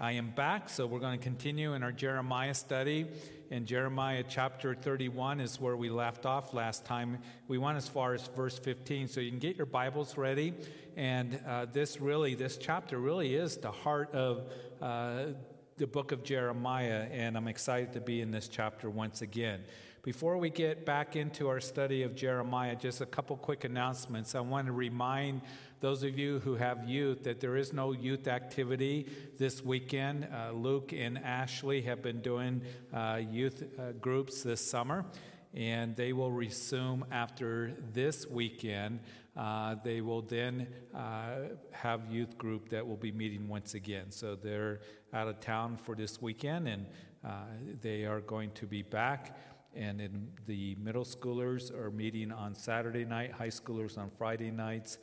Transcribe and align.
I 0.00 0.12
am 0.12 0.30
back, 0.30 0.68
so 0.68 0.88
we're 0.88 0.98
going 0.98 1.16
to 1.16 1.22
continue 1.22 1.74
in 1.74 1.84
our 1.84 1.92
Jeremiah 1.92 2.54
study. 2.54 3.06
In 3.52 3.64
Jeremiah 3.64 4.24
chapter 4.28 4.74
31 4.74 5.38
is 5.40 5.60
where 5.60 5.76
we 5.76 5.88
left 5.88 6.26
off 6.26 6.52
last 6.52 6.84
time. 6.84 7.18
We 7.46 7.58
went 7.58 7.76
as 7.76 7.88
far 7.88 8.12
as 8.12 8.26
verse 8.26 8.58
15, 8.58 9.06
so 9.06 9.20
you 9.20 9.30
can 9.30 9.38
get 9.38 9.56
your 9.56 9.66
Bibles 9.66 10.16
ready. 10.16 10.52
And 10.96 11.38
uh, 11.46 11.66
this 11.72 12.00
really, 12.00 12.34
this 12.34 12.56
chapter 12.56 12.98
really 12.98 13.36
is 13.36 13.56
the 13.56 13.70
heart 13.70 14.12
of 14.12 14.50
uh, 14.82 15.26
the 15.76 15.86
book 15.86 16.10
of 16.10 16.24
Jeremiah, 16.24 17.06
and 17.12 17.36
I'm 17.36 17.46
excited 17.46 17.92
to 17.92 18.00
be 18.00 18.20
in 18.20 18.32
this 18.32 18.48
chapter 18.48 18.90
once 18.90 19.22
again. 19.22 19.62
Before 20.02 20.36
we 20.36 20.50
get 20.50 20.84
back 20.84 21.16
into 21.16 21.48
our 21.48 21.60
study 21.60 22.02
of 22.02 22.14
Jeremiah, 22.14 22.76
just 22.76 23.00
a 23.00 23.06
couple 23.06 23.36
quick 23.36 23.64
announcements. 23.64 24.34
I 24.34 24.40
want 24.40 24.66
to 24.66 24.72
remind 24.72 25.40
those 25.84 26.02
of 26.02 26.18
you 26.18 26.38
who 26.38 26.54
have 26.54 26.88
youth 26.88 27.24
that 27.24 27.40
there 27.40 27.58
is 27.58 27.74
no 27.74 27.92
youth 27.92 28.26
activity 28.26 29.06
this 29.36 29.62
weekend. 29.62 30.26
Uh, 30.32 30.50
Luke 30.50 30.94
and 30.96 31.18
Ashley 31.18 31.82
have 31.82 32.00
been 32.00 32.22
doing 32.22 32.62
uh, 32.94 33.20
youth 33.30 33.62
uh, 33.78 33.92
groups 34.00 34.42
this 34.42 34.62
summer, 34.62 35.04
and 35.52 35.94
they 35.94 36.14
will 36.14 36.30
resume 36.30 37.04
after 37.12 37.74
this 37.92 38.26
weekend. 38.26 39.00
Uh, 39.36 39.74
they 39.84 40.00
will 40.00 40.22
then 40.22 40.66
uh, 40.94 41.50
have 41.72 42.10
youth 42.10 42.38
group 42.38 42.70
that 42.70 42.86
will 42.86 42.96
be 42.96 43.12
meeting 43.12 43.46
once 43.46 43.74
again. 43.74 44.10
So 44.10 44.36
they're 44.36 44.80
out 45.12 45.28
of 45.28 45.38
town 45.40 45.76
for 45.76 45.94
this 45.94 46.22
weekend, 46.22 46.66
and 46.66 46.86
uh, 47.22 47.42
they 47.82 48.06
are 48.06 48.22
going 48.22 48.52
to 48.52 48.66
be 48.66 48.80
back 48.80 49.36
and 49.76 50.28
the 50.46 50.76
middle 50.76 51.04
schoolers 51.04 51.76
are 51.76 51.90
meeting 51.90 52.30
on 52.30 52.54
Saturday 52.54 53.04
night, 53.04 53.32
high 53.32 53.48
schoolers 53.48 53.98
on 53.98 54.08
Friday 54.16 54.52
nights. 54.52 54.98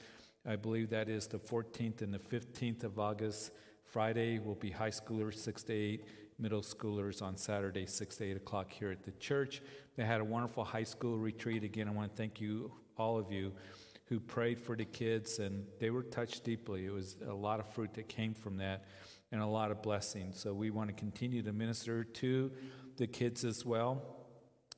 I 0.45 0.55
believe 0.55 0.89
that 0.89 1.07
is 1.07 1.27
the 1.27 1.37
14th 1.37 2.01
and 2.01 2.11
the 2.11 2.19
15th 2.19 2.83
of 2.83 2.97
August. 2.97 3.51
Friday 3.83 4.39
will 4.39 4.55
be 4.55 4.71
high 4.71 4.89
schoolers 4.89 5.35
6 5.35 5.63
to 5.63 5.73
8, 5.73 6.05
middle 6.39 6.61
schoolers 6.61 7.21
on 7.21 7.37
Saturday 7.37 7.85
6 7.85 8.17
to 8.17 8.25
8 8.25 8.37
o'clock 8.37 8.71
here 8.71 8.89
at 8.89 9.03
the 9.03 9.11
church. 9.11 9.61
They 9.95 10.03
had 10.03 10.19
a 10.19 10.25
wonderful 10.25 10.63
high 10.63 10.83
school 10.83 11.19
retreat. 11.19 11.63
Again, 11.63 11.87
I 11.87 11.91
want 11.91 12.09
to 12.09 12.17
thank 12.17 12.41
you, 12.41 12.71
all 12.97 13.19
of 13.19 13.31
you, 13.31 13.51
who 14.05 14.19
prayed 14.19 14.59
for 14.59 14.75
the 14.75 14.85
kids, 14.85 15.37
and 15.37 15.65
they 15.79 15.91
were 15.91 16.03
touched 16.03 16.43
deeply. 16.43 16.87
It 16.87 16.91
was 16.91 17.17
a 17.27 17.33
lot 17.33 17.59
of 17.59 17.71
fruit 17.73 17.93
that 17.93 18.09
came 18.09 18.33
from 18.33 18.57
that 18.57 18.85
and 19.31 19.41
a 19.41 19.47
lot 19.47 19.69
of 19.69 19.83
blessings. 19.83 20.39
So 20.39 20.53
we 20.53 20.71
want 20.71 20.89
to 20.89 20.95
continue 20.95 21.43
to 21.43 21.53
minister 21.53 22.03
to 22.03 22.51
the 22.97 23.05
kids 23.05 23.45
as 23.45 23.63
well 23.63 24.01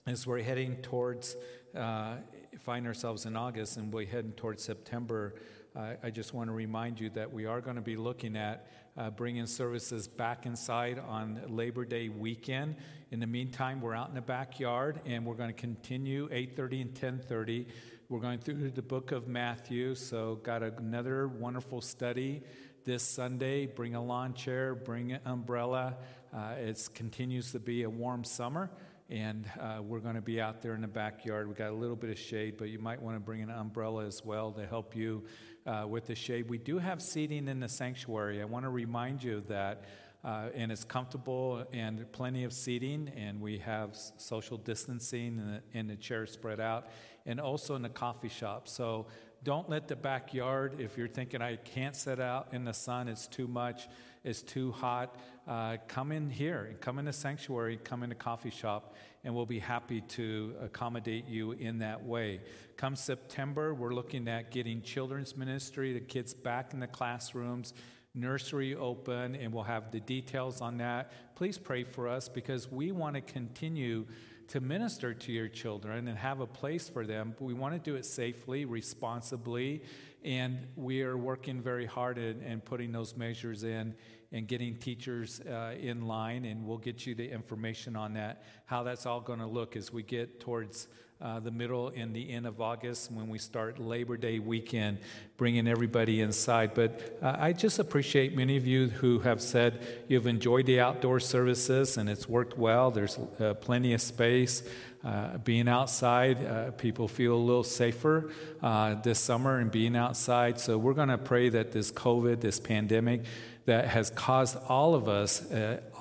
as 0.05 0.27
we're 0.27 0.41
heading 0.41 0.75
towards, 0.81 1.37
uh, 1.73 2.15
find 2.59 2.85
ourselves 2.85 3.25
in 3.25 3.35
August 3.35 3.77
and 3.77 3.91
we're 3.91 4.05
heading 4.05 4.31
towards 4.33 4.63
September, 4.63 5.35
uh, 5.75 5.93
I 6.03 6.11
just 6.11 6.33
want 6.33 6.49
to 6.49 6.53
remind 6.53 6.99
you 6.99 7.09
that 7.11 7.31
we 7.31 7.45
are 7.45 7.61
going 7.61 7.77
to 7.77 7.81
be 7.81 7.95
looking 7.95 8.35
at 8.35 8.67
uh, 8.95 9.09
bringing 9.09 9.47
services 9.47 10.07
back 10.07 10.45
inside 10.45 10.99
on 10.99 11.41
Labor 11.47 11.83
Day 11.83 12.09
weekend. 12.09 12.75
In 13.11 13.19
the 13.19 13.27
meantime, 13.27 13.81
we're 13.81 13.95
out 13.95 14.09
in 14.09 14.15
the 14.15 14.21
backyard 14.21 15.01
and 15.05 15.25
we're 15.25 15.33
going 15.33 15.49
to 15.49 15.59
continue 15.59 16.29
8:30 16.29 16.81
and 16.81 16.93
10:30. 16.93 17.65
We're 18.09 18.19
going 18.19 18.39
through 18.39 18.69
the 18.69 18.81
book 18.83 19.11
of 19.11 19.27
Matthew, 19.27 19.95
so 19.95 20.35
got 20.43 20.61
another 20.61 21.27
wonderful 21.27 21.81
study 21.81 22.43
this 22.85 23.01
Sunday. 23.01 23.65
Bring 23.65 23.95
a 23.95 24.03
lawn 24.03 24.35
chair, 24.35 24.75
bring 24.75 25.13
an 25.13 25.21
umbrella. 25.25 25.97
Uh, 26.31 26.55
it 26.57 26.89
continues 26.93 27.51
to 27.53 27.59
be 27.59 27.83
a 27.83 27.89
warm 27.89 28.23
summer 28.23 28.69
and 29.09 29.49
uh, 29.59 29.81
we're 29.81 29.99
going 29.99 30.15
to 30.15 30.21
be 30.21 30.41
out 30.41 30.61
there 30.61 30.75
in 30.75 30.81
the 30.81 30.87
backyard. 30.87 31.47
We 31.47 31.53
got 31.55 31.71
a 31.71 31.75
little 31.75 31.95
bit 31.95 32.09
of 32.09 32.17
shade, 32.17 32.55
but 32.57 32.69
you 32.69 32.79
might 32.79 33.01
want 33.01 33.15
to 33.15 33.19
bring 33.19 33.41
an 33.41 33.49
umbrella 33.49 34.05
as 34.05 34.23
well 34.25 34.51
to 34.51 34.65
help 34.65 34.95
you 34.95 35.23
uh, 35.65 35.85
with 35.87 36.05
the 36.07 36.15
shade. 36.15 36.49
We 36.49 36.57
do 36.57 36.79
have 36.79 37.01
seating 37.01 37.47
in 37.47 37.59
the 37.59 37.69
sanctuary. 37.69 38.41
I 38.41 38.45
want 38.45 38.65
to 38.65 38.69
remind 38.69 39.23
you 39.23 39.43
that. 39.47 39.83
Uh, 40.25 40.47
and 40.55 40.71
it's 40.71 40.85
comfortable 40.85 41.65
and 41.73 42.09
plenty 42.13 42.45
of 42.45 42.53
seating, 42.53 43.11
and 43.17 43.41
we 43.41 43.57
have 43.57 43.89
social 44.15 44.57
distancing 44.57 45.37
and 45.37 45.55
the, 45.55 45.61
and 45.77 45.89
the 45.89 45.97
chairs 45.97 46.31
spread 46.31 46.61
out, 46.61 46.87
and 47.25 47.41
also 47.41 47.75
in 47.75 47.81
the 47.81 47.89
coffee 47.89 48.29
shop. 48.29 48.69
So 48.69 49.07
don't 49.43 49.69
let 49.69 49.89
the 49.89 49.97
backyard, 49.97 50.79
if 50.79 50.97
you're 50.97 51.09
thinking 51.09 51.41
I 51.41 51.57
can't 51.57 51.93
sit 51.93 52.21
out 52.21 52.47
in 52.53 52.63
the 52.63 52.71
sun, 52.73 53.09
it's 53.09 53.27
too 53.27 53.47
much, 53.47 53.89
it's 54.23 54.41
too 54.41 54.71
hot, 54.71 55.17
uh, 55.47 55.77
come 55.87 56.11
in 56.11 56.29
here, 56.29 56.77
come 56.79 56.97
in 56.97 57.05
the 57.05 57.13
sanctuary, 57.13 57.77
come 57.83 58.03
in 58.03 58.09
the 58.09 58.15
coffee 58.15 58.49
shop, 58.49 58.95
and 59.23 59.35
we'll 59.35 59.45
be 59.45 59.59
happy 59.59 59.99
to 60.01 60.55
accommodate 60.61 61.27
you 61.27 61.51
in 61.51 61.79
that 61.79 62.01
way. 62.01 62.39
Come 62.77 62.95
September, 62.95 63.73
we're 63.73 63.93
looking 63.93 64.27
at 64.29 64.51
getting 64.51 64.81
children's 64.81 65.35
ministry, 65.35 65.93
the 65.93 65.99
kids 65.99 66.33
back 66.33 66.73
in 66.73 66.79
the 66.79 66.87
classrooms, 66.87 67.73
nursery 68.15 68.75
open, 68.75 69.35
and 69.35 69.51
we'll 69.51 69.63
have 69.63 69.91
the 69.91 69.99
details 69.99 70.61
on 70.61 70.77
that. 70.77 71.11
Please 71.35 71.57
pray 71.57 71.83
for 71.83 72.07
us 72.07 72.29
because 72.29 72.71
we 72.71 72.91
want 72.91 73.15
to 73.15 73.21
continue 73.21 74.05
to 74.47 74.61
minister 74.61 75.13
to 75.13 75.31
your 75.31 75.47
children 75.47 76.07
and 76.07 76.17
have 76.17 76.39
a 76.39 76.45
place 76.47 76.87
for 76.87 77.05
them. 77.05 77.33
But 77.37 77.45
we 77.45 77.53
want 77.53 77.73
to 77.73 77.79
do 77.79 77.95
it 77.95 78.05
safely, 78.05 78.65
responsibly, 78.65 79.81
and 80.23 80.67
we 80.75 81.01
are 81.01 81.17
working 81.17 81.61
very 81.61 81.85
hard 81.85 82.17
and 82.17 82.63
putting 82.63 82.91
those 82.91 83.15
measures 83.15 83.63
in 83.63 83.93
and 84.31 84.47
getting 84.47 84.75
teachers 84.75 85.41
uh, 85.41 85.75
in 85.79 86.07
line. 86.07 86.45
And 86.45 86.65
we'll 86.65 86.77
get 86.77 87.05
you 87.05 87.13
the 87.15 87.29
information 87.29 87.95
on 87.95 88.13
that, 88.13 88.43
how 88.65 88.83
that's 88.83 89.05
all 89.05 89.21
going 89.21 89.39
to 89.39 89.47
look 89.47 89.75
as 89.75 89.91
we 89.91 90.03
get 90.03 90.39
towards 90.39 90.87
uh, 91.23 91.39
the 91.39 91.51
middle 91.51 91.91
and 91.95 92.13
the 92.13 92.29
end 92.29 92.45
of 92.45 92.59
August 92.59 93.09
when 93.11 93.29
we 93.29 93.39
start 93.39 93.79
Labor 93.79 94.17
Day 94.17 94.39
weekend, 94.39 94.97
bringing 95.37 95.67
everybody 95.69 96.19
inside. 96.19 96.73
But 96.73 97.17
uh, 97.21 97.37
I 97.39 97.53
just 97.53 97.79
appreciate 97.79 98.35
many 98.35 98.57
of 98.57 98.67
you 98.67 98.89
who 98.89 99.19
have 99.19 99.41
said 99.41 100.03
you've 100.09 100.27
enjoyed 100.27 100.65
the 100.65 100.81
outdoor 100.81 101.21
services 101.21 101.95
and 101.97 102.09
it's 102.09 102.27
worked 102.27 102.57
well. 102.57 102.91
There's 102.91 103.17
uh, 103.39 103.53
plenty 103.53 103.93
of 103.93 104.01
space. 104.01 104.63
Uh, 105.01 105.37
being 105.37 105.67
outside, 105.67 106.45
uh, 106.45 106.71
people 106.71 107.07
feel 107.07 107.35
a 107.35 107.37
little 107.37 107.63
safer 107.63 108.31
uh, 108.61 108.95
this 108.95 109.19
summer 109.19 109.59
and 109.59 109.71
being 109.71 109.95
outside. 109.95 110.59
So 110.59 110.77
we're 110.77 110.93
going 110.93 111.09
to 111.09 111.17
pray 111.17 111.49
that 111.49 111.71
this 111.71 111.91
COVID, 111.91 112.41
this 112.41 112.59
pandemic, 112.59 113.23
that 113.65 113.87
has 113.87 114.09
caused 114.09 114.57
all 114.67 114.93
of 114.93 115.07
us, 115.07 115.45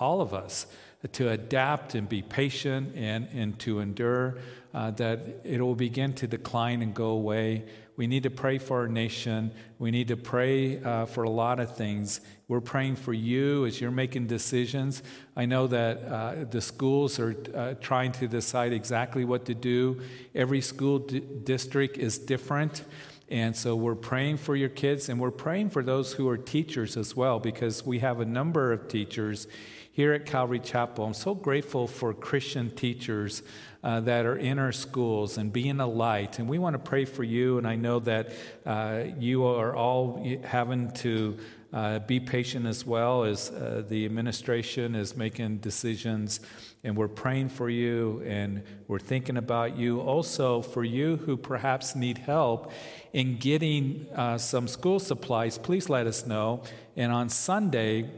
all 0.01 0.21
of 0.21 0.35
us, 0.35 0.67
to 1.13 1.31
adapt 1.31 1.95
and 1.95 2.09
be 2.09 2.23
patient 2.23 2.95
and, 2.97 3.29
and 3.33 3.59
to 3.61 3.81
endure 3.81 4.39
uh, 4.75 4.91
that 4.93 5.41
it 5.45 5.61
will 5.61 5.75
begin 5.75 6.13
to 6.15 6.27
decline 6.27 6.83
and 6.83 6.95
go 6.95 7.11
away. 7.11 7.65
We 7.97 8.07
need 8.07 8.23
to 8.23 8.31
pray 8.31 8.59
for 8.59 8.81
our 8.81 8.89
nation. 8.89 9.53
We 9.79 9.91
need 9.91 10.09
to 10.09 10.17
pray 10.17 10.83
uh, 10.83 11.07
for 11.07 11.25
a 11.25 11.31
lot 11.31 11.61
of 11.61 11.77
things. 11.77 12.21
We're 12.49 12.61
praying 12.61 12.97
for 12.97 13.13
you 13.13 13.67
as 13.67 13.81
you're 13.81 13.91
making 13.91 14.29
decisions. 14.29 15.03
I 15.37 15.45
know 15.45 15.67
that 15.67 16.03
uh, 16.05 16.45
the 16.51 16.61
schools 16.61 17.19
are 17.19 17.37
uh, 17.55 17.75
trying 17.81 18.13
to 18.13 18.29
decide 18.29 18.73
exactly 18.73 19.25
what 19.25 19.45
to 19.47 19.55
do. 19.55 20.01
Every 20.35 20.63
school 20.63 21.01
d- 21.01 21.21
district 21.21 21.99
is 21.99 22.19
different. 22.19 22.85
And 23.29 23.57
so 23.57 23.75
we're 23.75 23.95
praying 23.95 24.39
for 24.39 24.55
your 24.57 24.69
kids 24.69 25.09
and 25.09 25.19
we're 25.19 25.31
praying 25.31 25.71
for 25.71 25.83
those 25.83 26.13
who 26.13 26.29
are 26.29 26.37
teachers 26.37 26.99
as 26.99 27.17
well 27.17 27.41
because 27.41 27.85
we 27.85 28.01
have 28.01 28.21
a 28.21 28.27
number 28.27 28.73
of 28.73 28.89
teachers 28.89 29.47
here 29.91 30.13
at 30.13 30.27
Calvary 30.27 30.59
Chapel. 30.59 31.05
I'm 31.05 31.15
so 31.15 31.35
grateful 31.35 31.87
for 31.87 32.13
Christian 32.13 32.71
teachers 32.71 33.43
uh, 33.83 34.01
that 34.01 34.27
are 34.27 34.37
in 34.37 34.59
our 34.59 34.73
schools 34.73 35.39
and 35.39 35.53
being 35.53 35.81
a 35.81 35.87
light. 35.87 36.39
And 36.39 36.49
we 36.49 36.59
want 36.59 36.75
to 36.75 36.79
pray 36.79 37.05
for 37.05 37.25
you. 37.25 37.59
And 37.59 37.67
I 37.67 37.77
know 37.77 37.99
that 38.01 38.33
uh, 38.65 39.05
you 39.19 39.45
are 39.45 39.75
all 39.75 40.25
having 40.45 40.91
to. 40.93 41.39
Uh, 41.75 41.99
be 42.01 42.21
patient 42.21 42.67
as 42.67 42.85
well 42.85 43.25
as 43.25 43.49
uh, 43.49 43.83
the 43.89 44.05
administration 44.05 44.95
is 44.95 45.17
making 45.17 45.57
decisions, 45.57 46.41
and 46.85 46.95
we're 46.95 47.09
praying 47.09 47.49
for 47.49 47.71
you 47.71 48.23
and 48.27 48.63
we're 48.89 48.99
thinking 48.99 49.39
about 49.39 49.75
you. 49.75 49.99
Also, 49.99 50.61
for 50.61 50.85
you 50.85 51.17
who 51.17 51.35
perhaps 51.35 51.97
need 51.97 52.19
help 52.19 52.71
in 53.15 53.39
getting 53.39 54.07
uh, 54.15 54.37
some 54.37 54.69
school 54.69 54.99
supplies, 54.99 55.57
please 55.57 55.89
let 55.89 56.07
us 56.07 56.27
know. 56.27 56.63
And 56.95 57.11
on 57.11 57.31
Sunday, 57.31 58.11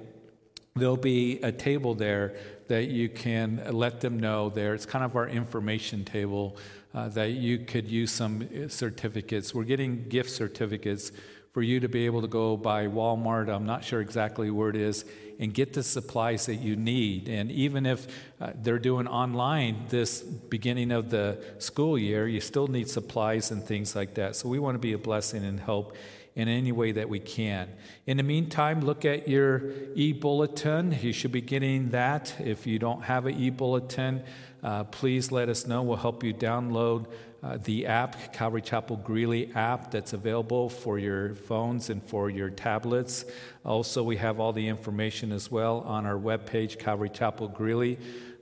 there'll 0.74 0.96
be 0.96 1.40
a 1.42 1.52
table 1.52 1.94
there 1.94 2.34
that 2.68 2.88
you 2.88 3.08
can 3.08 3.62
let 3.70 4.00
them 4.00 4.18
know 4.18 4.50
there. 4.50 4.74
It's 4.74 4.86
kind 4.86 5.04
of 5.04 5.16
our 5.16 5.28
information 5.28 6.04
table 6.04 6.56
uh, 6.94 7.08
that 7.08 7.30
you 7.30 7.58
could 7.58 7.88
use 7.88 8.10
some 8.10 8.68
certificates. 8.68 9.54
We're 9.54 9.64
getting 9.64 10.08
gift 10.08 10.30
certificates 10.30 11.12
for 11.54 11.62
you 11.62 11.78
to 11.78 11.88
be 11.88 12.04
able 12.04 12.20
to 12.20 12.26
go 12.26 12.56
by 12.56 12.86
Walmart, 12.88 13.48
I'm 13.48 13.64
not 13.64 13.84
sure 13.84 14.00
exactly 14.00 14.50
where 14.50 14.70
it 14.70 14.76
is, 14.76 15.04
and 15.38 15.54
get 15.54 15.72
the 15.72 15.84
supplies 15.84 16.46
that 16.46 16.56
you 16.56 16.74
need. 16.74 17.28
And 17.28 17.50
even 17.52 17.86
if 17.86 18.08
uh, 18.40 18.50
they're 18.56 18.80
doing 18.80 19.06
online 19.06 19.84
this 19.88 20.20
beginning 20.20 20.90
of 20.90 21.10
the 21.10 21.42
school 21.58 21.96
year, 21.96 22.26
you 22.26 22.40
still 22.40 22.66
need 22.66 22.88
supplies 22.90 23.52
and 23.52 23.62
things 23.62 23.94
like 23.94 24.14
that. 24.14 24.34
So 24.34 24.48
we 24.48 24.58
want 24.58 24.74
to 24.74 24.80
be 24.80 24.94
a 24.94 24.98
blessing 24.98 25.44
and 25.44 25.60
help 25.60 25.96
in 26.36 26.48
any 26.48 26.72
way 26.72 26.92
that 26.92 27.08
we 27.08 27.20
can. 27.20 27.68
In 28.06 28.16
the 28.16 28.22
meantime, 28.22 28.80
look 28.80 29.04
at 29.04 29.28
your 29.28 29.70
e 29.94 30.12
bulletin. 30.12 30.96
You 31.00 31.12
should 31.12 31.32
be 31.32 31.40
getting 31.40 31.90
that. 31.90 32.34
If 32.40 32.66
you 32.66 32.78
don't 32.78 33.02
have 33.02 33.26
an 33.26 33.40
e 33.40 33.50
bulletin, 33.50 34.22
uh, 34.62 34.84
please 34.84 35.30
let 35.30 35.48
us 35.48 35.66
know. 35.66 35.82
We'll 35.82 35.96
help 35.96 36.24
you 36.24 36.34
download 36.34 37.06
uh, 37.44 37.58
the 37.62 37.86
app, 37.86 38.32
Calvary 38.32 38.62
Chapel 38.62 38.96
Greeley 38.96 39.52
app, 39.54 39.90
that's 39.90 40.14
available 40.14 40.70
for 40.70 40.98
your 40.98 41.34
phones 41.34 41.90
and 41.90 42.02
for 42.02 42.30
your 42.30 42.48
tablets. 42.48 43.26
Also, 43.66 44.02
we 44.02 44.16
have 44.16 44.40
all 44.40 44.54
the 44.54 44.66
information 44.66 45.30
as 45.30 45.50
well 45.50 45.80
on 45.80 46.06
our 46.06 46.16
webpage, 46.16 46.78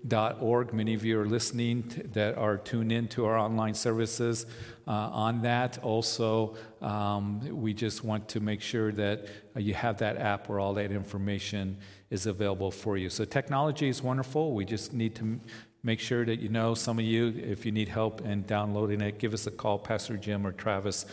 calvarychapelgreeley.org. 0.07 0.73
Many 0.73 0.95
of 0.95 1.05
you 1.05 1.21
are 1.21 1.27
listening 1.27 2.11
that 2.13 2.37
are 2.37 2.57
tuned 2.57 2.93
in 2.93 3.09
to 3.09 3.25
our 3.27 3.39
online 3.39 3.75
services 3.75 4.47
uh, 4.87 4.91
on 4.91 5.43
that. 5.43 5.79
Also, 5.83 6.57
um, 6.81 7.41
we 7.61 7.75
just 7.75 8.05
want 8.05 8.29
to 8.29 8.41
make 8.41 8.61
sure 8.61 8.93
that 8.93 9.27
uh, 9.57 9.61
you 9.61 9.75
have 9.75 9.99
that 9.99 10.17
app 10.17 10.49
where 10.49 10.59
all 10.59 10.75
that 10.75 10.91
information 10.91 11.77
is 12.11 12.27
available 12.27 12.71
for 12.71 12.97
you. 12.97 13.09
So, 13.09 13.25
technology 13.25 13.89
is 13.89 14.03
wonderful. 14.03 14.55
We 14.55 14.65
just 14.65 14.93
need 14.93 15.15
to 15.17 15.41
Make 15.85 15.99
sure 15.99 16.25
that 16.25 16.39
you 16.39 16.49
know 16.49 16.75
some 16.75 17.01
of 17.01 17.05
you, 17.05 17.35
if 17.37 17.67
you 17.67 17.73
need 17.73 17.89
help 17.89 18.21
in 18.21 18.43
downloading 18.43 19.01
it, 19.01 19.19
give 19.19 19.35
us 19.35 19.49
a 19.49 19.51
call, 19.51 19.81
Pastor 19.81 20.17
Jim 20.17 20.47
or 20.47 20.53
Travis. 20.53 21.07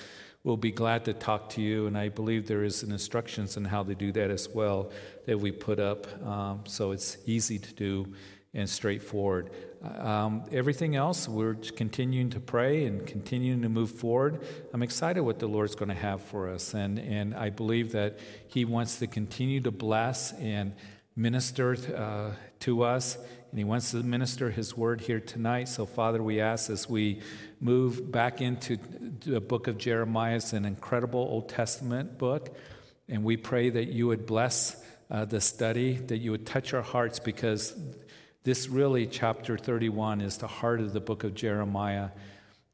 We'll 0.44 0.58
be 0.58 0.72
glad 0.72 1.06
to 1.06 1.14
talk 1.14 1.50
to 1.52 1.62
you, 1.62 1.88
and 1.88 1.98
I 1.98 2.10
believe 2.10 2.48
there 2.48 2.64
is 2.64 2.84
instructions 2.84 3.58
on 3.58 3.66
how 3.66 3.84
to 3.84 3.96
do 3.96 4.12
that 4.12 4.30
as 4.30 4.48
well 4.48 4.92
that 5.26 5.40
we 5.40 5.52
put 5.52 5.80
up, 5.80 6.06
um, 6.24 6.62
so 6.68 6.92
it's 6.92 7.18
easy 7.26 7.58
to 7.58 7.74
do 7.74 8.14
and 8.54 8.70
straightforward. 8.70 9.52
Um, 9.84 10.44
everything 10.52 10.96
else, 10.96 11.28
we're 11.28 11.56
continuing 11.56 12.32
to 12.32 12.40
pray 12.40 12.86
and 12.86 13.06
continuing 13.06 13.62
to 13.62 13.70
move 13.70 13.92
forward. 13.92 14.44
I'm 14.74 14.84
excited 14.84 15.22
what 15.22 15.40
the 15.40 15.48
Lord's 15.48 15.76
going 15.76 15.90
to 15.90 15.96
have 15.96 16.22
for 16.22 16.50
us, 16.50 16.74
and 16.74 17.00
and 17.00 17.36
I 17.36 17.50
believe 17.50 17.92
that 17.94 18.20
He 18.48 18.66
wants 18.66 19.00
to 19.00 19.08
continue 19.08 19.62
to 19.62 19.72
bless 19.72 20.34
and 20.34 20.74
minister 21.16 21.78
uh, 21.96 22.36
to 22.62 22.84
us 22.84 23.18
and 23.52 23.58
he 23.58 23.64
wants 23.64 23.92
to 23.92 23.98
minister 23.98 24.52
his 24.52 24.78
word 24.78 25.02
here 25.02 25.20
tonight. 25.20 25.70
So, 25.70 25.86
Father, 25.86 26.22
we 26.22 26.40
ask 26.40 26.70
as 26.70 26.88
we 26.88 27.22
move 27.60 28.12
back 28.12 28.42
into 28.42 28.78
the 29.26 29.42
book 29.42 29.68
of 29.68 29.78
Jeremiah, 29.78 30.36
it's 30.36 30.54
an 30.54 30.66
incredible 30.66 31.22
Old 31.22 31.50
Testament 31.50 32.20
book, 32.20 32.56
and 33.08 33.24
we 33.24 33.38
pray 33.38 33.72
that 33.72 33.86
you 33.86 34.08
would 34.08 34.28
bless 34.28 34.84
uh, 35.10 35.26
the 35.26 35.42
study, 35.42 35.94
that 35.94 36.18
you 36.18 36.30
would 36.30 36.46
touch 36.46 36.76
our 36.76 36.84
hearts, 36.84 37.18
because 37.18 37.76
this 38.44 38.70
really, 38.70 39.06
chapter 39.06 39.58
31, 39.58 40.22
is 40.22 40.38
the 40.38 40.48
heart 40.48 40.80
of 40.80 40.94
the 40.94 41.02
book 41.02 41.24
of 41.24 41.36
Jeremiah. 41.36 42.10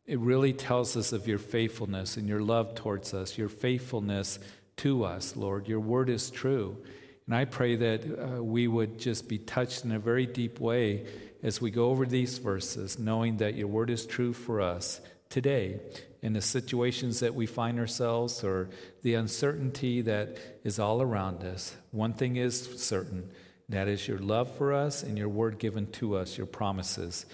It 0.06 0.19
really 0.19 0.53
tells 0.53 0.95
us 0.95 1.12
of 1.12 1.27
your 1.27 1.39
faithfulness 1.39 2.17
and 2.17 2.27
your 2.27 2.41
love 2.41 2.75
towards 2.75 3.13
us, 3.13 3.38
your 3.38 3.50
faithfulness 3.50 4.38
to 4.77 5.03
us, 5.03 5.35
Lord. 5.35 5.67
Your 5.67 5.79
word 5.79 6.09
is 6.09 6.29
true. 6.29 6.77
And 7.25 7.35
I 7.35 7.45
pray 7.45 7.75
that 7.77 8.03
uh, 8.03 8.44
we 8.44 8.67
would 8.67 9.00
just 9.00 9.27
be 9.27 9.39
touched 9.39 9.83
in 9.83 9.91
a 9.91 9.97
very 9.97 10.27
deep 10.27 10.59
way 10.59 11.07
as 11.41 11.59
we 11.59 11.71
go 11.71 11.89
over 11.89 12.06
these 12.06 12.38
verses, 12.38 13.00
knowing 13.00 13.38
that 13.38 13.56
your 13.56 13.67
word 13.67 13.89
is 13.89 14.06
true 14.06 14.33
for 14.33 14.62
us 14.62 15.01
today 15.29 15.79
in 16.21 16.33
the 16.33 16.41
situations 16.41 17.21
that 17.21 17.33
we 17.33 17.47
find 17.47 17.79
ourselves 17.79 18.44
or 18.44 18.69
the 19.01 19.15
uncertainty 19.15 20.01
that 20.01 20.38
is 20.63 20.77
all 20.77 21.01
around 21.01 21.44
us. 21.44 21.75
One 21.89 22.13
thing 22.13 22.35
is 22.35 22.79
certain 22.79 23.31
that 23.69 23.88
is 23.88 24.07
your 24.07 24.19
love 24.19 24.56
for 24.57 24.73
us 24.73 25.03
and 25.03 25.17
your 25.17 25.29
word 25.29 25.57
given 25.57 25.88
to 25.94 26.15
us, 26.15 26.38
your 26.38 26.47
promises. 26.47 27.25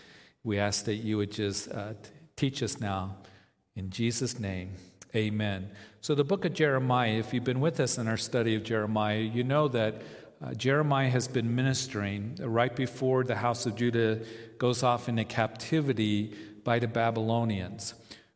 We 0.44 0.60
ask 0.60 0.86
that 0.86 0.96
you 0.96 1.18
would 1.18 1.32
just 1.32 1.72
uh, 1.72 1.94
teach 2.36 2.64
us 2.64 2.80
now. 2.80 3.18
In 3.76 3.90
Jesus' 3.90 4.40
name, 4.40 4.72
amen. 5.16 5.70
So, 6.02 6.16
the 6.16 6.24
book 6.24 6.46
of 6.46 6.54
Jeremiah, 6.54 7.12
if 7.12 7.34
you've 7.34 7.44
been 7.44 7.62
with 7.62 7.80
us 7.80 7.98
in 7.98 8.08
our 8.08 8.18
study 8.18 8.56
of 8.56 8.64
Jeremiah, 8.64 9.20
you 9.20 9.44
know 9.44 9.68
that 9.70 10.02
uh, 10.44 10.54
Jeremiah 10.56 11.10
has 11.10 11.28
been 11.28 11.56
ministering 11.56 12.38
right 12.42 12.76
before 12.76 13.24
the 13.24 13.36
house 13.36 13.66
of 13.66 13.76
Judah 13.76 14.20
goes 14.58 14.82
off 14.82 15.08
into 15.08 15.24
captivity 15.24 16.34
by 16.64 16.80
the 16.80 16.88
Babylonians. 16.88 17.94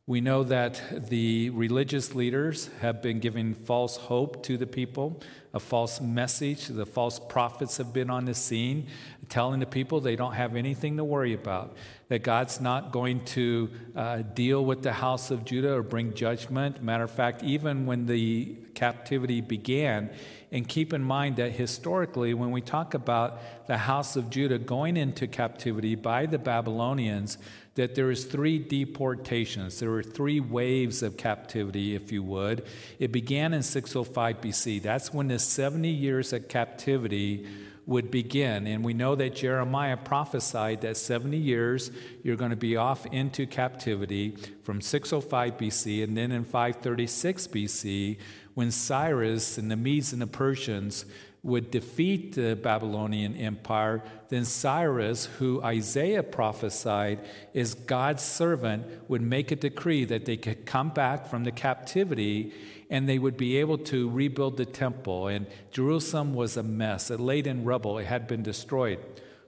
We 0.07 0.22
know 0.22 0.44
that 0.44 1.10
the 1.10 1.50
religious 1.50 2.13
leaders 2.13 2.69
have 2.81 3.02
been 3.02 3.19
giving 3.19 3.56
false 3.56 3.98
hope 3.98 4.44
to 4.44 4.56
the 4.56 4.68
people, 4.68 5.19
a 5.52 5.60
false 5.60 6.00
message. 6.00 6.68
The 6.68 6.86
false 6.86 7.19
prophets 7.19 7.78
have 7.78 7.92
been 7.92 8.12
on 8.12 8.25
the 8.25 8.36
scene 8.36 8.86
telling 9.30 9.60
the 9.60 9.66
people 9.66 10.00
they 10.00 10.16
don't 10.16 10.34
have 10.34 10.56
anything 10.56 10.98
to 10.98 11.04
worry 11.04 11.34
about, 11.34 11.75
that 12.10 12.22
God's 12.22 12.62
not 12.62 12.92
going 12.92 13.25
to 13.25 13.72
uh, 13.96 14.18
deal 14.18 14.63
with 14.63 14.84
the 14.84 14.94
house 14.94 15.31
of 15.31 15.44
Judah 15.44 15.74
or 15.74 15.81
bring 15.81 16.13
judgment. 16.13 16.84
Matter 16.84 17.06
of 17.06 17.12
fact, 17.12 17.42
even 17.42 17.88
when 17.88 18.06
the 18.06 18.56
captivity 18.75 19.42
began, 19.42 20.12
and 20.52 20.68
keep 20.68 20.94
in 20.94 21.02
mind 21.02 21.38
that 21.38 21.54
historically, 21.54 22.36
when 22.36 22.52
we 22.52 22.62
talk 22.62 22.94
about 22.94 23.66
the 23.66 23.78
house 23.78 24.16
of 24.16 24.30
Judah 24.30 24.60
going 24.60 24.98
into 24.98 25.25
captivity 25.25 25.96
by 25.96 26.28
the 26.28 26.38
Babylonians, 26.38 27.40
that 27.75 27.94
there 27.94 28.10
is 28.10 28.24
three 28.24 28.57
deportations. 28.57 29.80
There 29.80 29.92
were 29.92 30.04
three 30.04 30.39
waves 30.39 31.04
of 31.04 31.18
captivity, 31.18 31.94
if 31.94 32.12
you 32.12 32.24
would. 32.24 32.66
It 33.00 33.12
began 33.12 33.54
in 33.54 33.63
605 33.63 34.42
BC. 34.42 34.81
That's 34.81 35.13
when 35.13 35.27
the 35.27 35.39
70 35.39 35.89
years 35.89 36.31
of 36.31 36.48
captivity 36.48 37.45
would 37.86 38.10
begin. 38.10 38.66
And 38.66 38.83
we 38.83 38.94
know 38.94 39.16
that 39.16 39.36
Jeremiah 39.36 39.98
prophesied 39.98 40.81
that 40.81 40.98
70 40.98 41.38
years 41.38 41.92
you're 42.24 42.38
going 42.38 42.51
to 42.51 42.57
be 42.57 42.77
off 42.77 43.06
into 43.07 43.45
captivity 43.45 44.36
from 44.63 44.81
605 44.81 45.57
BC. 45.57 46.04
And 46.04 46.18
then 46.18 46.31
in 46.31 46.45
536 46.45 47.48
BC, 47.48 48.18
when 48.56 48.71
Cyrus 48.71 49.57
and 49.57 49.69
the 49.69 49.75
Medes 49.75 50.13
and 50.13 50.21
the 50.21 50.28
Persians 50.28 51.06
would 51.45 51.69
defeat 51.69 52.33
the 52.33 52.56
Babylonian 52.56 53.36
Empire, 53.36 54.01
then 54.30 54.45
Cyrus, 54.45 55.25
who 55.38 55.62
Isaiah 55.62 56.24
prophesied 56.24 57.19
is 57.53 57.75
God's 57.75 58.24
servant, 58.24 58.83
would 59.07 59.21
make 59.21 59.51
a 59.51 59.56
decree 59.56 60.06
that 60.06 60.25
they 60.25 60.38
could 60.38 60.65
come 60.65 60.89
back 60.89 61.27
from 61.27 61.44
the 61.44 61.51
captivity 61.51 62.51
and 62.89 63.07
they 63.07 63.19
would 63.19 63.38
be 63.38 63.57
able 63.57 63.77
to 63.77 64.09
rebuild 64.09 64.57
the 64.57 64.65
temple. 64.65 65.27
And 65.27 65.45
Jerusalem 65.69 66.33
was 66.33 66.57
a 66.57 66.63
mess, 66.63 67.12
it 67.12 67.19
laid 67.19 67.45
in 67.45 67.63
rubble, 67.63 68.00
it 68.00 68.06
had 68.06 68.27
been 68.27 68.42
destroyed. 68.42 69.00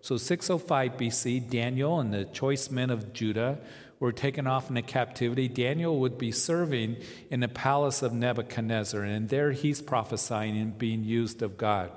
So, 0.01 0.17
605 0.17 0.97
BC, 0.97 1.49
Daniel 1.49 1.99
and 1.99 2.13
the 2.13 2.25
choice 2.25 2.69
men 2.69 2.91
of 2.91 3.11
Judah 3.11 3.57
were 3.99 4.11
taken 4.11 4.47
off 4.47 4.69
into 4.69 4.81
captivity, 4.81 5.47
Daniel 5.47 5.99
would 5.99 6.17
be 6.17 6.31
serving 6.31 6.97
in 7.31 7.39
the 7.39 7.47
palace 7.47 8.01
of 8.01 8.13
Nebuchadnezzar, 8.13 9.01
and 9.01 9.29
there 9.29 9.51
he's 9.51 9.81
prophesying 9.81 10.57
and 10.57 10.77
being 10.77 11.03
used 11.03 11.41
of 11.41 11.57
God. 11.57 11.91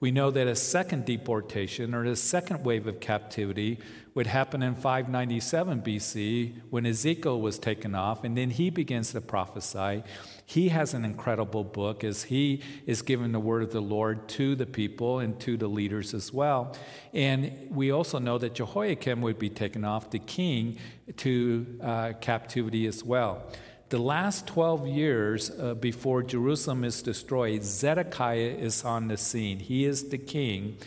We 0.00 0.10
know 0.10 0.30
that 0.30 0.48
a 0.48 0.56
second 0.56 1.04
deportation 1.04 1.94
or 1.94 2.04
a 2.04 2.16
second 2.16 2.64
wave 2.64 2.86
of 2.86 3.00
captivity 3.00 3.78
would 4.14 4.26
happen 4.26 4.62
in 4.62 4.74
597 4.74 5.80
BC 5.80 6.60
when 6.68 6.84
Ezekiel 6.84 7.40
was 7.40 7.58
taken 7.58 7.94
off, 7.94 8.24
and 8.24 8.36
then 8.36 8.50
he 8.50 8.68
begins 8.68 9.12
to 9.12 9.20
prophesy. 9.20 10.02
He 10.44 10.68
has 10.68 10.92
an 10.92 11.04
incredible 11.04 11.64
book 11.64 12.04
as 12.04 12.24
he 12.24 12.62
is 12.86 13.00
giving 13.00 13.32
the 13.32 13.40
word 13.40 13.62
of 13.62 13.72
the 13.72 13.80
Lord 13.80 14.28
to 14.30 14.54
the 14.54 14.66
people 14.66 15.20
and 15.20 15.40
to 15.40 15.56
the 15.56 15.68
leaders 15.68 16.12
as 16.12 16.32
well. 16.32 16.76
And 17.14 17.68
we 17.70 17.90
also 17.90 18.18
know 18.18 18.36
that 18.38 18.54
Jehoiakim 18.54 19.22
would 19.22 19.38
be 19.38 19.48
taken 19.48 19.82
off, 19.84 20.10
the 20.10 20.18
king, 20.18 20.78
to 21.18 21.78
uh, 21.82 22.12
captivity 22.20 22.86
as 22.86 23.02
well. 23.02 23.42
The 23.88 23.98
last 23.98 24.46
12 24.46 24.86
years 24.88 25.50
uh, 25.50 25.74
before 25.74 26.22
Jerusalem 26.22 26.84
is 26.84 27.02
destroyed, 27.02 27.62
Zedekiah 27.62 28.56
is 28.58 28.84
on 28.84 29.08
the 29.08 29.16
scene. 29.16 29.58
He 29.58 29.84
is 29.84 30.08
the 30.08 30.18
king. 30.18 30.78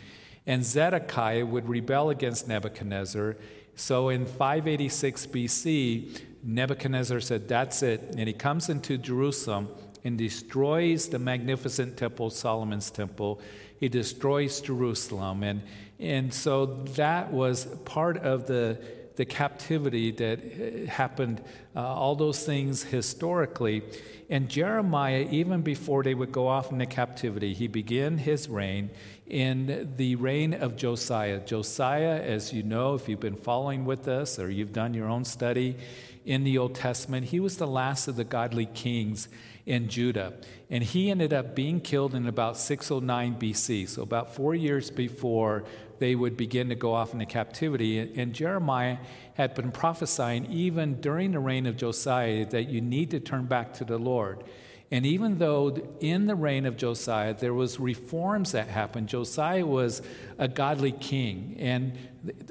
And 0.46 0.64
Zedekiah 0.64 1.44
would 1.44 1.68
rebel 1.68 2.10
against 2.10 2.46
Nebuchadnezzar. 2.46 3.36
So 3.74 4.08
in 4.08 4.26
586 4.26 5.26
BC, 5.26 6.20
Nebuchadnezzar 6.42 7.20
said, 7.20 7.48
That's 7.48 7.82
it. 7.82 8.14
And 8.16 8.28
he 8.28 8.32
comes 8.32 8.68
into 8.68 8.96
Jerusalem 8.96 9.68
and 10.04 10.16
destroys 10.16 11.08
the 11.08 11.18
magnificent 11.18 11.96
temple, 11.96 12.30
Solomon's 12.30 12.90
temple. 12.90 13.40
He 13.80 13.88
destroys 13.88 14.60
Jerusalem. 14.60 15.42
And, 15.42 15.62
and 15.98 16.32
so 16.32 16.66
that 16.94 17.32
was 17.32 17.66
part 17.84 18.18
of 18.18 18.46
the, 18.46 18.80
the 19.16 19.24
captivity 19.24 20.12
that 20.12 20.38
uh, 20.38 20.90
happened, 20.90 21.42
uh, 21.74 21.80
all 21.80 22.14
those 22.14 22.46
things 22.46 22.84
historically. 22.84 23.82
And 24.30 24.48
Jeremiah, 24.48 25.26
even 25.30 25.62
before 25.62 26.02
they 26.02 26.14
would 26.14 26.32
go 26.32 26.46
off 26.46 26.70
into 26.70 26.86
captivity, 26.86 27.52
he 27.52 27.66
began 27.66 28.18
his 28.18 28.48
reign 28.48 28.90
in 29.28 29.94
the 29.96 30.14
reign 30.16 30.54
of 30.54 30.76
Josiah. 30.76 31.40
Josiah, 31.40 32.20
as 32.20 32.52
you 32.52 32.62
know, 32.62 32.94
if 32.94 33.08
you've 33.08 33.20
been 33.20 33.36
following 33.36 33.84
with 33.84 34.06
us 34.08 34.38
or 34.38 34.50
you've 34.50 34.72
done 34.72 34.94
your 34.94 35.08
own 35.08 35.24
study 35.24 35.76
in 36.24 36.44
the 36.44 36.58
Old 36.58 36.74
Testament, 36.74 37.26
he 37.26 37.40
was 37.40 37.56
the 37.56 37.66
last 37.66 38.08
of 38.08 38.16
the 38.16 38.24
godly 38.24 38.66
kings 38.66 39.28
in 39.64 39.88
Judah. 39.88 40.34
And 40.70 40.82
he 40.82 41.10
ended 41.10 41.32
up 41.32 41.54
being 41.54 41.80
killed 41.80 42.14
in 42.14 42.26
about 42.26 42.56
609 42.56 43.38
BC, 43.38 43.88
so 43.88 44.02
about 44.02 44.34
four 44.34 44.54
years 44.54 44.90
before 44.90 45.64
they 45.98 46.14
would 46.14 46.36
begin 46.36 46.68
to 46.68 46.74
go 46.74 46.92
off 46.94 47.12
into 47.12 47.26
captivity. 47.26 47.98
And 47.98 48.32
Jeremiah 48.32 48.98
had 49.34 49.54
been 49.54 49.72
prophesying 49.72 50.46
even 50.46 51.00
during 51.00 51.32
the 51.32 51.40
reign 51.40 51.66
of 51.66 51.76
Josiah 51.76 52.46
that 52.46 52.68
you 52.68 52.80
need 52.80 53.10
to 53.10 53.20
turn 53.20 53.46
back 53.46 53.74
to 53.74 53.84
the 53.84 53.98
Lord. 53.98 54.44
And 54.90 55.04
even 55.04 55.38
though 55.38 55.76
in 56.00 56.26
the 56.26 56.36
reign 56.36 56.64
of 56.64 56.76
Josiah 56.76 57.34
there 57.34 57.54
was 57.54 57.80
reforms 57.80 58.52
that 58.52 58.68
happened, 58.68 59.08
Josiah 59.08 59.66
was 59.66 60.00
a 60.38 60.46
godly 60.46 60.92
king, 60.92 61.56
and 61.58 61.98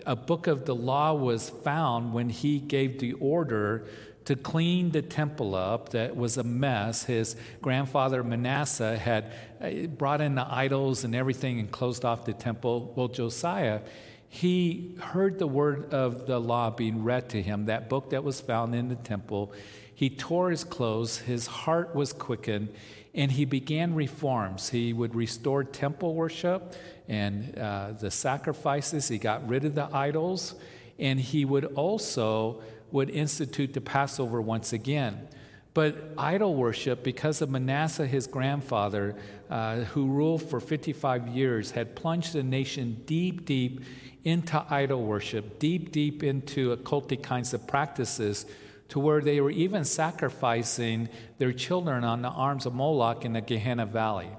a 0.05 0.15
book 0.15 0.47
of 0.47 0.65
the 0.65 0.75
law 0.75 1.13
was 1.13 1.49
found 1.49 2.13
when 2.13 2.29
he 2.29 2.59
gave 2.59 2.99
the 2.99 3.13
order 3.13 3.85
to 4.25 4.35
clean 4.35 4.89
the 4.91 5.01
temple 5.01 5.55
up 5.55 5.89
that 5.89 6.15
was 6.15 6.37
a 6.37 6.43
mess. 6.43 7.03
His 7.03 7.35
grandfather 7.61 8.23
Manasseh 8.23 8.97
had 8.97 9.31
uh, 9.61 9.87
brought 9.87 10.19
in 10.19 10.35
the 10.35 10.47
idols 10.49 11.03
and 11.03 11.15
everything 11.15 11.59
and 11.59 11.71
closed 11.71 12.03
off 12.03 12.25
the 12.25 12.33
temple. 12.33 12.91
Well, 12.95 13.07
Josiah, 13.07 13.81
he 14.27 14.95
heard 14.99 15.37
the 15.37 15.47
word 15.47 15.93
of 15.93 16.25
the 16.25 16.39
law 16.39 16.71
being 16.71 17.03
read 17.03 17.29
to 17.29 17.41
him, 17.41 17.67
that 17.67 17.87
book 17.87 18.09
that 18.09 18.23
was 18.23 18.41
found 18.41 18.73
in 18.73 18.89
the 18.89 18.95
temple. 18.95 19.53
He 19.95 20.09
tore 20.09 20.51
his 20.51 20.65
clothes, 20.65 21.19
his 21.19 21.47
heart 21.47 21.95
was 21.95 22.11
quickened, 22.11 22.67
and 23.13 23.31
he 23.31 23.45
began 23.45 23.95
reforms. 23.95 24.69
He 24.69 24.91
would 24.91 25.15
restore 25.15 25.63
temple 25.63 26.13
worship 26.13 26.75
and 27.07 27.57
uh, 27.57 27.93
the 27.97 28.11
sacrifices. 28.11 29.07
He 29.07 29.17
got 29.17 29.47
rid 29.47 29.63
of 29.63 29.73
the 29.73 29.87
idols, 29.95 30.55
and 30.99 31.17
he 31.17 31.45
would 31.45 31.65
also 31.75 32.61
would 32.91 33.09
institute 33.09 33.73
the 33.73 33.81
Passover 33.81 34.41
once 34.41 34.73
again. 34.73 35.29
But 35.73 35.95
idol 36.17 36.55
worship, 36.55 37.03
because 37.03 37.41
of 37.41 37.49
Manasseh, 37.49 38.07
his 38.07 38.27
grandfather, 38.27 39.15
uh, 39.49 39.77
who 39.79 40.07
ruled 40.07 40.43
for 40.43 40.59
55 40.59 41.29
years, 41.29 41.71
had 41.71 41.95
plunged 41.95 42.33
the 42.33 42.43
nation 42.43 43.01
deep, 43.05 43.45
deep 43.45 43.81
into 44.23 44.63
idol 44.69 45.03
worship, 45.03 45.59
deep, 45.59 45.91
deep 45.91 46.23
into 46.23 46.75
occultic 46.75 47.23
kinds 47.23 47.53
of 47.53 47.65
practices 47.67 48.45
to 48.89 48.99
where 48.99 49.21
they 49.21 49.41
were 49.41 49.51
even 49.51 49.83
sacrificing 49.83 51.09
their 51.37 51.53
children 51.53 52.03
on 52.03 52.21
the 52.21 52.29
arms 52.29 52.65
of 52.65 52.73
Moloch 52.73 53.25
in 53.25 53.33
the 53.33 53.41
Gehenna 53.41 53.85
Valley. 53.85 54.29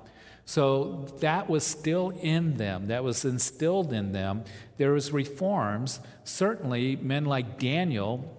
So 0.44 1.06
that 1.20 1.48
was 1.50 1.66
still 1.66 2.10
in 2.10 2.56
them, 2.56 2.86
that 2.86 3.02
was 3.02 3.24
instilled 3.24 3.92
in 3.92 4.12
them. 4.12 4.44
There 4.76 4.92
was 4.92 5.10
reforms. 5.10 5.98
Certainly, 6.22 6.96
men 6.96 7.24
like 7.24 7.58
Daniel 7.58 8.32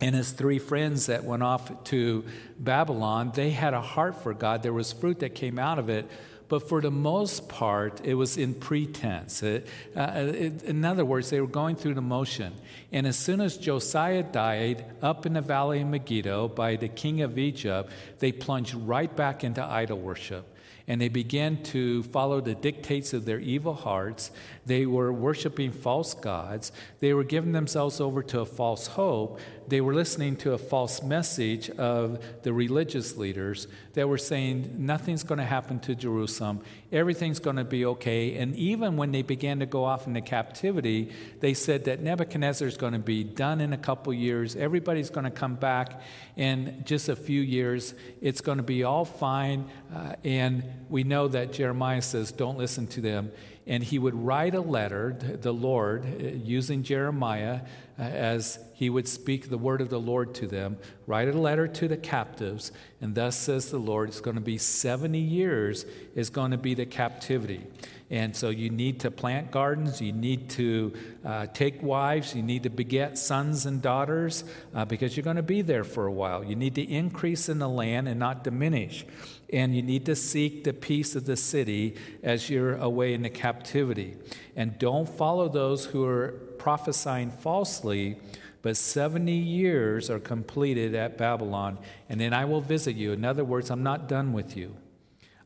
and 0.00 0.14
his 0.14 0.32
three 0.32 0.58
friends 0.58 1.06
that 1.06 1.24
went 1.24 1.42
off 1.42 1.84
to 1.84 2.24
Babylon, 2.58 3.32
they 3.34 3.50
had 3.50 3.72
a 3.72 3.80
heart 3.80 4.22
for 4.22 4.34
God. 4.34 4.62
There 4.62 4.74
was 4.74 4.92
fruit 4.92 5.20
that 5.20 5.34
came 5.34 5.58
out 5.58 5.78
of 5.78 5.88
it 5.88 6.06
but 6.48 6.68
for 6.68 6.80
the 6.80 6.90
most 6.90 7.48
part, 7.48 8.00
it 8.04 8.14
was 8.14 8.38
in 8.38 8.54
pretense. 8.54 9.42
It, 9.42 9.66
uh, 9.94 10.12
it, 10.14 10.62
in 10.62 10.84
other 10.84 11.04
words, 11.04 11.30
they 11.30 11.40
were 11.40 11.46
going 11.46 11.76
through 11.76 11.94
the 11.94 12.00
motion. 12.00 12.54
And 12.90 13.06
as 13.06 13.18
soon 13.18 13.40
as 13.40 13.58
Josiah 13.58 14.22
died 14.22 14.84
up 15.02 15.26
in 15.26 15.34
the 15.34 15.40
valley 15.42 15.82
of 15.82 15.88
Megiddo 15.88 16.48
by 16.48 16.76
the 16.76 16.88
king 16.88 17.20
of 17.20 17.38
Egypt, 17.38 17.90
they 18.18 18.32
plunged 18.32 18.74
right 18.74 19.14
back 19.14 19.44
into 19.44 19.62
idol 19.62 19.98
worship 19.98 20.54
and 20.88 20.98
they 20.98 21.08
began 21.08 21.62
to 21.62 22.02
follow 22.04 22.40
the 22.40 22.54
dictates 22.54 23.12
of 23.12 23.26
their 23.26 23.38
evil 23.38 23.74
hearts. 23.74 24.30
They 24.68 24.84
were 24.84 25.10
worshiping 25.10 25.72
false 25.72 26.12
gods. 26.12 26.72
They 27.00 27.14
were 27.14 27.24
giving 27.24 27.52
themselves 27.52 28.00
over 28.00 28.22
to 28.24 28.40
a 28.40 28.44
false 28.44 28.86
hope. 28.86 29.40
They 29.66 29.80
were 29.80 29.94
listening 29.94 30.36
to 30.36 30.52
a 30.52 30.58
false 30.58 31.02
message 31.02 31.70
of 31.70 32.22
the 32.42 32.52
religious 32.52 33.16
leaders 33.16 33.66
that 33.94 34.08
were 34.08 34.18
saying 34.18 34.74
nothing's 34.78 35.22
going 35.22 35.38
to 35.38 35.44
happen 35.44 35.80
to 35.80 35.94
Jerusalem, 35.94 36.60
everything's 36.92 37.38
going 37.38 37.56
to 37.56 37.64
be 37.64 37.84
okay. 37.84 38.36
And 38.36 38.54
even 38.56 38.96
when 38.96 39.10
they 39.12 39.22
began 39.22 39.58
to 39.60 39.66
go 39.66 39.84
off 39.84 40.06
into 40.06 40.20
captivity, 40.20 41.12
they 41.40 41.54
said 41.54 41.84
that 41.84 42.00
Nebuchadnezzar 42.00 42.68
is 42.68 42.76
going 42.76 42.92
to 42.92 42.98
be 42.98 43.24
done 43.24 43.60
in 43.60 43.72
a 43.72 43.78
couple 43.78 44.12
years, 44.12 44.54
everybody's 44.54 45.10
going 45.10 45.24
to 45.24 45.30
come 45.30 45.54
back 45.54 46.00
in 46.36 46.82
just 46.86 47.08
a 47.08 47.16
few 47.16 47.40
years, 47.40 47.94
it's 48.20 48.40
going 48.40 48.58
to 48.58 48.64
be 48.64 48.84
all 48.84 49.04
fine. 49.04 49.68
Uh, 49.94 50.14
and 50.24 50.62
we 50.88 51.04
know 51.04 51.28
that 51.28 51.52
Jeremiah 51.52 52.02
says, 52.02 52.32
Don't 52.32 52.58
listen 52.58 52.86
to 52.88 53.00
them 53.00 53.32
and 53.68 53.84
he 53.84 53.98
would 53.98 54.14
write 54.14 54.54
a 54.54 54.60
letter, 54.60 55.14
the 55.40 55.52
Lord, 55.52 56.04
uh, 56.04 56.28
using 56.28 56.82
Jeremiah 56.82 57.60
uh, 57.98 58.02
as 58.02 58.58
he 58.72 58.88
would 58.88 59.06
speak 59.06 59.50
the 59.50 59.58
word 59.58 59.82
of 59.82 59.90
the 59.90 60.00
Lord 60.00 60.34
to 60.36 60.46
them, 60.46 60.78
write 61.06 61.28
a 61.28 61.32
letter 61.32 61.68
to 61.68 61.86
the 61.86 61.96
captives, 61.98 62.72
and 63.00 63.14
thus 63.14 63.36
says 63.36 63.70
the 63.70 63.78
Lord, 63.78 64.08
it's 64.08 64.22
going 64.22 64.36
to 64.36 64.40
be 64.40 64.56
70 64.56 65.18
years, 65.18 65.84
is 66.14 66.30
going 66.30 66.52
to 66.52 66.56
be 66.56 66.74
the 66.74 66.86
captivity. 66.86 67.66
And 68.10 68.34
so 68.34 68.48
you 68.48 68.70
need 68.70 69.00
to 69.00 69.10
plant 69.10 69.50
gardens, 69.50 70.00
you 70.00 70.12
need 70.12 70.48
to 70.50 70.94
uh, 71.26 71.46
take 71.52 71.82
wives, 71.82 72.34
you 72.34 72.42
need 72.42 72.62
to 72.62 72.70
beget 72.70 73.18
sons 73.18 73.66
and 73.66 73.82
daughters 73.82 74.44
uh, 74.74 74.86
because 74.86 75.14
you're 75.14 75.24
going 75.24 75.36
to 75.36 75.42
be 75.42 75.60
there 75.60 75.84
for 75.84 76.06
a 76.06 76.12
while. 76.12 76.42
You 76.42 76.56
need 76.56 76.76
to 76.76 76.82
increase 76.82 77.50
in 77.50 77.58
the 77.58 77.68
land 77.68 78.08
and 78.08 78.18
not 78.18 78.44
diminish. 78.44 79.04
And 79.52 79.74
you 79.74 79.82
need 79.82 80.04
to 80.06 80.14
seek 80.14 80.64
the 80.64 80.74
peace 80.74 81.16
of 81.16 81.24
the 81.24 81.36
city 81.36 81.96
as 82.22 82.50
you're 82.50 82.76
away 82.76 83.14
in 83.14 83.22
the 83.22 83.30
captivity. 83.30 84.16
And 84.54 84.78
don't 84.78 85.08
follow 85.08 85.48
those 85.48 85.86
who 85.86 86.04
are 86.04 86.32
prophesying 86.58 87.30
falsely. 87.30 88.18
But 88.60 88.76
70 88.76 89.32
years 89.32 90.10
are 90.10 90.18
completed 90.18 90.94
at 90.94 91.16
Babylon, 91.16 91.78
and 92.08 92.20
then 92.20 92.34
I 92.34 92.44
will 92.44 92.60
visit 92.60 92.96
you. 92.96 93.12
In 93.12 93.24
other 93.24 93.44
words, 93.44 93.70
I'm 93.70 93.84
not 93.84 94.08
done 94.08 94.32
with 94.32 94.56
you. 94.56 94.76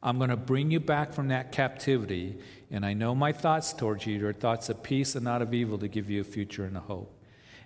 I'm 0.02 0.18
going 0.18 0.30
to 0.30 0.36
bring 0.36 0.70
you 0.70 0.80
back 0.80 1.12
from 1.12 1.28
that 1.28 1.52
captivity, 1.52 2.38
and 2.70 2.84
I 2.84 2.94
know 2.94 3.14
my 3.14 3.30
thoughts 3.30 3.72
towards 3.72 4.06
you 4.06 4.26
are 4.26 4.32
thoughts 4.32 4.68
of 4.68 4.82
peace 4.82 5.14
and 5.14 5.24
not 5.24 5.42
of 5.42 5.54
evil 5.54 5.78
to 5.78 5.88
give 5.88 6.10
you 6.10 6.22
a 6.22 6.24
future 6.24 6.64
and 6.64 6.76
a 6.76 6.80
hope. 6.80 7.14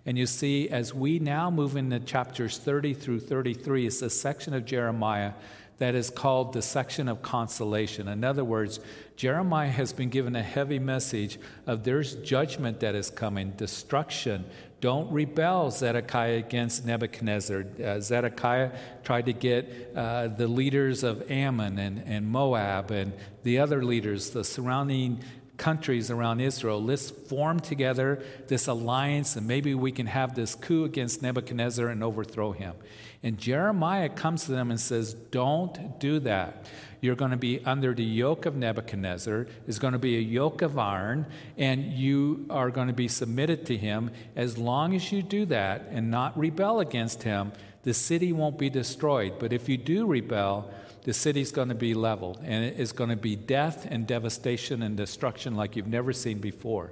And 0.04 0.18
you 0.18 0.26
see, 0.26 0.68
as 0.68 0.92
we 0.92 1.18
now 1.18 1.50
move 1.50 1.76
into 1.76 1.98
chapters 2.00 2.58
30 2.58 2.94
through 2.94 3.20
33, 3.20 3.86
it's 3.86 4.02
a 4.02 4.10
section 4.10 4.52
of 4.52 4.64
Jeremiah 4.64 5.32
that 5.78 5.94
is 5.94 6.10
called 6.10 6.52
the 6.52 6.62
section 6.62 7.08
of 7.08 7.22
consolation. 7.22 8.08
In 8.08 8.24
other 8.24 8.44
words, 8.44 8.80
Jeremiah 9.16 9.70
has 9.70 9.92
been 9.92 10.08
given 10.08 10.34
a 10.34 10.42
heavy 10.42 10.78
message 10.78 11.38
of 11.66 11.84
there's 11.84 12.14
judgment 12.16 12.80
that 12.80 12.94
is 12.94 13.10
coming, 13.10 13.50
destruction. 13.52 14.46
Don't 14.80 15.10
rebel, 15.10 15.70
Zedekiah, 15.70 16.38
against 16.38 16.84
Nebuchadnezzar. 16.84 17.64
Uh, 17.82 18.00
Zedekiah 18.00 18.70
tried 19.04 19.26
to 19.26 19.32
get 19.32 19.92
uh, 19.94 20.28
the 20.28 20.48
leaders 20.48 21.02
of 21.02 21.30
Ammon 21.30 21.78
and, 21.78 22.02
and 22.06 22.26
Moab 22.26 22.90
and 22.90 23.12
the 23.42 23.58
other 23.58 23.84
leaders, 23.84 24.30
the 24.30 24.44
surrounding 24.44 25.22
countries 25.56 26.10
around 26.10 26.40
Israel. 26.40 26.82
Let's 26.82 27.10
form 27.10 27.60
together 27.60 28.22
this 28.48 28.66
alliance 28.66 29.36
and 29.36 29.46
maybe 29.46 29.74
we 29.74 29.92
can 29.92 30.06
have 30.06 30.34
this 30.34 30.54
coup 30.54 30.84
against 30.84 31.22
Nebuchadnezzar 31.22 31.88
and 31.88 32.02
overthrow 32.02 32.52
him. 32.52 32.74
And 33.22 33.38
Jeremiah 33.38 34.08
comes 34.08 34.44
to 34.44 34.52
them 34.52 34.70
and 34.70 34.78
says, 34.80 35.14
Don't 35.14 35.98
do 35.98 36.20
that. 36.20 36.66
You're 37.00 37.16
going 37.16 37.30
to 37.30 37.36
be 37.36 37.60
under 37.64 37.94
the 37.94 38.04
yoke 38.04 38.46
of 38.46 38.56
Nebuchadnezzar. 38.56 39.46
It's 39.66 39.78
going 39.78 39.92
to 39.92 39.98
be 39.98 40.16
a 40.16 40.20
yoke 40.20 40.62
of 40.62 40.78
iron, 40.78 41.26
and 41.56 41.92
you 41.92 42.46
are 42.50 42.70
going 42.70 42.88
to 42.88 42.94
be 42.94 43.08
submitted 43.08 43.66
to 43.66 43.76
him. 43.76 44.10
As 44.34 44.58
long 44.58 44.94
as 44.94 45.12
you 45.12 45.22
do 45.22 45.44
that 45.46 45.88
and 45.90 46.10
not 46.10 46.38
rebel 46.38 46.80
against 46.80 47.22
him, 47.22 47.52
the 47.82 47.94
city 47.94 48.32
won't 48.32 48.58
be 48.58 48.70
destroyed. 48.70 49.34
But 49.38 49.52
if 49.52 49.68
you 49.68 49.76
do 49.76 50.06
rebel, 50.06 50.70
the 51.06 51.14
city's 51.14 51.52
going 51.52 51.68
to 51.68 51.74
be 51.76 51.94
leveled, 51.94 52.40
and 52.42 52.64
it's 52.64 52.90
going 52.90 53.10
to 53.10 53.16
be 53.16 53.36
death 53.36 53.86
and 53.88 54.08
devastation 54.08 54.82
and 54.82 54.96
destruction 54.96 55.54
like 55.54 55.76
you've 55.76 55.86
never 55.86 56.12
seen 56.12 56.38
before. 56.38 56.90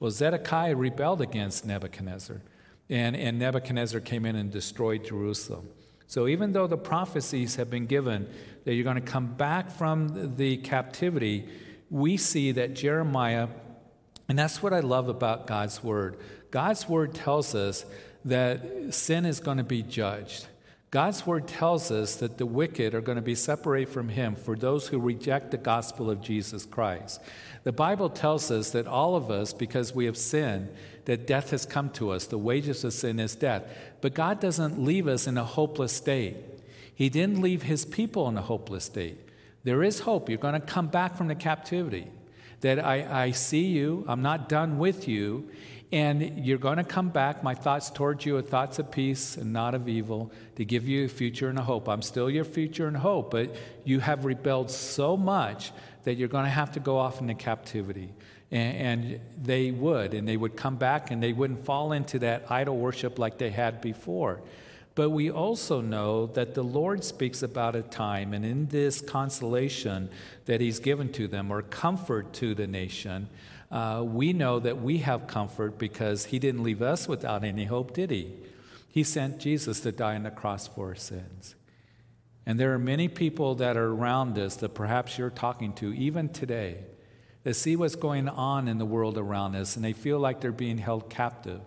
Well, 0.00 0.10
Zedekiah 0.10 0.74
rebelled 0.74 1.20
against 1.20 1.66
Nebuchadnezzar, 1.66 2.40
and, 2.88 3.14
and 3.14 3.38
Nebuchadnezzar 3.38 4.00
came 4.00 4.24
in 4.24 4.34
and 4.34 4.50
destroyed 4.50 5.04
Jerusalem. 5.04 5.68
So 6.06 6.26
even 6.26 6.52
though 6.52 6.66
the 6.66 6.78
prophecies 6.78 7.56
have 7.56 7.68
been 7.68 7.84
given 7.84 8.30
that 8.64 8.72
you're 8.72 8.82
going 8.82 8.94
to 8.96 9.02
come 9.02 9.26
back 9.26 9.70
from 9.70 10.36
the 10.38 10.56
captivity, 10.56 11.46
we 11.90 12.16
see 12.16 12.52
that 12.52 12.72
Jeremiah, 12.72 13.48
and 14.26 14.38
that's 14.38 14.62
what 14.62 14.72
I 14.72 14.80
love 14.80 15.10
about 15.10 15.46
God's 15.46 15.84
word. 15.84 16.16
God's 16.50 16.88
word 16.88 17.12
tells 17.12 17.54
us 17.54 17.84
that 18.24 18.94
sin 18.94 19.26
is 19.26 19.38
going 19.38 19.58
to 19.58 19.64
be 19.64 19.82
judged. 19.82 20.46
God's 20.90 21.24
word 21.24 21.46
tells 21.46 21.92
us 21.92 22.16
that 22.16 22.36
the 22.36 22.46
wicked 22.46 22.94
are 22.94 23.00
going 23.00 23.16
to 23.16 23.22
be 23.22 23.36
separated 23.36 23.92
from 23.92 24.08
him 24.08 24.34
for 24.34 24.56
those 24.56 24.88
who 24.88 24.98
reject 24.98 25.52
the 25.52 25.56
gospel 25.56 26.10
of 26.10 26.20
Jesus 26.20 26.66
Christ. 26.66 27.20
The 27.62 27.70
Bible 27.70 28.10
tells 28.10 28.50
us 28.50 28.70
that 28.70 28.88
all 28.88 29.14
of 29.14 29.30
us, 29.30 29.52
because 29.52 29.94
we 29.94 30.06
have 30.06 30.16
sinned, 30.16 30.68
that 31.04 31.28
death 31.28 31.50
has 31.50 31.64
come 31.64 31.90
to 31.90 32.10
us. 32.10 32.26
The 32.26 32.38
wages 32.38 32.82
of 32.82 32.92
sin 32.92 33.20
is 33.20 33.36
death. 33.36 33.62
But 34.00 34.14
God 34.14 34.40
doesn't 34.40 34.82
leave 34.82 35.06
us 35.06 35.28
in 35.28 35.38
a 35.38 35.44
hopeless 35.44 35.92
state. 35.92 36.36
He 36.92 37.08
didn't 37.08 37.40
leave 37.40 37.62
his 37.62 37.84
people 37.84 38.28
in 38.28 38.36
a 38.36 38.42
hopeless 38.42 38.84
state. 38.84 39.18
There 39.62 39.84
is 39.84 40.00
hope. 40.00 40.28
You're 40.28 40.38
going 40.38 40.60
to 40.60 40.66
come 40.66 40.88
back 40.88 41.16
from 41.16 41.28
the 41.28 41.34
captivity. 41.36 42.08
That 42.62 42.84
I, 42.84 43.26
I 43.26 43.30
see 43.30 43.66
you, 43.66 44.04
I'm 44.08 44.22
not 44.22 44.48
done 44.48 44.78
with 44.78 45.06
you, 45.08 45.50
and 45.92 46.46
you're 46.46 46.58
going 46.58 46.76
to 46.76 46.84
come 46.84 47.08
back. 47.08 47.42
My 47.42 47.54
thoughts 47.54 47.90
towards 47.90 48.24
you 48.24 48.36
are 48.36 48.42
thoughts 48.42 48.78
of 48.78 48.90
peace 48.90 49.36
and 49.36 49.52
not 49.52 49.74
of 49.74 49.88
evil 49.88 50.30
to 50.56 50.64
give 50.64 50.86
you 50.86 51.04
a 51.04 51.08
future 51.08 51.48
and 51.48 51.58
a 51.58 51.62
hope. 51.62 51.88
I'm 51.88 52.02
still 52.02 52.30
your 52.30 52.44
future 52.44 52.86
and 52.86 52.96
hope, 52.96 53.32
but 53.32 53.54
you 53.84 53.98
have 54.00 54.24
rebelled 54.24 54.70
so 54.70 55.16
much 55.16 55.72
that 56.04 56.14
you're 56.14 56.28
going 56.28 56.44
to 56.44 56.50
have 56.50 56.72
to 56.72 56.80
go 56.80 56.96
off 56.96 57.20
into 57.20 57.34
captivity. 57.34 58.10
And, 58.52 58.76
and 58.76 59.20
they 59.42 59.70
would, 59.72 60.14
and 60.14 60.28
they 60.28 60.36
would 60.36 60.56
come 60.56 60.76
back 60.76 61.10
and 61.10 61.22
they 61.22 61.32
wouldn't 61.32 61.64
fall 61.64 61.92
into 61.92 62.20
that 62.20 62.50
idol 62.50 62.76
worship 62.76 63.18
like 63.18 63.38
they 63.38 63.50
had 63.50 63.80
before. 63.80 64.40
But 64.94 65.10
we 65.10 65.30
also 65.30 65.80
know 65.80 66.26
that 66.26 66.54
the 66.54 66.64
Lord 66.64 67.04
speaks 67.04 67.42
about 67.42 67.76
a 67.76 67.82
time, 67.82 68.34
and 68.34 68.44
in 68.44 68.66
this 68.66 69.00
consolation 69.00 70.10
that 70.46 70.60
He's 70.60 70.80
given 70.80 71.12
to 71.12 71.28
them, 71.28 71.50
or 71.50 71.62
comfort 71.62 72.32
to 72.34 72.54
the 72.54 72.66
nation, 72.66 73.28
uh, 73.70 74.02
we 74.04 74.32
know 74.32 74.58
that 74.58 74.82
we 74.82 74.98
have 74.98 75.26
comfort 75.26 75.78
because 75.78 76.26
He 76.26 76.38
didn't 76.38 76.62
leave 76.62 76.82
us 76.82 77.06
without 77.06 77.44
any 77.44 77.64
hope, 77.64 77.94
did 77.94 78.10
He? 78.10 78.34
He 78.88 79.04
sent 79.04 79.38
Jesus 79.38 79.80
to 79.80 79.92
die 79.92 80.16
on 80.16 80.24
the 80.24 80.30
cross 80.30 80.66
for 80.66 80.88
our 80.88 80.94
sins. 80.96 81.54
And 82.46 82.58
there 82.58 82.74
are 82.74 82.78
many 82.78 83.06
people 83.06 83.54
that 83.56 83.76
are 83.76 83.92
around 83.92 84.36
us 84.38 84.56
that 84.56 84.70
perhaps 84.70 85.16
you're 85.16 85.30
talking 85.30 85.72
to, 85.74 85.94
even 85.94 86.30
today, 86.30 86.78
that 87.44 87.54
see 87.54 87.76
what's 87.76 87.94
going 87.94 88.28
on 88.28 88.66
in 88.66 88.78
the 88.78 88.84
world 88.84 89.16
around 89.16 89.54
us 89.54 89.76
and 89.76 89.84
they 89.84 89.92
feel 89.92 90.18
like 90.18 90.40
they're 90.40 90.52
being 90.52 90.78
held 90.78 91.08
captive. 91.08 91.60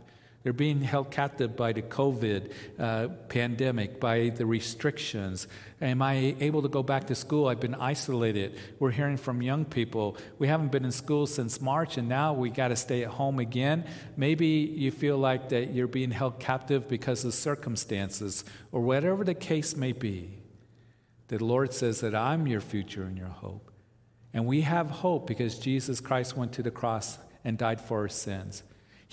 They're 0.44 0.52
being 0.52 0.82
held 0.82 1.10
captive 1.10 1.56
by 1.56 1.72
the 1.72 1.82
COVID 1.82 2.52
uh, 2.78 3.08
pandemic, 3.30 4.02
by 4.02 4.30
the 4.30 4.46
restrictions. 4.46 5.48
Am 5.82 6.02
I 6.02 6.36
able 6.42 6.62
to 6.64 6.68
go 6.68 6.84
back 6.84 7.08
to 7.08 7.16
school? 7.16 7.48
I've 7.48 7.62
been 7.62 7.76
isolated. 7.76 8.60
We're 8.78 8.92
hearing 8.92 9.16
from 9.16 9.42
young 9.42 9.64
people. 9.64 10.18
We 10.40 10.50
haven't 10.50 10.74
been 10.74 10.84
in 10.84 10.92
school 10.92 11.28
since 11.28 11.62
March, 11.62 11.98
and 11.98 12.10
now 12.10 12.34
we 12.34 12.50
got 12.50 12.68
to 12.68 12.76
stay 12.76 13.04
at 13.04 13.10
home 13.10 13.40
again. 13.40 13.86
Maybe 14.18 14.48
you 14.48 14.92
feel 14.92 15.18
like 15.18 15.50
that 15.50 15.74
you're 15.74 15.88
being 15.88 16.12
held 16.12 16.42
captive 16.42 16.90
because 16.90 17.24
of 17.24 17.34
circumstances, 17.34 18.44
or 18.74 18.82
whatever 18.82 19.24
the 19.24 19.34
case 19.34 19.78
may 19.78 19.94
be. 19.94 20.40
The 21.30 21.44
Lord 21.44 21.74
says 21.74 22.02
that 22.02 22.14
I'm 22.14 22.48
your 22.48 22.62
future 22.62 23.04
and 23.04 23.18
your 23.18 23.28
hope. 23.28 23.72
And 24.34 24.46
we 24.46 24.62
have 24.62 24.90
hope 24.90 25.26
because 25.26 25.58
Jesus 25.58 26.02
Christ 26.02 26.36
went 26.36 26.52
to 26.54 26.64
the 26.64 26.72
cross 26.72 27.18
and 27.46 27.58
died 27.58 27.80
for 27.80 28.00
our 28.00 28.10
sins. 28.10 28.64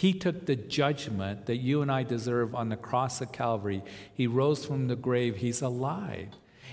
He 0.00 0.14
took 0.14 0.46
the 0.46 0.56
judgment 0.56 1.44
that 1.44 1.58
you 1.58 1.82
and 1.82 1.92
I 1.92 2.04
deserve 2.04 2.54
on 2.54 2.70
the 2.70 2.76
cross 2.76 3.20
of 3.20 3.32
Calvary. 3.32 3.82
He 4.14 4.26
rose 4.26 4.64
from 4.64 4.88
the 4.88 4.96
grave. 4.96 5.36
He's 5.36 5.60
alive. 5.60 6.28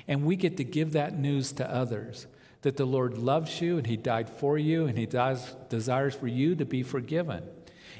And 0.07 0.23
we 0.23 0.37
get 0.37 0.55
to 0.55 0.63
give 0.63 0.93
that 0.93 1.19
news 1.19 1.51
to 1.51 1.69
others 1.69 2.25
that 2.61 2.77
the 2.77 2.85
Lord 2.85 3.17
loves 3.17 3.59
you 3.59 3.77
and 3.77 3.85
He 3.85 3.97
died 3.97 4.29
for 4.29 4.57
you 4.57 4.85
and 4.85 4.97
He 4.97 5.05
desires 5.05 6.15
for 6.15 6.27
you 6.29 6.55
to 6.55 6.63
be 6.63 6.83
forgiven. 6.83 7.43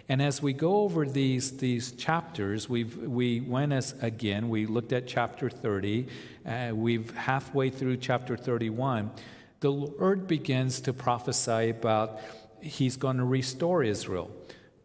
And 0.08 0.22
as 0.22 0.42
we 0.42 0.54
go 0.54 0.78
over 0.78 1.06
these, 1.06 1.58
these 1.58 1.92
chapters, 1.92 2.70
we've, 2.70 2.96
we 2.96 3.42
went 3.42 3.74
as 3.74 3.96
again, 4.02 4.48
we 4.48 4.66
looked 4.66 4.94
at 4.94 5.08
chapter 5.08 5.50
30, 5.50 6.08
uh, 6.46 6.72
we've 6.74 7.14
halfway 7.18 7.70
through 7.70 7.98
chapter 7.98 8.38
31. 8.38 9.12
The 9.60 9.74
Lord 9.74 10.26
begins 10.26 10.80
to 10.80 10.94
prophesy 10.94 11.72
about 11.72 12.22
He's 12.62 12.96
going 12.96 13.18
to 13.18 13.26
restore 13.26 13.84
Israel. 13.84 14.32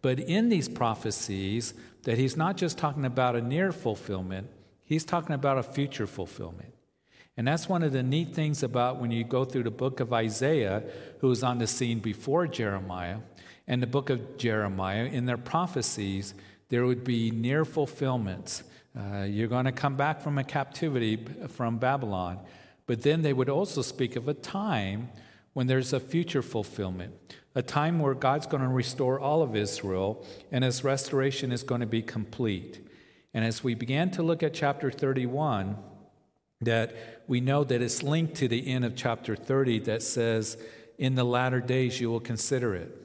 But 0.03 0.19
in 0.19 0.49
these 0.49 0.69
prophecies, 0.69 1.75
that 2.03 2.19
he's 2.19 2.37
not 2.37 2.57
just 2.57 2.77
talking 2.77 3.05
about 3.05 3.37
a 3.37 3.41
near 3.41 3.73
fulfillment, 3.73 4.49
he's 4.85 5.05
talking 5.05 5.35
about 5.35 5.59
a 5.59 5.63
future 5.63 6.07
fulfillment. 6.07 6.75
And 7.37 7.47
that's 7.47 7.69
one 7.69 7.83
of 7.83 7.93
the 7.93 8.03
neat 8.03 8.35
things 8.35 8.63
about 8.63 9.01
when 9.01 9.11
you 9.11 9.25
go 9.25 9.45
through 9.45 9.63
the 9.63 9.71
book 9.71 10.01
of 10.01 10.13
Isaiah, 10.13 10.83
who 11.21 11.29
was 11.29 11.43
on 11.43 11.59
the 11.59 11.67
scene 11.67 12.01
before 12.01 12.47
Jeremiah, 12.47 13.19
and 13.67 13.81
the 13.81 13.87
book 13.87 14.11
of 14.11 14.37
Jeremiah, 14.37 15.05
in 15.05 15.25
their 15.25 15.39
prophecies, 15.39 16.35
there 16.69 16.85
would 16.85 17.05
be 17.05 17.31
near 17.31 17.65
fulfillments. 17.65 18.65
Uh, 18.99 19.23
you're 19.23 19.49
going 19.49 19.65
to 19.65 19.73
come 19.73 19.97
back 19.97 20.21
from 20.21 20.37
a 20.37 20.45
captivity 20.45 21.25
from 21.49 21.79
Babylon. 21.79 22.41
But 22.87 23.03
then 23.03 23.23
they 23.23 23.33
would 23.33 23.49
also 23.49 23.81
speak 23.81 24.17
of 24.17 24.29
a 24.29 24.35
time 24.35 25.09
when 25.53 25.67
there's 25.67 25.93
a 25.93 26.01
future 26.01 26.43
fulfillment 26.43 27.15
a 27.55 27.63
time 27.63 27.99
where 27.99 28.15
God's 28.15 28.47
going 28.47 28.63
to 28.63 28.69
restore 28.69 29.21
all 29.21 29.43
of 29.43 29.55
Israel, 29.55 30.25
and 30.51 30.65
his 30.65 30.85
restoration 30.85 31.53
is 31.53 31.63
going 31.63 31.81
to 31.81 31.87
be 31.87 32.03
complete. 32.03 32.81
And 33.35 33.45
as 33.45 33.63
we 33.63 33.75
began 33.75 34.11
to 34.13 34.23
look 34.23 34.43
at 34.43 34.55
chapter 34.55 34.91
31, 34.91 35.77
that 36.63 36.95
we 37.27 37.41
know 37.41 37.65
that 37.65 37.83
it's 37.83 38.03
linked 38.03 38.37
to 38.37 38.49
the 38.49 38.67
end 38.69 38.85
of 38.85 38.97
chapter 38.97 39.37
30 39.37 39.81
that 39.81 40.03
says, 40.03 40.57
In 40.99 41.15
the 41.15 41.25
latter 41.25 41.61
days 41.61 42.01
you 42.01 42.11
will 42.11 42.21
consider 42.21 42.75
it. 42.75 42.99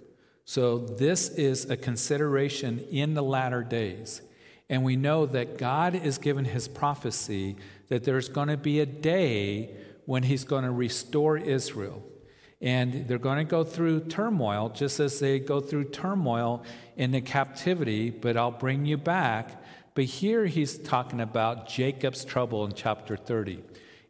So 0.45 0.77
this 0.77 1.29
is 1.29 1.69
a 1.69 1.75
consideration 1.75 2.85
in 2.89 3.15
the 3.15 3.23
latter 3.23 3.63
days. 3.63 4.21
And 4.69 4.83
we 4.83 4.95
know 4.95 5.25
that 5.25 5.57
God 5.57 5.95
is 5.95 6.17
given 6.17 6.45
his 6.45 6.67
prophecy 6.67 7.57
that 7.89 8.03
there's 8.03 8.29
going 8.29 8.49
to 8.49 8.57
be 8.57 8.79
a 8.79 8.85
day 8.85 9.75
when 10.05 10.23
he's 10.23 10.43
going 10.43 10.63
to 10.63 10.71
restore 10.71 11.37
Israel. 11.37 12.03
And 12.59 13.07
they're 13.07 13.19
going 13.19 13.37
to 13.37 13.43
go 13.43 13.63
through 13.63 14.05
turmoil 14.05 14.69
just 14.69 14.99
as 14.99 15.19
they 15.19 15.39
go 15.39 15.59
through 15.59 15.85
turmoil 15.85 16.63
in 16.95 17.11
the 17.11 17.21
captivity, 17.21 18.09
but 18.09 18.35
I'll 18.35 18.51
bring 18.51 18.85
you 18.85 18.97
back. 18.97 19.63
But 19.93 20.05
here 20.05 20.45
he's 20.45 20.77
talking 20.77 21.21
about 21.21 21.67
Jacob's 21.67 22.25
trouble 22.25 22.65
in 22.65 22.73
chapter 22.73 23.15
30. 23.15 23.63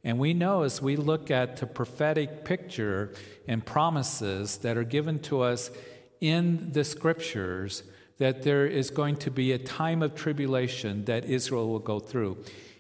And 0.04 0.20
we 0.20 0.34
know 0.34 0.64
as 0.64 0.82
we 0.82 0.96
look 0.96 1.30
at 1.32 1.58
the 1.58 1.68
prophetic 1.68 2.46
picture 2.46 3.14
and 3.48 3.66
promises 3.66 4.58
that 4.60 4.78
are 4.78 4.84
given 4.84 5.20
to 5.24 5.42
us 5.42 5.70
in 6.22 6.72
the 6.72 6.84
scriptures, 6.84 7.84
that 8.18 8.44
there 8.44 8.66
is 8.66 8.90
going 8.90 9.18
to 9.18 9.32
be 9.32 9.52
a 9.52 9.58
time 9.58 10.02
of 10.02 10.16
tribulation 10.16 11.06
that 11.06 11.26
Israel 11.26 11.70
will 11.70 11.80
go 11.80 12.00
through. 12.00 12.38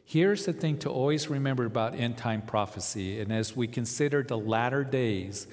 Here's 0.09 0.45
the 0.45 0.53
thing 0.53 0.77
to 0.79 0.89
always 0.89 1.29
remember 1.29 1.65
about 1.65 1.95
end 1.95 2.17
time 2.17 2.41
prophecy. 2.41 3.19
And 3.19 3.29
as 3.29 3.57
we 3.57 3.67
consider 3.67 4.23
the 4.23 4.37
latter 4.37 4.85
days, 4.85 5.47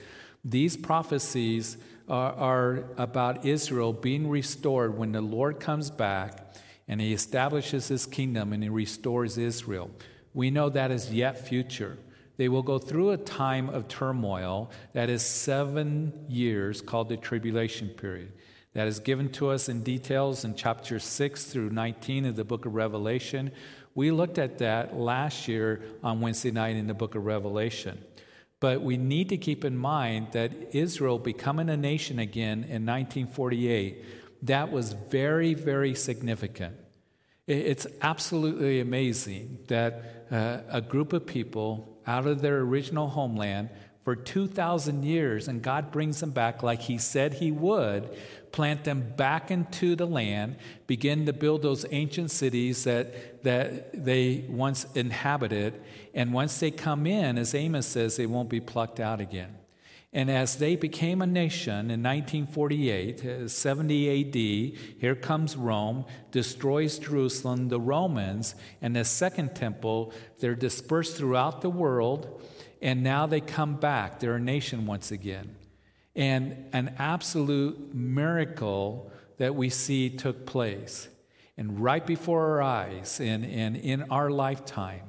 these 0.45 0.77
prophecies 0.77 1.77
are, 2.09 2.33
are, 2.35 2.85
about 2.97 3.45
Israel 3.45 3.93
being 3.93 4.31
restored 4.31 4.97
when 4.97 5.11
the 5.11 5.21
Lord 5.21 5.59
comes 5.59 5.91
back 5.91 6.55
and 6.87 7.01
he 7.01 7.13
establishes 7.13 7.89
his 7.89 8.07
kingdom 8.07 8.53
and 8.53 8.63
he 8.63 8.69
restores 8.69 9.39
Israel. 9.39 9.91
We 10.35 10.53
know 10.53 10.69
that 10.69 10.93
is 10.93 11.13
yet 11.13 11.49
future. 11.49 11.99
They 12.37 12.49
will 12.49 12.63
go 12.63 12.79
through 12.79 13.11
a 13.11 13.17
time 13.17 13.69
of 13.69 13.89
turmoil 13.89 14.71
that 14.93 15.11
is 15.11 15.23
seven 15.27 16.27
years 16.29 16.81
called 16.81 17.09
the 17.09 17.17
tribulation 17.17 17.89
period. 17.89 18.31
That 18.75 18.89
is 18.89 18.99
given 18.99 19.31
to 19.33 19.51
us 19.51 19.69
in 19.69 19.83
details 19.83 20.45
in 20.45 20.57
chapter 20.57 20.99
6 20.99 21.45
through 21.45 21.71
19 21.71 22.27
of 22.27 22.37
the 22.37 22.45
book 22.45 22.67
of 22.67 22.75
Revelation. 22.75 23.53
We 23.95 24.11
looked 24.11 24.39
at 24.39 24.59
that 24.59 24.97
last 24.97 25.47
year 25.47 25.83
on 26.03 26.21
Wednesday 26.21 26.51
night 26.51 26.77
in 26.77 26.87
the 26.87 26.95
book 26.95 27.15
of 27.15 27.25
Revelation. 27.25 28.03
But 28.61 28.83
we 28.83 28.97
need 28.97 29.29
to 29.29 29.37
keep 29.37 29.65
in 29.65 29.77
mind 29.77 30.29
that 30.33 30.75
Israel 30.75 31.19
becoming 31.19 31.69
a 31.69 31.77
nation 31.77 32.19
again 32.19 32.65
in 32.65 32.87
1948, 32.87 34.05
that 34.43 34.73
was 34.73 34.93
very, 34.93 35.55
very 35.55 35.95
significant. 35.95 36.77
It's 37.47 37.87
absolutely 38.01 38.81
amazing 38.81 39.59
that 39.69 40.27
uh, 40.31 40.59
a 40.71 40.81
group 40.81 41.13
of 41.13 41.27
people 41.27 41.99
out 42.07 42.27
of 42.27 42.41
their 42.41 42.59
original 42.59 43.09
homeland 43.09 43.69
for 44.05 44.15
2,000 44.17 45.03
years, 45.03 45.49
and 45.49 45.63
God 45.63 45.91
brings 45.91 46.21
them 46.21 46.31
back 46.31 46.63
like 46.63 46.81
He 46.81 46.99
said 46.99 47.35
He 47.35 47.51
would, 47.51 48.17
plant 48.53 48.85
them 48.85 49.13
back 49.17 49.51
into 49.51 49.97
the 49.97 50.07
land, 50.07 50.57
begin 50.87 51.27
to 51.27 51.33
build 51.33 51.63
those 51.63 51.87
ancient 51.91 52.31
cities 52.31 52.85
that, 52.85 53.34
that 53.45 54.05
they 54.05 54.45
once 54.49 54.87
inhabited. 54.95 55.81
And 56.13 56.33
once 56.33 56.59
they 56.59 56.71
come 56.71 57.07
in, 57.07 57.39
as 57.39 57.55
Amos 57.55 57.87
says, 57.87 58.17
they 58.17 58.27
won't 58.27 58.49
be 58.49 58.61
plucked 58.61 59.01
out 59.01 59.21
again. 59.21 59.57
And 60.13 60.31
as 60.31 60.57
they 60.57 60.77
became 60.77 61.21
a 61.23 61.27
nation 61.27 61.91
in 61.91 62.01
1948, 62.03 63.25
uh, 63.25 63.49
70 63.49 64.21
AD, 64.21 64.35
here 65.01 65.17
comes 65.17 65.57
Rome, 65.57 66.05
destroys 66.31 67.01
Jerusalem, 67.01 67.69
the 67.69 67.81
Romans, 67.81 68.55
and 68.81 68.95
the 68.95 69.05
second 69.05 69.57
temple. 69.57 70.13
They're 70.39 70.55
dispersed 70.55 71.17
throughout 71.17 71.63
the 71.63 71.71
world, 71.71 72.41
and 72.81 73.03
now 73.03 73.27
they 73.27 73.41
come 73.41 73.75
back. 73.75 74.21
They're 74.21 74.37
a 74.37 74.41
nation 74.41 74.87
once 74.87 75.11
again. 75.11 75.57
And 76.15 76.69
an 76.73 76.95
absolute 76.99 77.93
miracle 77.93 79.11
that 79.39 79.57
we 79.57 79.69
see 79.69 80.11
took 80.11 80.47
place. 80.47 81.09
And 81.57 81.81
right 81.81 82.05
before 82.05 82.47
our 82.51 82.63
eyes 82.63 83.21
and, 83.21 83.45
and 83.45 83.77
in 83.77 84.11
our 84.11 84.31
lifetime. 84.31 85.03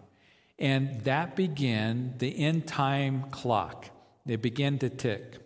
And 0.60 1.02
that 1.02 1.36
began 1.36 2.14
the 2.18 2.38
end 2.38 2.68
time 2.68 3.24
clock. 3.32 3.90
It 4.28 4.42
began 4.42 4.78
to 4.80 4.90
tick. 4.90 5.40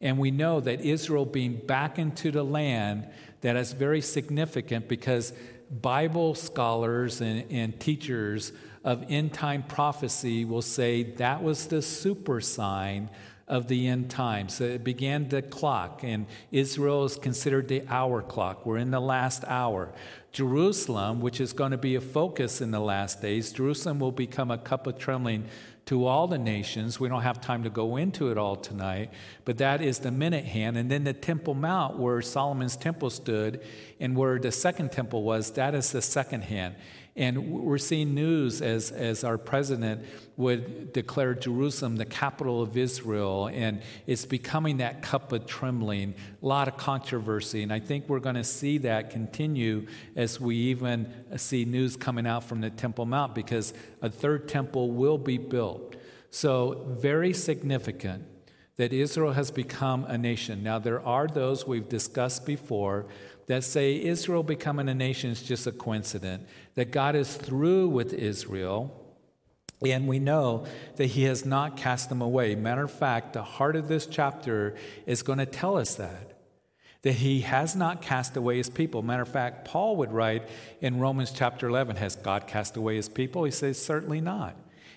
And 0.00 0.18
we 0.18 0.30
know 0.30 0.60
that 0.60 0.80
Israel 0.82 1.24
being 1.24 1.56
back 1.56 1.98
into 1.98 2.30
the 2.30 2.44
land, 2.44 3.08
that 3.40 3.56
is 3.56 3.72
very 3.72 4.00
significant 4.00 4.88
because 4.88 5.32
Bible 5.70 6.34
scholars 6.34 7.20
and, 7.20 7.50
and 7.50 7.78
teachers 7.80 8.52
of 8.84 9.04
end 9.08 9.32
time 9.32 9.62
prophecy 9.62 10.44
will 10.44 10.62
say 10.62 11.02
that 11.14 11.42
was 11.42 11.66
the 11.66 11.80
super 11.80 12.40
sign 12.40 13.08
of 13.46 13.68
the 13.68 13.86
end 13.86 14.10
times. 14.10 14.60
It 14.60 14.84
began 14.84 15.28
the 15.28 15.42
clock, 15.42 16.00
and 16.02 16.26
Israel 16.50 17.04
is 17.04 17.16
considered 17.16 17.68
the 17.68 17.84
hour 17.88 18.22
clock. 18.22 18.64
We're 18.64 18.78
in 18.78 18.90
the 18.90 19.00
last 19.00 19.44
hour. 19.46 19.92
Jerusalem, 20.32 21.20
which 21.20 21.40
is 21.40 21.52
going 21.52 21.70
to 21.70 21.78
be 21.78 21.94
a 21.94 22.00
focus 22.00 22.60
in 22.60 22.70
the 22.70 22.80
last 22.80 23.22
days, 23.22 23.52
Jerusalem 23.52 24.00
will 24.00 24.12
become 24.12 24.50
a 24.50 24.58
cup 24.58 24.86
of 24.86 24.98
trembling 24.98 25.44
to 25.86 26.06
all 26.06 26.26
the 26.26 26.38
nations. 26.38 26.98
We 26.98 27.08
don't 27.08 27.22
have 27.22 27.40
time 27.40 27.62
to 27.64 27.70
go 27.70 27.96
into 27.96 28.30
it 28.30 28.38
all 28.38 28.56
tonight, 28.56 29.10
but 29.44 29.58
that 29.58 29.82
is 29.82 29.98
the 29.98 30.10
minute 30.10 30.44
hand. 30.44 30.78
And 30.78 30.90
then 30.90 31.04
the 31.04 31.12
Temple 31.12 31.54
Mount, 31.54 31.98
where 31.98 32.22
Solomon's 32.22 32.76
temple 32.76 33.10
stood 33.10 33.60
and 34.00 34.16
where 34.16 34.38
the 34.38 34.50
second 34.50 34.92
temple 34.92 35.22
was, 35.22 35.50
that 35.52 35.74
is 35.74 35.92
the 35.92 36.02
second 36.02 36.44
hand. 36.44 36.74
And 37.16 37.52
we're 37.52 37.78
seeing 37.78 38.12
news 38.12 38.60
as, 38.60 38.90
as 38.90 39.22
our 39.22 39.38
president 39.38 40.04
would 40.36 40.92
declare 40.92 41.34
Jerusalem 41.34 41.94
the 41.94 42.04
capital 42.04 42.60
of 42.60 42.76
Israel, 42.76 43.48
and 43.52 43.82
it's 44.06 44.26
becoming 44.26 44.78
that 44.78 45.00
cup 45.00 45.30
of 45.30 45.46
trembling, 45.46 46.14
a 46.42 46.46
lot 46.46 46.66
of 46.66 46.76
controversy. 46.76 47.62
And 47.62 47.72
I 47.72 47.78
think 47.78 48.08
we're 48.08 48.18
going 48.18 48.34
to 48.34 48.44
see 48.44 48.78
that 48.78 49.10
continue 49.10 49.86
as 50.16 50.40
we 50.40 50.56
even 50.56 51.12
see 51.36 51.64
news 51.64 51.96
coming 51.96 52.26
out 52.26 52.42
from 52.42 52.60
the 52.60 52.70
Temple 52.70 53.06
Mount 53.06 53.32
because 53.32 53.74
a 54.02 54.10
third 54.10 54.48
temple 54.48 54.90
will 54.90 55.18
be 55.18 55.38
built. 55.38 55.94
So, 56.30 56.84
very 56.98 57.32
significant 57.32 58.24
that 58.76 58.92
Israel 58.92 59.32
has 59.32 59.52
become 59.52 60.04
a 60.06 60.18
nation. 60.18 60.64
Now, 60.64 60.80
there 60.80 61.00
are 61.00 61.28
those 61.28 61.64
we've 61.64 61.88
discussed 61.88 62.44
before 62.44 63.06
that 63.46 63.62
say 63.62 64.02
Israel 64.02 64.42
becoming 64.42 64.88
a 64.88 64.94
nation 64.94 65.30
is 65.30 65.42
just 65.42 65.66
a 65.66 65.72
coincidence, 65.72 66.44
that 66.74 66.90
God 66.90 67.14
is 67.14 67.34
through 67.34 67.88
with 67.88 68.12
Israel. 68.12 69.00
And 69.84 70.08
we 70.08 70.18
know 70.18 70.66
that 70.96 71.06
he 71.06 71.24
has 71.24 71.44
not 71.44 71.76
cast 71.76 72.08
them 72.08 72.22
away. 72.22 72.54
Matter 72.54 72.84
of 72.84 72.90
fact, 72.90 73.32
the 73.32 73.42
heart 73.42 73.76
of 73.76 73.88
this 73.88 74.06
chapter 74.06 74.74
is 75.06 75.22
going 75.22 75.38
to 75.38 75.46
tell 75.46 75.76
us 75.76 75.96
that. 75.96 76.38
That 77.02 77.12
he 77.12 77.42
has 77.42 77.76
not 77.76 78.00
cast 78.00 78.36
away 78.36 78.56
his 78.56 78.70
people. 78.70 79.02
Matter 79.02 79.22
of 79.22 79.28
fact, 79.28 79.66
Paul 79.66 79.96
would 79.96 80.10
write 80.10 80.48
in 80.80 80.98
Romans 80.98 81.32
chapter 81.32 81.68
11 81.68 81.96
Has 81.96 82.16
God 82.16 82.46
cast 82.46 82.76
away 82.76 82.96
his 82.96 83.10
people? 83.10 83.44
He 83.44 83.50
says, 83.50 83.82
Certainly 83.82 84.22
not. 84.22 84.56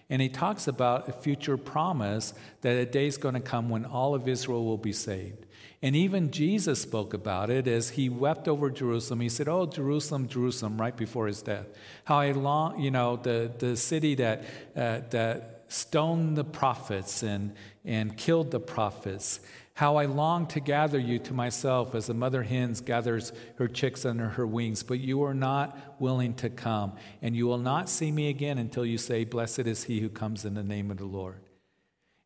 And 0.10 0.22
he 0.22 0.30
talks 0.30 0.70
about 0.70 1.10
a 1.10 1.12
future 1.12 1.58
promise 1.58 2.34
that 2.62 2.78
a 2.78 2.86
day 2.86 3.08
is 3.08 3.18
going 3.18 3.34
to 3.34 3.42
come 3.42 3.68
when 3.68 3.84
all 3.84 4.16
of 4.16 4.28
Israel 4.28 4.63
will 4.63 4.78
be 4.78 4.94
saved. 4.94 5.47
And 5.82 5.96
even 5.96 6.32
Jesus 6.32 6.82
spoke 6.82 7.13
about 7.13 7.52
it 7.52 7.68
as 7.68 7.92
he 7.92 8.10
wept 8.10 8.48
over 8.48 8.72
Jerusalem. 8.72 9.20
He 9.20 9.30
said, 9.30 9.48
Oh, 9.48 9.68
Jerusalem, 9.68 10.28
Jerusalem, 10.28 10.80
right 10.82 10.96
before 10.96 11.28
his 11.28 11.42
death. 11.44 11.68
How 12.06 12.18
I 12.18 12.32
long, 12.32 12.80
you 12.80 12.90
know, 12.90 13.18
the, 13.18 13.52
the 13.60 13.78
city 13.78 14.16
that, 14.16 14.44
uh, 14.76 15.02
that 15.12 15.66
stoned 15.68 16.36
the 16.36 16.44
prophets 16.44 17.22
and, 17.22 17.54
and 17.86 18.18
killed 18.18 18.50
the 18.50 18.60
prophets. 18.60 19.40
How 19.76 19.98
I 19.98 20.06
long 20.06 20.48
to 20.48 20.60
gather 20.60 20.98
you 20.98 21.20
to 21.20 21.34
myself 21.36 21.94
as 21.94 22.10
a 22.10 22.13
mother 22.16 22.42
hen 22.42 22.74
gathers 22.84 23.32
her 23.58 23.68
chicks 23.68 24.04
under 24.04 24.30
her 24.30 24.48
wings, 24.48 24.82
but 24.82 25.00
you 25.00 25.22
are 25.22 25.36
not 25.36 25.78
willing 26.00 26.34
to 26.36 26.50
come. 26.50 26.94
And 27.22 27.36
you 27.36 27.46
will 27.46 27.60
not 27.60 27.88
see 27.88 28.12
me 28.12 28.30
again 28.30 28.58
until 28.58 28.84
you 28.84 28.98
say, 28.98 29.24
Blessed 29.26 29.60
is 29.60 29.84
he 29.84 30.00
who 30.00 30.10
comes 30.10 30.46
in 30.46 30.56
the 30.56 30.63
name 30.63 30.90
of 30.90 30.98
the 30.98 31.06
Lord. 31.06 31.42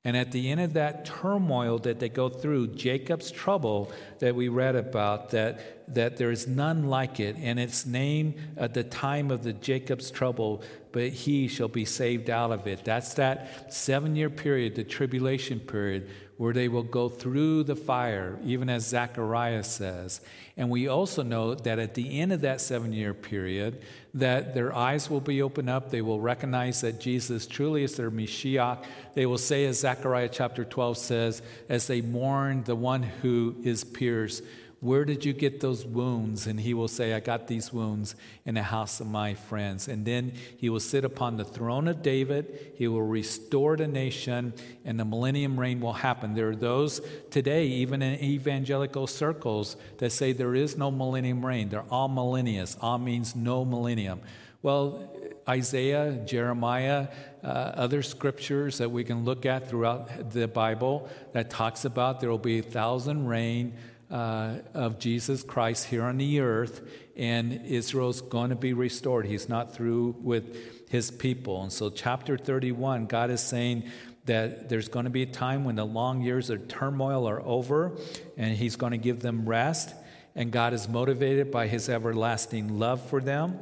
And 0.03 0.17
at 0.17 0.31
the 0.31 0.49
end 0.49 0.61
of 0.61 0.73
that 0.73 1.05
turmoil 1.05 1.77
that 1.79 1.99
they 1.99 2.09
go 2.09 2.27
through, 2.27 2.69
Jacob's 2.69 3.29
trouble 3.29 3.91
that 4.17 4.33
we 4.33 4.47
read 4.47 4.75
about, 4.75 5.29
that, 5.29 5.93
that 5.93 6.17
there 6.17 6.31
is 6.31 6.47
none 6.47 6.85
like 6.85 7.19
it, 7.19 7.35
and 7.37 7.59
its 7.59 7.85
name 7.85 8.33
at 8.57 8.73
the 8.73 8.83
time 8.83 9.29
of 9.29 9.43
the 9.43 9.53
Jacob's 9.53 10.09
trouble, 10.09 10.63
but 10.91 11.09
he 11.09 11.47
shall 11.47 11.67
be 11.67 11.85
saved 11.85 12.31
out 12.31 12.51
of 12.51 12.65
it. 12.65 12.83
That's 12.83 13.13
that 13.13 13.71
seven 13.71 14.15
year 14.15 14.31
period, 14.31 14.73
the 14.73 14.83
tribulation 14.83 15.59
period, 15.59 16.09
where 16.41 16.53
they 16.53 16.67
will 16.67 16.81
go 16.81 17.07
through 17.07 17.61
the 17.61 17.75
fire, 17.75 18.39
even 18.43 18.67
as 18.67 18.87
Zechariah 18.87 19.63
says. 19.63 20.21
And 20.57 20.71
we 20.71 20.87
also 20.87 21.21
know 21.21 21.53
that 21.53 21.77
at 21.77 21.93
the 21.93 22.19
end 22.19 22.33
of 22.33 22.41
that 22.41 22.59
seven 22.59 22.93
year 22.93 23.13
period, 23.13 23.79
that 24.15 24.55
their 24.55 24.75
eyes 24.75 25.07
will 25.07 25.21
be 25.21 25.43
opened 25.43 25.69
up. 25.69 25.91
They 25.91 26.01
will 26.01 26.19
recognize 26.19 26.81
that 26.81 26.99
Jesus 26.99 27.45
truly 27.45 27.83
is 27.83 27.95
their 27.95 28.09
Mashiach. 28.09 28.83
They 29.13 29.27
will 29.27 29.37
say, 29.37 29.65
as 29.65 29.81
Zechariah 29.81 30.29
chapter 30.29 30.65
12 30.65 30.97
says, 30.97 31.43
as 31.69 31.85
they 31.85 32.01
mourn 32.01 32.63
the 32.63 32.75
one 32.75 33.03
who 33.03 33.55
is 33.63 33.83
pierced, 33.83 34.43
where 34.81 35.05
did 35.05 35.23
you 35.23 35.31
get 35.31 35.59
those 35.59 35.85
wounds? 35.85 36.47
And 36.47 36.59
he 36.59 36.73
will 36.73 36.87
say, 36.87 37.13
I 37.13 37.19
got 37.19 37.45
these 37.45 37.71
wounds 37.71 38.15
in 38.45 38.55
the 38.55 38.63
house 38.63 38.99
of 38.99 39.05
my 39.05 39.35
friends. 39.35 39.87
And 39.87 40.05
then 40.05 40.33
he 40.57 40.69
will 40.69 40.79
sit 40.79 41.05
upon 41.05 41.37
the 41.37 41.45
throne 41.45 41.87
of 41.87 42.01
David. 42.01 42.73
He 42.75 42.87
will 42.87 43.03
restore 43.03 43.77
the 43.77 43.87
nation, 43.87 44.53
and 44.83 44.99
the 44.99 45.05
millennium 45.05 45.59
reign 45.59 45.81
will 45.81 45.93
happen. 45.93 46.33
There 46.33 46.49
are 46.49 46.55
those 46.55 46.99
today, 47.29 47.67
even 47.67 48.01
in 48.01 48.19
evangelical 48.23 49.05
circles, 49.05 49.77
that 49.99 50.09
say 50.09 50.33
there 50.33 50.55
is 50.55 50.75
no 50.75 50.89
millennium 50.89 51.45
reign. 51.45 51.69
They're 51.69 51.83
amillennialists. 51.83 52.77
All 52.81 52.97
means 52.97 53.35
no 53.35 53.63
millennium. 53.63 54.19
Well, 54.63 55.11
Isaiah, 55.47 56.23
Jeremiah, 56.25 57.07
uh, 57.43 57.47
other 57.47 58.01
scriptures 58.01 58.79
that 58.79 58.89
we 58.89 59.03
can 59.03 59.25
look 59.25 59.45
at 59.45 59.69
throughout 59.69 60.31
the 60.31 60.47
Bible 60.47 61.07
that 61.33 61.51
talks 61.51 61.85
about 61.85 62.19
there 62.19 62.31
will 62.31 62.39
be 62.39 62.59
a 62.59 62.63
thousand 62.63 63.27
reign 63.27 63.73
uh, 64.11 64.59
of 64.73 64.99
Jesus 64.99 65.41
Christ 65.41 65.85
here 65.85 66.03
on 66.03 66.17
the 66.17 66.41
earth, 66.41 66.81
and 67.15 67.65
Israel's 67.65 68.21
going 68.21 68.49
to 68.49 68.55
be 68.55 68.73
restored. 68.73 69.25
He's 69.25 69.47
not 69.47 69.73
through 69.73 70.15
with 70.21 70.89
his 70.89 71.09
people. 71.09 71.63
And 71.63 71.71
so, 71.71 71.89
chapter 71.89 72.37
31, 72.37 73.05
God 73.05 73.31
is 73.31 73.39
saying 73.39 73.89
that 74.25 74.69
there's 74.69 74.89
going 74.89 75.05
to 75.05 75.09
be 75.09 75.23
a 75.23 75.27
time 75.27 75.63
when 75.63 75.75
the 75.75 75.85
long 75.85 76.21
years 76.21 76.49
of 76.49 76.67
turmoil 76.67 77.27
are 77.27 77.41
over, 77.41 77.97
and 78.37 78.55
He's 78.55 78.75
going 78.75 78.91
to 78.91 78.97
give 78.97 79.21
them 79.21 79.47
rest. 79.47 79.95
And 80.35 80.51
God 80.51 80.73
is 80.73 80.87
motivated 80.87 81.51
by 81.51 81.67
His 81.67 81.89
everlasting 81.89 82.77
love 82.77 83.01
for 83.09 83.21
them, 83.21 83.57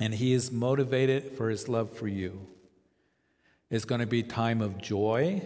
and 0.00 0.14
He 0.14 0.32
is 0.32 0.50
motivated 0.50 1.36
for 1.36 1.50
His 1.50 1.68
love 1.68 1.92
for 1.92 2.08
you. 2.08 2.46
It's 3.70 3.84
going 3.84 4.00
to 4.00 4.06
be 4.06 4.22
time 4.22 4.62
of 4.62 4.78
joy 4.78 5.42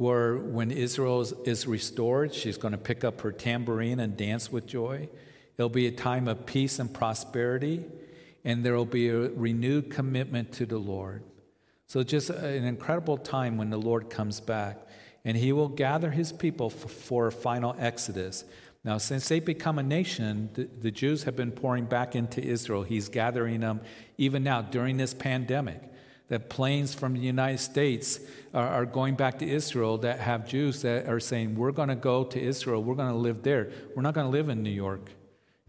where 0.00 0.38
when 0.38 0.70
Israel 0.70 1.20
is 1.44 1.66
restored, 1.66 2.32
she's 2.32 2.56
going 2.56 2.72
to 2.72 2.78
pick 2.78 3.04
up 3.04 3.20
her 3.20 3.30
tambourine 3.30 4.00
and 4.00 4.16
dance 4.16 4.50
with 4.50 4.66
joy. 4.66 5.06
It'll 5.58 5.68
be 5.68 5.88
a 5.88 5.92
time 5.92 6.26
of 6.26 6.46
peace 6.46 6.78
and 6.78 6.90
prosperity, 6.90 7.84
and 8.42 8.64
there 8.64 8.74
will 8.74 8.86
be 8.86 9.10
a 9.10 9.28
renewed 9.28 9.90
commitment 9.90 10.52
to 10.52 10.64
the 10.64 10.78
Lord. 10.78 11.22
So, 11.86 12.02
just 12.02 12.30
an 12.30 12.64
incredible 12.64 13.18
time 13.18 13.58
when 13.58 13.68
the 13.68 13.76
Lord 13.76 14.08
comes 14.08 14.40
back, 14.40 14.78
and 15.26 15.36
He 15.36 15.52
will 15.52 15.68
gather 15.68 16.10
His 16.10 16.32
people 16.32 16.70
for 16.70 17.26
a 17.26 17.32
final 17.32 17.76
exodus. 17.78 18.44
Now, 18.82 18.96
since 18.96 19.28
they've 19.28 19.44
become 19.44 19.78
a 19.78 19.82
nation, 19.82 20.48
the, 20.54 20.66
the 20.80 20.90
Jews 20.90 21.24
have 21.24 21.36
been 21.36 21.52
pouring 21.52 21.84
back 21.84 22.16
into 22.16 22.42
Israel. 22.42 22.84
He's 22.84 23.10
gathering 23.10 23.60
them 23.60 23.82
even 24.16 24.44
now 24.44 24.62
during 24.62 24.96
this 24.96 25.12
pandemic 25.12 25.89
that 26.30 26.48
planes 26.48 26.94
from 26.94 27.12
the 27.12 27.20
United 27.20 27.58
States 27.58 28.20
are, 28.54 28.66
are, 28.66 28.86
going 28.86 29.16
back 29.16 29.38
to 29.40 29.48
Israel 29.48 29.98
that 29.98 30.20
have 30.20 30.48
Jews 30.48 30.80
that 30.82 31.06
are 31.06 31.20
saying, 31.20 31.56
We're 31.56 31.72
going 31.72 31.90
to 31.90 31.96
go 31.96 32.24
to 32.24 32.40
Israel. 32.40 32.82
We're 32.82 32.94
going 32.94 33.12
to 33.12 33.18
live 33.18 33.42
there. 33.42 33.70
We're 33.94 34.02
not 34.02 34.14
going 34.14 34.26
to 34.26 34.30
live 34.30 34.48
in 34.48 34.62
New 34.62 34.70
York 34.70 35.10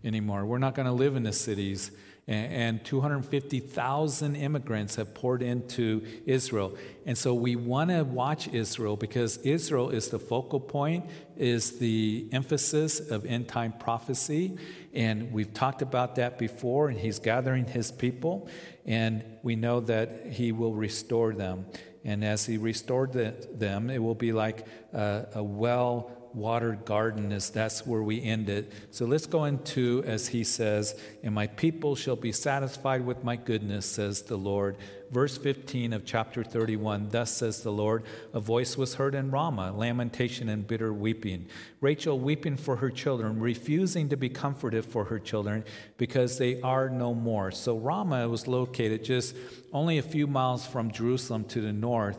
anymore. 0.03 0.45
We're 0.45 0.59
not 0.59 0.75
going 0.75 0.85
to 0.85 0.93
live 0.93 1.15
in 1.15 1.23
the 1.23 1.33
cities 1.33 1.91
and 2.27 2.83
250,000 2.85 4.35
immigrants 4.35 4.95
have 4.95 5.13
poured 5.13 5.41
into 5.41 6.05
Israel. 6.25 6.77
And 7.05 7.17
so 7.17 7.33
we 7.33 7.55
want 7.55 7.89
to 7.89 8.03
watch 8.03 8.47
Israel 8.47 8.95
because 8.95 9.37
Israel 9.37 9.89
is 9.89 10.09
the 10.09 10.19
focal 10.19 10.59
point, 10.59 11.09
is 11.35 11.79
the 11.79 12.29
emphasis 12.31 12.99
of 12.99 13.25
end 13.25 13.47
time 13.47 13.73
prophecy. 13.73 14.57
And 14.93 15.31
we've 15.31 15.53
talked 15.53 15.81
about 15.81 16.15
that 16.15 16.37
before, 16.37 16.89
and 16.89 16.99
he's 16.99 17.17
gathering 17.17 17.65
his 17.65 17.91
people, 17.91 18.47
and 18.85 19.23
we 19.43 19.55
know 19.55 19.79
that 19.81 20.27
he 20.27 20.51
will 20.51 20.73
restore 20.73 21.33
them. 21.33 21.65
And 22.03 22.25
as 22.25 22.45
he 22.45 22.57
restored 22.57 23.13
the, 23.13 23.35
them, 23.53 23.89
it 23.89 23.99
will 23.99 24.15
be 24.15 24.33
like 24.33 24.65
a, 24.93 25.27
a 25.35 25.43
well 25.43 26.11
watered 26.33 26.85
garden 26.85 27.31
is 27.31 27.49
that's 27.49 27.85
where 27.85 28.03
we 28.03 28.21
end 28.21 28.49
it. 28.49 28.71
So 28.91 29.05
let's 29.05 29.25
go 29.25 29.45
into, 29.45 30.03
as 30.05 30.27
he 30.27 30.43
says, 30.43 30.99
and 31.23 31.35
my 31.35 31.47
people 31.47 31.95
shall 31.95 32.15
be 32.15 32.31
satisfied 32.31 33.05
with 33.05 33.23
my 33.23 33.35
goodness, 33.35 33.85
says 33.85 34.21
the 34.21 34.37
Lord. 34.37 34.77
Verse 35.11 35.37
15 35.37 35.91
of 35.91 36.05
chapter 36.05 36.41
31 36.41 37.09
Thus 37.09 37.31
says 37.31 37.63
the 37.63 37.71
Lord, 37.71 38.03
a 38.33 38.39
voice 38.39 38.77
was 38.77 38.95
heard 38.95 39.13
in 39.13 39.29
Ramah, 39.29 39.73
lamentation 39.73 40.47
and 40.47 40.65
bitter 40.65 40.93
weeping. 40.93 41.47
Rachel 41.81 42.17
weeping 42.17 42.55
for 42.55 42.77
her 42.77 42.89
children, 42.89 43.39
refusing 43.39 44.07
to 44.09 44.17
be 44.17 44.29
comforted 44.29 44.85
for 44.85 45.03
her 45.05 45.19
children 45.19 45.65
because 45.97 46.37
they 46.37 46.61
are 46.61 46.89
no 46.89 47.13
more. 47.13 47.51
So 47.51 47.77
Ramah 47.77 48.29
was 48.29 48.47
located 48.47 49.03
just 49.03 49.35
only 49.73 49.97
a 49.97 50.03
few 50.03 50.27
miles 50.27 50.65
from 50.65 50.91
Jerusalem 50.91 51.43
to 51.45 51.59
the 51.59 51.73
north. 51.73 52.17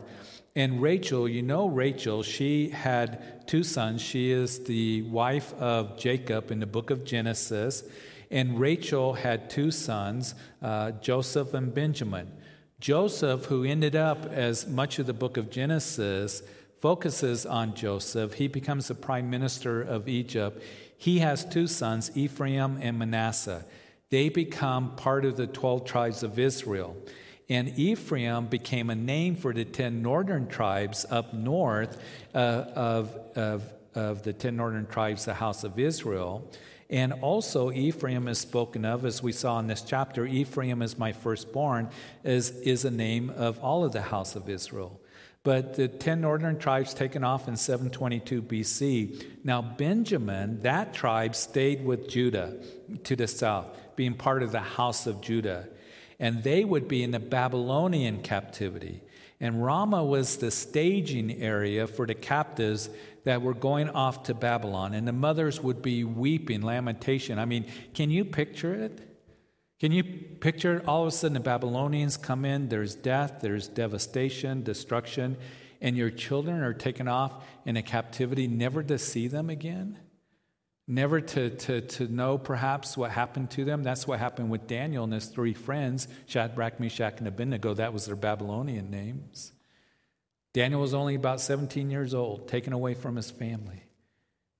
And 0.55 0.81
Rachel, 0.81 1.27
you 1.27 1.41
know 1.41 1.67
Rachel, 1.67 2.21
she 2.21 2.69
had 2.69 3.47
two 3.47 3.63
sons. 3.63 4.01
She 4.01 4.31
is 4.31 4.63
the 4.65 5.01
wife 5.03 5.53
of 5.55 5.97
Jacob 5.97 6.51
in 6.51 6.59
the 6.59 6.67
book 6.67 6.91
of 6.91 7.03
Genesis. 7.03 7.83
And 8.29 8.59
Rachel 8.59 9.13
had 9.13 9.49
two 9.49 9.71
sons, 9.71 10.35
uh, 10.61 10.91
Joseph 10.91 11.53
and 11.55 11.73
Benjamin. 11.73 12.31
Joseph, 12.79 13.45
who 13.45 13.63
ended 13.63 13.95
up, 13.95 14.25
as 14.25 14.67
much 14.67 14.99
of 14.99 15.07
the 15.07 15.13
book 15.13 15.37
of 15.37 15.49
Genesis 15.49 16.43
focuses 16.81 17.45
on 17.45 17.73
Joseph, 17.73 18.33
he 18.33 18.47
becomes 18.47 18.89
the 18.89 18.95
prime 18.95 19.29
minister 19.29 19.81
of 19.81 20.07
Egypt. 20.07 20.61
He 20.97 21.19
has 21.19 21.45
two 21.45 21.65
sons, 21.65 22.11
Ephraim 22.15 22.77
and 22.81 22.99
Manasseh. 22.99 23.65
They 24.09 24.29
become 24.29 24.95
part 24.95 25.25
of 25.25 25.37
the 25.37 25.47
12 25.47 25.85
tribes 25.85 26.21
of 26.21 26.37
Israel. 26.37 26.95
And 27.49 27.77
Ephraim 27.77 28.47
became 28.47 28.89
a 28.89 28.95
name 28.95 29.35
for 29.35 29.53
the 29.53 29.65
10 29.65 30.01
northern 30.01 30.47
tribes 30.47 31.05
up 31.09 31.33
north 31.33 32.01
uh, 32.33 32.37
of, 32.37 33.15
of 33.35 33.63
of 33.95 34.23
the 34.23 34.33
ten 34.33 34.55
northern 34.55 34.87
tribes, 34.87 35.25
the 35.25 35.33
house 35.33 35.63
of 35.63 35.79
Israel. 35.79 36.49
And 36.89 37.13
also, 37.13 37.71
Ephraim 37.71 38.27
is 38.27 38.37
spoken 38.37 38.85
of, 38.85 39.05
as 39.05 39.23
we 39.23 39.31
saw 39.31 39.59
in 39.59 39.67
this 39.67 39.81
chapter. 39.81 40.25
Ephraim 40.25 40.81
is 40.81 40.97
my 40.97 41.11
firstborn, 41.11 41.89
is, 42.23 42.51
is 42.61 42.85
a 42.85 42.91
name 42.91 43.31
of 43.31 43.59
all 43.59 43.83
of 43.83 43.93
the 43.93 44.01
house 44.01 44.35
of 44.35 44.49
Israel. 44.49 44.99
But 45.43 45.75
the 45.75 45.87
10 45.87 46.21
northern 46.21 46.57
tribes 46.57 46.93
taken 46.93 47.23
off 47.23 47.47
in 47.47 47.55
722 47.55 48.41
BC. 48.43 49.25
Now, 49.43 49.61
Benjamin, 49.61 50.61
that 50.61 50.93
tribe, 50.93 51.35
stayed 51.35 51.83
with 51.83 52.07
Judah 52.07 52.57
to 53.03 53.15
the 53.15 53.27
south, 53.27 53.67
being 53.95 54.13
part 54.13 54.43
of 54.43 54.51
the 54.51 54.59
house 54.59 55.07
of 55.07 55.19
Judah. 55.19 55.67
And 56.19 56.43
they 56.43 56.63
would 56.63 56.87
be 56.87 57.03
in 57.03 57.11
the 57.11 57.19
Babylonian 57.19 58.21
captivity. 58.21 59.01
And 59.39 59.63
Ramah 59.63 60.05
was 60.05 60.37
the 60.37 60.51
staging 60.51 61.41
area 61.41 61.87
for 61.87 62.05
the 62.05 62.13
captives 62.13 62.89
that 63.25 63.41
were 63.41 63.53
going 63.53 63.89
off 63.89 64.23
to 64.23 64.33
Babylon. 64.33 64.93
And 64.93 65.07
the 65.07 65.13
mothers 65.13 65.61
would 65.61 65.81
be 65.81 66.03
weeping, 66.03 66.61
lamentation. 66.61 67.39
I 67.39 67.45
mean, 67.45 67.65
can 67.93 68.09
you 68.09 68.25
picture 68.25 68.73
it? 68.73 69.09
Can 69.79 69.91
you 69.91 70.03
picture 70.03 70.81
all 70.87 71.01
of 71.01 71.09
a 71.09 71.11
sudden 71.11 71.33
the 71.33 71.41
Babylonians 71.41 72.15
come 72.15 72.45
in, 72.45 72.69
there's 72.69 72.95
death, 72.95 73.39
there's 73.41 73.67
devastation, 73.67 74.63
destruction, 74.63 75.35
and 75.81 75.97
your 75.97 76.09
children 76.09 76.61
are 76.61 76.73
taken 76.73 77.09
off 77.09 77.43
in 77.65 77.75
a 77.75 77.81
captivity, 77.81 78.47
never 78.47 78.81
to 78.83 78.97
see 78.97 79.27
them 79.27 79.49
again? 79.49 79.97
Never 80.87 81.21
to, 81.21 81.49
to, 81.49 81.81
to 81.81 82.07
know 82.07 82.37
perhaps 82.37 82.97
what 82.97 83.11
happened 83.11 83.51
to 83.51 83.63
them. 83.63 83.83
That's 83.83 84.05
what 84.05 84.19
happened 84.19 84.49
with 84.49 84.67
Daniel 84.67 85.05
and 85.05 85.13
his 85.13 85.27
three 85.27 85.53
friends, 85.53 86.09
Shadrach, 86.25 86.79
Meshach, 86.79 87.19
and 87.19 87.27
Abednego. 87.27 87.73
That 87.73 87.93
was 87.93 88.05
their 88.05 88.17
Babylonian 88.17 88.91
names. 88.91 89.53
Daniel 90.53 90.81
was 90.81 90.93
only 90.93 91.15
about 91.15 91.39
17 91.39 91.89
years 91.89 92.13
old, 92.13 92.47
taken 92.47 92.73
away 92.73 92.93
from 92.93 93.15
his 93.15 93.31
family. 93.31 93.83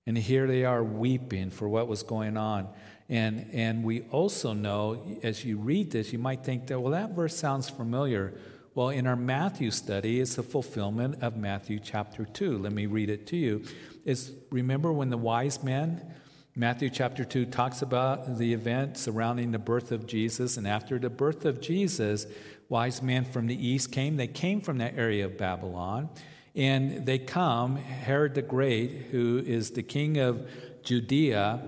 And 0.06 0.18
here 0.18 0.48
they 0.48 0.66
are 0.66 0.84
weeping 0.84 1.50
for 1.50 1.68
what 1.68 1.88
was 1.88 2.04
going 2.04 2.38
on. 2.38 2.70
And, 3.10 3.50
and 3.54 3.84
we 3.84 4.02
also 4.12 4.54
know, 4.54 5.20
as 5.24 5.44
you 5.44 5.58
read 5.58 5.92
this, 5.92 6.14
you 6.14 6.20
might 6.20 6.44
think 6.44 6.68
that, 6.68 6.80
well, 6.80 6.94
that 6.94 7.12
verse 7.12 7.36
sounds 7.36 7.70
familiar. 7.70 8.34
Well, 8.76 8.90
in 8.90 9.06
our 9.06 9.16
Matthew 9.16 9.70
study, 9.70 10.20
it's 10.20 10.38
the 10.38 10.42
fulfillment 10.42 11.22
of 11.22 11.38
Matthew 11.38 11.78
chapter 11.78 12.26
2. 12.26 12.58
Let 12.58 12.74
me 12.74 12.88
read 12.88 13.12
it 13.12 13.28
to 13.28 13.38
you. 13.38 13.64
It's, 14.04 14.32
remember 14.50 14.92
when 14.92 15.12
the 15.12 15.18
wise 15.18 15.64
men, 15.64 16.02
Matthew 16.56 16.90
chapter 16.90 17.24
2 17.24 17.46
talks 17.46 17.84
about 17.84 18.40
the 18.40 18.52
event 18.52 18.98
surrounding 18.98 19.52
the 19.52 19.60
birth 19.60 19.92
of 19.92 20.08
Jesus, 20.08 20.58
and 20.58 20.68
after 20.68 20.98
the 20.98 21.12
birth 21.12 21.46
of 21.46 21.62
Jesus, 21.62 22.26
wise 22.68 23.04
men 23.04 23.26
from 23.26 23.46
the 23.46 23.68
east 23.68 23.92
came. 23.92 24.18
They 24.18 24.26
came 24.26 24.60
from 24.60 24.80
that 24.80 24.98
area 24.98 25.26
of 25.26 25.38
Babylon, 25.38 26.10
and 26.56 27.06
they 27.06 27.20
come, 27.20 27.76
Herod 27.76 28.34
the 28.34 28.42
Great, 28.42 29.10
who 29.12 29.38
is 29.46 29.70
the 29.70 29.84
king 29.84 30.18
of 30.18 30.50
Judea, 30.82 31.62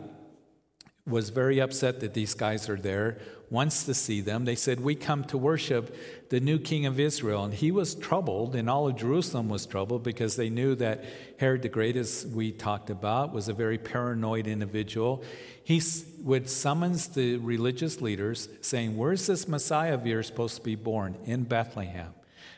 was 1.05 1.29
very 1.29 1.59
upset 1.61 1.99
that 1.99 2.15
these 2.15 2.33
guys 2.33 2.67
are 2.67 2.77
there, 2.77 3.19
wants 3.49 3.83
to 3.85 3.93
see 3.93 4.21
them. 4.21 4.45
They 4.45 4.55
said, 4.55 4.79
We 4.79 4.95
come 4.95 5.23
to 5.25 5.37
worship 5.37 5.95
the 6.29 6.39
new 6.39 6.57
king 6.59 6.85
of 6.85 6.99
Israel. 6.99 7.43
And 7.43 7.53
he 7.53 7.71
was 7.71 7.95
troubled, 7.95 8.55
and 8.55 8.69
all 8.69 8.87
of 8.87 8.95
Jerusalem 8.95 9.49
was 9.49 9.65
troubled 9.65 10.03
because 10.03 10.35
they 10.35 10.49
knew 10.49 10.75
that 10.75 11.05
Herod 11.37 11.61
the 11.61 11.69
Great, 11.69 11.95
as 11.95 12.25
we 12.27 12.51
talked 12.51 12.89
about, 12.89 13.33
was 13.33 13.47
a 13.47 13.53
very 13.53 13.77
paranoid 13.77 14.47
individual. 14.47 15.23
He 15.63 15.81
would 16.21 16.49
summons 16.49 17.07
the 17.07 17.37
religious 17.37 18.01
leaders 18.01 18.49
saying, 18.61 18.97
Where's 18.97 19.27
this 19.27 19.47
Messiah 19.47 19.93
of 19.93 20.05
yours 20.05 20.27
supposed 20.27 20.57
to 20.57 20.63
be 20.63 20.75
born? 20.75 21.15
In 21.25 21.43
Bethlehem. 21.43 22.13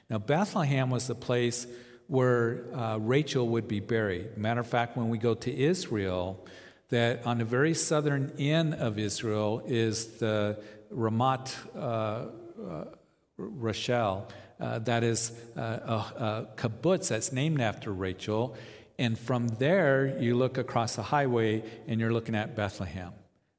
Now, 0.09 0.19
Bethlehem 0.19 0.89
was 0.89 1.07
the 1.07 1.15
place 1.15 1.67
where 2.07 2.63
uh, 2.73 2.97
Rachel 2.97 3.47
would 3.49 3.67
be 3.67 3.81
buried. 3.81 4.37
Matter 4.37 4.61
of 4.61 4.67
fact, 4.67 4.95
when 4.95 5.09
we 5.09 5.17
go 5.17 5.33
to 5.33 5.53
Israel, 5.53 6.45
that 6.89 7.25
on 7.25 7.39
the 7.39 7.45
very 7.45 7.73
southern 7.73 8.31
end 8.39 8.73
of 8.75 8.97
Israel 8.97 9.61
is 9.67 10.19
the 10.19 10.57
Ramat 10.93 11.53
uh, 11.75 11.79
uh, 11.79 12.85
Rachel. 13.37 14.27
Uh, 14.59 14.79
that 14.79 15.03
is 15.03 15.31
a, 15.55 15.61
a 15.61 16.47
kibbutz 16.55 17.09
that's 17.09 17.31
named 17.31 17.61
after 17.61 17.93
Rachel. 17.93 18.55
And 18.97 19.17
from 19.17 19.47
there, 19.47 20.17
you 20.19 20.35
look 20.35 20.57
across 20.57 20.95
the 20.95 21.03
highway 21.03 21.63
and 21.87 21.99
you're 21.99 22.13
looking 22.13 22.35
at 22.35 22.55
Bethlehem. 22.55 23.13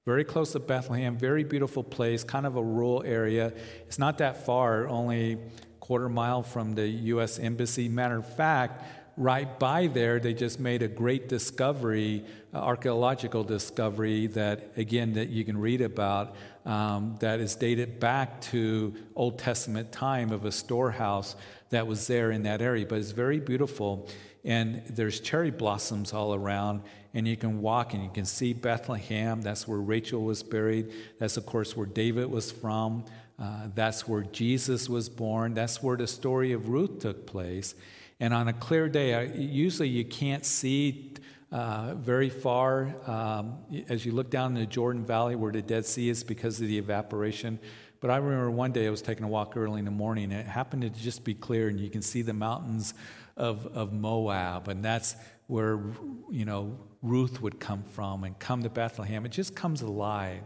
Very 0.04 0.24
close 0.24 0.52
to 0.52 0.58
Bethlehem, 0.58 1.16
very 1.18 1.44
beautiful 1.44 1.84
place, 1.84 2.24
kind 2.24 2.46
of 2.46 2.56
a 2.56 2.62
rural 2.62 3.02
area. 3.04 3.52
It's 3.86 3.98
not 3.98 4.18
that 4.18 4.46
far, 4.46 4.88
only 4.88 5.38
quarter 5.80 6.08
mile 6.08 6.42
from 6.42 6.74
the 6.74 6.86
U.S. 6.86 7.38
Embassy. 7.38 7.88
Matter 7.88 8.18
of 8.18 8.36
fact, 8.36 8.97
right 9.18 9.58
by 9.58 9.88
there, 9.88 10.20
they 10.20 10.32
just 10.32 10.60
made 10.60 10.82
a 10.82 10.88
great 10.88 11.28
discovery, 11.28 12.24
uh, 12.54 12.58
archaeological 12.58 13.42
discovery 13.42 14.28
that, 14.28 14.72
again, 14.76 15.12
that 15.14 15.28
you 15.28 15.44
can 15.44 15.58
read 15.58 15.80
about, 15.80 16.36
um, 16.64 17.16
that 17.18 17.40
is 17.40 17.56
dated 17.56 17.98
back 17.98 18.40
to 18.40 18.94
Old 19.16 19.38
Testament 19.38 19.90
time 19.90 20.30
of 20.30 20.44
a 20.44 20.52
storehouse 20.52 21.34
that 21.70 21.86
was 21.86 22.06
there 22.06 22.30
in 22.30 22.44
that 22.44 22.62
area. 22.62 22.86
But 22.86 22.98
it's 22.98 23.10
very 23.10 23.40
beautiful, 23.40 24.08
and 24.44 24.82
there's 24.88 25.18
cherry 25.18 25.50
blossoms 25.50 26.12
all 26.12 26.32
around, 26.32 26.82
and 27.12 27.26
you 27.26 27.36
can 27.36 27.60
walk 27.60 27.94
and 27.94 28.04
you 28.04 28.10
can 28.10 28.24
see 28.24 28.52
Bethlehem. 28.52 29.42
That's 29.42 29.66
where 29.66 29.80
Rachel 29.80 30.22
was 30.22 30.44
buried. 30.44 30.92
That's, 31.18 31.36
of 31.36 31.44
course, 31.44 31.76
where 31.76 31.86
David 31.86 32.30
was 32.30 32.52
from. 32.52 33.04
Uh, 33.38 33.68
that's 33.74 34.06
where 34.06 34.22
Jesus 34.22 34.88
was 34.88 35.08
born. 35.08 35.54
That's 35.54 35.82
where 35.82 35.96
the 35.96 36.06
story 36.06 36.52
of 36.52 36.68
Ruth 36.68 37.00
took 37.00 37.26
place. 37.26 37.74
And 38.20 38.34
on 38.34 38.48
a 38.48 38.52
clear 38.52 38.88
day, 38.88 39.32
usually 39.36 39.88
you 39.88 40.04
can't 40.04 40.44
see 40.44 41.14
uh, 41.52 41.94
very 41.94 42.28
far 42.28 42.94
um, 43.06 43.58
as 43.88 44.04
you 44.04 44.12
look 44.12 44.28
down 44.30 44.56
in 44.56 44.60
the 44.60 44.66
Jordan 44.66 45.04
Valley 45.04 45.36
where 45.36 45.52
the 45.52 45.62
Dead 45.62 45.86
Sea 45.86 46.08
is 46.08 46.24
because 46.24 46.60
of 46.60 46.66
the 46.66 46.78
evaporation. 46.78 47.58
But 48.00 48.10
I 48.10 48.16
remember 48.16 48.50
one 48.50 48.72
day 48.72 48.86
I 48.86 48.90
was 48.90 49.02
taking 49.02 49.24
a 49.24 49.28
walk 49.28 49.56
early 49.56 49.78
in 49.78 49.84
the 49.84 49.90
morning, 49.90 50.24
and 50.24 50.34
it 50.34 50.46
happened 50.46 50.82
to 50.82 50.90
just 50.90 51.24
be 51.24 51.34
clear, 51.34 51.68
and 51.68 51.80
you 51.80 51.90
can 51.90 52.02
see 52.02 52.22
the 52.22 52.34
mountains 52.34 52.94
of, 53.36 53.66
of 53.68 53.92
Moab, 53.92 54.68
and 54.68 54.84
that's 54.84 55.16
where 55.46 55.80
you 56.30 56.44
know 56.44 56.78
Ruth 57.02 57.40
would 57.40 57.58
come 57.58 57.82
from 57.82 58.24
and 58.24 58.38
come 58.38 58.62
to 58.62 58.68
Bethlehem. 58.68 59.24
It 59.24 59.32
just 59.32 59.56
comes 59.56 59.82
alive. 59.82 60.42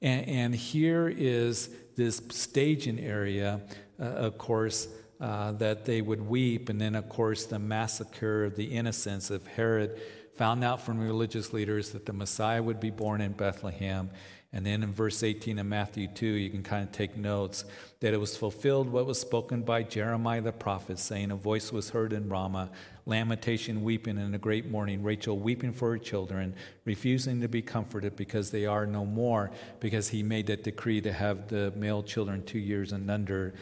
And, 0.00 0.28
and 0.28 0.54
here 0.54 1.08
is 1.08 1.68
this 1.96 2.20
staging 2.30 2.98
area, 2.98 3.60
uh, 4.00 4.04
of 4.04 4.38
course, 4.38 4.88
uh, 5.22 5.52
that 5.52 5.84
they 5.84 6.02
would 6.02 6.20
weep. 6.20 6.68
And 6.68 6.80
then, 6.80 6.96
of 6.96 7.08
course, 7.08 7.46
the 7.46 7.60
massacre 7.60 8.44
of 8.44 8.56
the 8.56 8.64
innocents 8.64 9.30
of 9.30 9.46
Herod 9.46 10.00
found 10.34 10.64
out 10.64 10.80
from 10.82 10.98
religious 10.98 11.52
leaders 11.52 11.92
that 11.92 12.06
the 12.06 12.12
Messiah 12.12 12.60
would 12.60 12.80
be 12.80 12.90
born 12.90 13.20
in 13.20 13.30
Bethlehem. 13.30 14.10
And 14.52 14.66
then 14.66 14.82
in 14.82 14.92
verse 14.92 15.22
18 15.22 15.60
of 15.60 15.66
Matthew 15.66 16.08
2, 16.08 16.26
you 16.26 16.50
can 16.50 16.64
kind 16.64 16.82
of 16.82 16.90
take 16.90 17.16
notes 17.16 17.64
that 18.00 18.12
it 18.12 18.16
was 18.16 18.36
fulfilled 18.36 18.90
what 18.90 19.06
was 19.06 19.20
spoken 19.20 19.62
by 19.62 19.84
Jeremiah 19.84 20.40
the 20.40 20.50
prophet, 20.50 20.98
saying, 20.98 21.30
A 21.30 21.36
voice 21.36 21.70
was 21.70 21.90
heard 21.90 22.12
in 22.12 22.28
Ramah, 22.28 22.70
lamentation, 23.06 23.84
weeping, 23.84 24.18
and 24.18 24.34
a 24.34 24.38
great 24.38 24.68
mourning, 24.68 25.04
Rachel 25.04 25.38
weeping 25.38 25.72
for 25.72 25.90
her 25.90 25.98
children, 25.98 26.54
refusing 26.84 27.40
to 27.42 27.48
be 27.48 27.62
comforted 27.62 28.16
because 28.16 28.50
they 28.50 28.66
are 28.66 28.86
no 28.86 29.06
more, 29.06 29.52
because 29.78 30.08
he 30.08 30.24
made 30.24 30.48
that 30.48 30.64
decree 30.64 31.00
to 31.00 31.12
have 31.12 31.46
the 31.46 31.72
male 31.76 32.02
children 32.02 32.44
two 32.44 32.58
years 32.58 32.90
and 32.92 33.08
under 33.08 33.54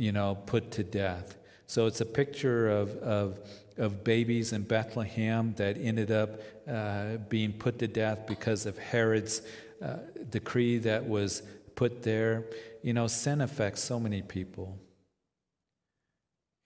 you 0.00 0.12
know, 0.12 0.38
put 0.46 0.70
to 0.72 0.82
death. 0.82 1.36
So 1.66 1.86
it's 1.86 2.00
a 2.00 2.06
picture 2.06 2.70
of, 2.70 2.96
of, 2.96 3.38
of 3.76 4.02
babies 4.02 4.54
in 4.54 4.62
Bethlehem 4.62 5.52
that 5.58 5.76
ended 5.78 6.10
up 6.10 6.40
uh, 6.66 7.18
being 7.28 7.52
put 7.52 7.78
to 7.80 7.86
death 7.86 8.26
because 8.26 8.64
of 8.64 8.78
Herod's 8.78 9.42
uh, 9.82 9.96
decree 10.30 10.78
that 10.78 11.06
was 11.06 11.42
put 11.74 12.02
there. 12.02 12.46
You 12.82 12.94
know, 12.94 13.08
sin 13.08 13.42
affects 13.42 13.84
so 13.84 14.00
many 14.00 14.22
people. 14.22 14.78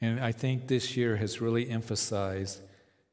And 0.00 0.20
I 0.20 0.30
think 0.30 0.68
this 0.68 0.96
year 0.96 1.16
has 1.16 1.40
really 1.40 1.68
emphasized 1.68 2.60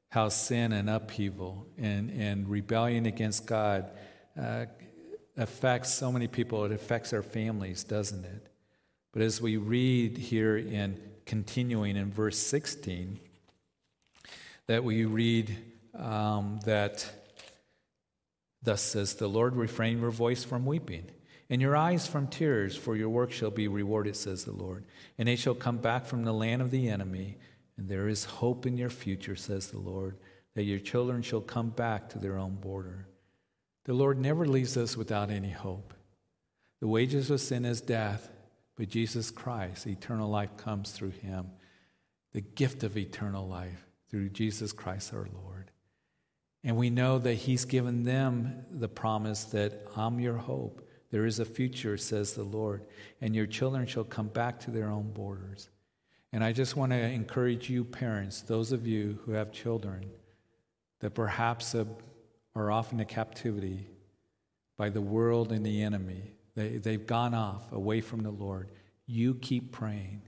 how 0.10 0.30
sin 0.30 0.72
and 0.72 0.88
upheaval 0.88 1.66
and, 1.80 2.12
and 2.12 2.48
rebellion 2.48 3.08
against 3.08 3.48
God 3.48 3.90
uh, 4.40 4.66
affects 5.36 5.92
so 5.92 6.12
many 6.12 6.28
people. 6.28 6.64
It 6.66 6.72
affects 6.72 7.12
our 7.12 7.24
families, 7.24 7.84
doesn't 7.84 8.24
it? 8.24 8.51
But 9.14 9.22
as 9.22 9.42
we 9.42 9.58
read 9.58 10.18
here 10.18 10.58
in 10.58 11.00
continuing 11.26 11.98
in 11.98 12.12
verse 12.12 12.38
16, 12.38 13.20
that 14.68 14.84
we 14.84 15.06
read 15.06 15.56
um, 15.94 16.60
that, 16.66 17.10
thus 18.64 18.82
says 18.82 19.16
the 19.16 19.28
Lord, 19.28 19.56
refrain 19.56 20.00
your 20.00 20.12
voice 20.12 20.44
from 20.44 20.66
weeping 20.66 21.10
and 21.52 21.62
your 21.62 21.76
eyes 21.76 22.08
from 22.08 22.28
tears, 22.28 22.78
for 22.78 22.96
your 22.96 23.10
work 23.10 23.30
shall 23.30 23.52
be 23.52 23.68
rewarded, 23.68 24.16
says 24.16 24.46
the 24.46 24.54
Lord. 24.54 24.86
And 25.18 25.28
they 25.28 25.36
shall 25.36 25.54
come 25.54 25.80
back 25.80 26.06
from 26.06 26.24
the 26.24 26.32
land 26.32 26.62
of 26.62 26.72
the 26.72 26.88
enemy, 26.88 27.38
and 27.78 27.90
there 27.90 28.08
is 28.08 28.24
hope 28.24 28.66
in 28.66 28.78
your 28.78 28.90
future, 28.90 29.36
says 29.36 29.68
the 29.68 29.78
Lord, 29.78 30.16
that 30.56 30.64
your 30.64 30.80
children 30.80 31.22
shall 31.22 31.42
come 31.42 31.70
back 31.70 32.08
to 32.10 32.20
their 32.20 32.38
own 32.38 32.56
border. 32.56 33.06
The 33.84 33.94
Lord 33.94 34.18
never 34.18 34.46
leaves 34.46 34.78
us 34.78 34.96
without 34.96 35.30
any 35.30 35.50
hope. 35.50 35.94
The 36.80 36.88
wages 36.88 37.30
of 37.30 37.42
sin 37.42 37.66
is 37.66 37.82
death, 37.82 38.30
but 38.76 38.90
Jesus 38.90 39.32
Christ, 39.32 39.88
eternal 39.88 40.30
life 40.30 40.58
comes 40.58 40.92
through 40.92 41.12
him. 41.12 41.48
The 42.34 42.42
gift 42.42 42.84
of 42.84 42.98
eternal 42.98 43.48
life 43.48 43.86
through 44.10 44.30
Jesus 44.30 44.72
Christ 44.72 45.14
our 45.14 45.28
Lord. 45.34 45.72
And 46.64 46.78
we 46.78 46.90
know 46.90 47.18
that 47.20 47.34
He's 47.34 47.66
given 47.66 48.04
them 48.04 48.66
the 48.70 48.88
promise 48.88 49.46
that 49.46 49.88
I'm 49.96 50.20
your 50.20 50.38
hope. 50.38 50.88
There 51.10 51.26
is 51.26 51.40
a 51.40 51.46
future, 51.46 51.98
says 51.98 52.34
the 52.34 52.44
Lord, 52.44 52.86
and 53.20 53.36
your 53.36 53.48
children 53.48 53.88
shall 53.88 54.04
come 54.04 54.28
back 54.28 54.60
to 54.62 54.72
their 54.72 54.90
own 54.90 55.12
borders. 55.12 55.70
And 56.32 56.44
I 56.44 56.54
just 56.54 56.78
want 56.78 56.92
to 56.92 56.98
encourage 56.98 57.70
you, 57.70 57.84
parents, 57.84 58.42
those 58.42 58.72
of 58.72 58.88
you 58.88 59.20
who 59.26 59.34
have 59.34 59.52
children 59.52 60.10
that 61.00 61.14
perhaps 61.14 61.76
uh, 61.76 61.86
are 62.56 62.72
off 62.72 62.92
into 62.92 63.06
captivity 63.06 63.88
by 64.78 64.90
the 64.90 65.02
world 65.02 65.52
and 65.52 65.66
the 65.66 65.82
enemy. 65.82 66.36
They, 66.56 66.78
they've 66.78 67.06
gone 67.06 67.34
off 67.34 67.72
away 67.72 68.02
from 68.02 68.24
the 68.24 68.32
Lord. 68.32 68.70
You 69.06 69.36
keep 69.36 69.72
praying. 69.72 70.22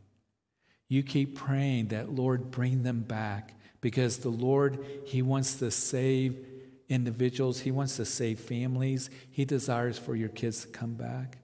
You 0.87 1.03
keep 1.03 1.35
praying 1.35 1.87
that, 1.87 2.13
Lord, 2.13 2.51
bring 2.51 2.83
them 2.83 3.01
back 3.01 3.55
because 3.81 4.19
the 4.19 4.29
Lord, 4.29 4.85
He 5.05 5.21
wants 5.21 5.55
to 5.55 5.71
save 5.71 6.45
individuals, 6.89 7.61
He 7.61 7.71
wants 7.71 7.97
to 7.97 8.05
save 8.05 8.39
families. 8.39 9.09
He 9.31 9.45
desires 9.45 9.97
for 9.97 10.15
your 10.15 10.29
kids 10.29 10.61
to 10.61 10.67
come 10.67 10.93
back. 10.93 11.39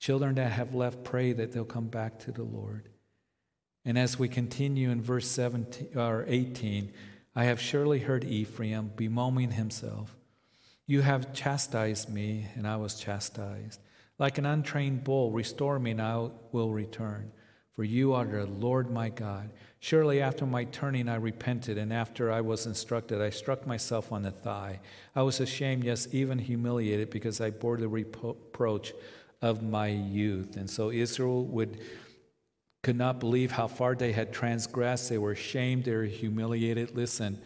Children 0.00 0.34
that 0.34 0.52
have 0.52 0.74
left, 0.74 1.04
pray 1.04 1.32
that 1.32 1.52
they'll 1.52 1.64
come 1.64 1.88
back 1.88 2.18
to 2.20 2.32
the 2.32 2.42
Lord. 2.42 2.88
And 3.84 3.98
as 3.98 4.18
we 4.18 4.28
continue 4.28 4.90
in 4.90 5.02
verse 5.02 5.28
17 5.28 5.96
or 5.96 6.24
18, 6.26 6.92
I 7.36 7.44
have 7.44 7.60
surely 7.60 8.00
heard 8.00 8.24
Ephraim 8.24 8.92
bemoaning 8.96 9.52
himself. 9.52 10.16
You 10.86 11.00
have 11.00 11.32
chastised 11.32 12.08
me, 12.08 12.46
and 12.54 12.66
I 12.66 12.76
was 12.76 12.94
chastised. 12.94 13.80
Like 14.18 14.38
an 14.38 14.46
untrained 14.46 15.04
bull, 15.04 15.30
restore 15.30 15.78
me, 15.78 15.92
and 15.92 16.02
I 16.02 16.28
will 16.52 16.70
return. 16.70 17.32
For 17.74 17.82
you 17.82 18.12
are 18.12 18.24
the 18.24 18.46
Lord 18.46 18.90
my 18.90 19.08
God. 19.08 19.50
Surely 19.80 20.22
after 20.22 20.46
my 20.46 20.64
turning 20.64 21.08
I 21.08 21.16
repented, 21.16 21.76
and 21.76 21.92
after 21.92 22.30
I 22.30 22.40
was 22.40 22.66
instructed, 22.66 23.20
I 23.20 23.30
struck 23.30 23.66
myself 23.66 24.12
on 24.12 24.22
the 24.22 24.30
thigh. 24.30 24.80
I 25.16 25.22
was 25.22 25.40
ashamed, 25.40 25.82
yes, 25.82 26.06
even 26.12 26.38
humiliated, 26.38 27.10
because 27.10 27.40
I 27.40 27.50
bore 27.50 27.76
the 27.76 27.88
reproach 27.88 28.92
of 29.42 29.62
my 29.62 29.88
youth. 29.88 30.56
And 30.56 30.70
so 30.70 30.90
Israel 30.90 31.44
would 31.46 31.80
could 32.84 32.96
not 32.96 33.18
believe 33.18 33.50
how 33.50 33.66
far 33.66 33.94
they 33.94 34.12
had 34.12 34.30
transgressed. 34.32 35.08
They 35.08 35.18
were 35.18 35.32
ashamed, 35.32 35.84
they 35.84 35.94
were 35.94 36.04
humiliated. 36.04 36.94
Listen, 36.94 37.40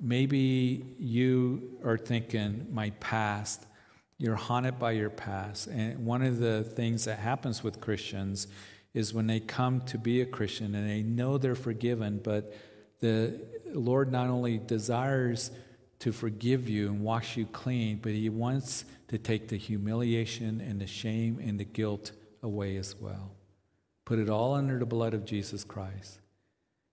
maybe 0.00 0.84
you 0.98 1.78
are 1.84 1.98
thinking, 1.98 2.66
my 2.72 2.90
past. 2.98 3.66
You're 4.18 4.36
haunted 4.36 4.78
by 4.78 4.92
your 4.92 5.10
past. 5.10 5.66
And 5.66 6.06
one 6.06 6.22
of 6.22 6.38
the 6.38 6.62
things 6.62 7.04
that 7.04 7.18
happens 7.18 7.62
with 7.64 7.80
Christians 7.80 8.46
is 8.92 9.12
when 9.12 9.26
they 9.26 9.40
come 9.40 9.80
to 9.82 9.98
be 9.98 10.20
a 10.20 10.26
Christian 10.26 10.74
and 10.74 10.88
they 10.88 11.02
know 11.02 11.36
they're 11.36 11.54
forgiven, 11.54 12.20
but 12.22 12.54
the 13.00 13.40
Lord 13.72 14.12
not 14.12 14.28
only 14.28 14.58
desires 14.58 15.50
to 15.98 16.12
forgive 16.12 16.68
you 16.68 16.88
and 16.88 17.00
wash 17.00 17.36
you 17.36 17.46
clean, 17.46 17.98
but 18.00 18.12
He 18.12 18.28
wants 18.28 18.84
to 19.08 19.18
take 19.18 19.48
the 19.48 19.56
humiliation 19.56 20.60
and 20.60 20.80
the 20.80 20.86
shame 20.86 21.40
and 21.42 21.58
the 21.58 21.64
guilt 21.64 22.12
away 22.42 22.76
as 22.76 22.94
well. 22.96 23.32
Put 24.04 24.18
it 24.18 24.30
all 24.30 24.54
under 24.54 24.78
the 24.78 24.86
blood 24.86 25.14
of 25.14 25.24
Jesus 25.24 25.64
Christ. 25.64 26.20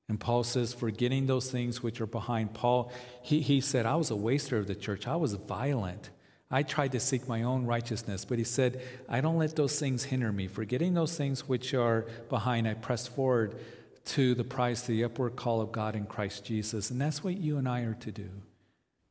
And 0.09 0.19
Paul 0.19 0.43
says, 0.43 0.73
forgetting 0.73 1.27
those 1.27 1.49
things 1.51 1.81
which 1.81 2.01
are 2.01 2.07
behind. 2.07 2.53
Paul, 2.53 2.91
he, 3.21 3.41
he 3.41 3.61
said, 3.61 3.85
I 3.85 3.95
was 3.95 4.11
a 4.11 4.15
waster 4.15 4.57
of 4.57 4.67
the 4.67 4.75
church. 4.75 5.07
I 5.07 5.15
was 5.15 5.33
violent. 5.33 6.09
I 6.51 6.63
tried 6.63 6.91
to 6.91 6.99
seek 6.99 7.27
my 7.27 7.43
own 7.43 7.65
righteousness. 7.65 8.25
But 8.25 8.37
he 8.37 8.43
said, 8.43 8.81
I 9.07 9.21
don't 9.21 9.37
let 9.37 9.55
those 9.55 9.79
things 9.79 10.03
hinder 10.03 10.31
me. 10.31 10.47
Forgetting 10.47 10.93
those 10.93 11.15
things 11.15 11.47
which 11.47 11.73
are 11.73 12.05
behind, 12.29 12.67
I 12.67 12.73
press 12.73 13.07
forward 13.07 13.55
to 14.03 14.35
the 14.35 14.43
prize, 14.43 14.81
to 14.83 14.87
the 14.89 15.03
upward 15.03 15.35
call 15.35 15.61
of 15.61 15.71
God 15.71 15.95
in 15.95 16.05
Christ 16.05 16.43
Jesus. 16.43 16.91
And 16.91 16.99
that's 16.99 17.23
what 17.23 17.37
you 17.37 17.57
and 17.57 17.67
I 17.67 17.81
are 17.81 17.93
to 17.95 18.11
do. 18.11 18.29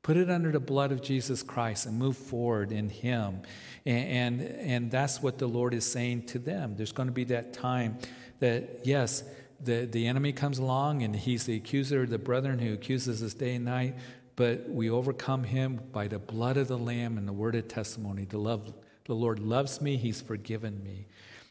Put 0.02 0.16
it 0.16 0.30
under 0.30 0.50
the 0.50 0.60
blood 0.60 0.92
of 0.92 1.02
Jesus 1.02 1.42
Christ 1.42 1.86
and 1.86 1.98
move 1.98 2.16
forward 2.16 2.72
in 2.72 2.88
Him. 2.88 3.42
And, 3.84 4.40
and, 4.40 4.42
and 4.42 4.90
that's 4.90 5.22
what 5.22 5.38
the 5.38 5.46
Lord 5.46 5.74
is 5.74 5.90
saying 5.90 6.26
to 6.26 6.38
them. 6.38 6.74
There's 6.76 6.92
going 6.92 7.08
to 7.08 7.12
be 7.12 7.24
that 7.24 7.52
time 7.52 7.98
that, 8.40 8.80
yes, 8.84 9.22
the, 9.62 9.84
the 9.84 10.06
enemy 10.06 10.32
comes 10.32 10.58
along 10.58 11.02
and 11.02 11.14
he's 11.14 11.44
the 11.44 11.56
accuser 11.56 12.06
the 12.06 12.18
brethren 12.18 12.58
who 12.58 12.72
accuses 12.72 13.22
us 13.22 13.34
day 13.34 13.54
and 13.56 13.64
night, 13.66 13.94
but 14.40 14.66
we 14.70 14.88
overcome 14.88 15.44
him 15.44 15.78
by 15.92 16.08
the 16.08 16.18
blood 16.18 16.56
of 16.56 16.66
the 16.66 16.78
Lamb 16.78 17.18
and 17.18 17.28
the 17.28 17.32
word 17.32 17.54
of 17.54 17.68
testimony. 17.68 18.24
The, 18.24 18.38
love, 18.38 18.72
the 19.04 19.14
Lord 19.14 19.38
loves 19.38 19.82
me, 19.82 19.98
He's 19.98 20.22
forgiven 20.22 20.82
me. 20.82 21.08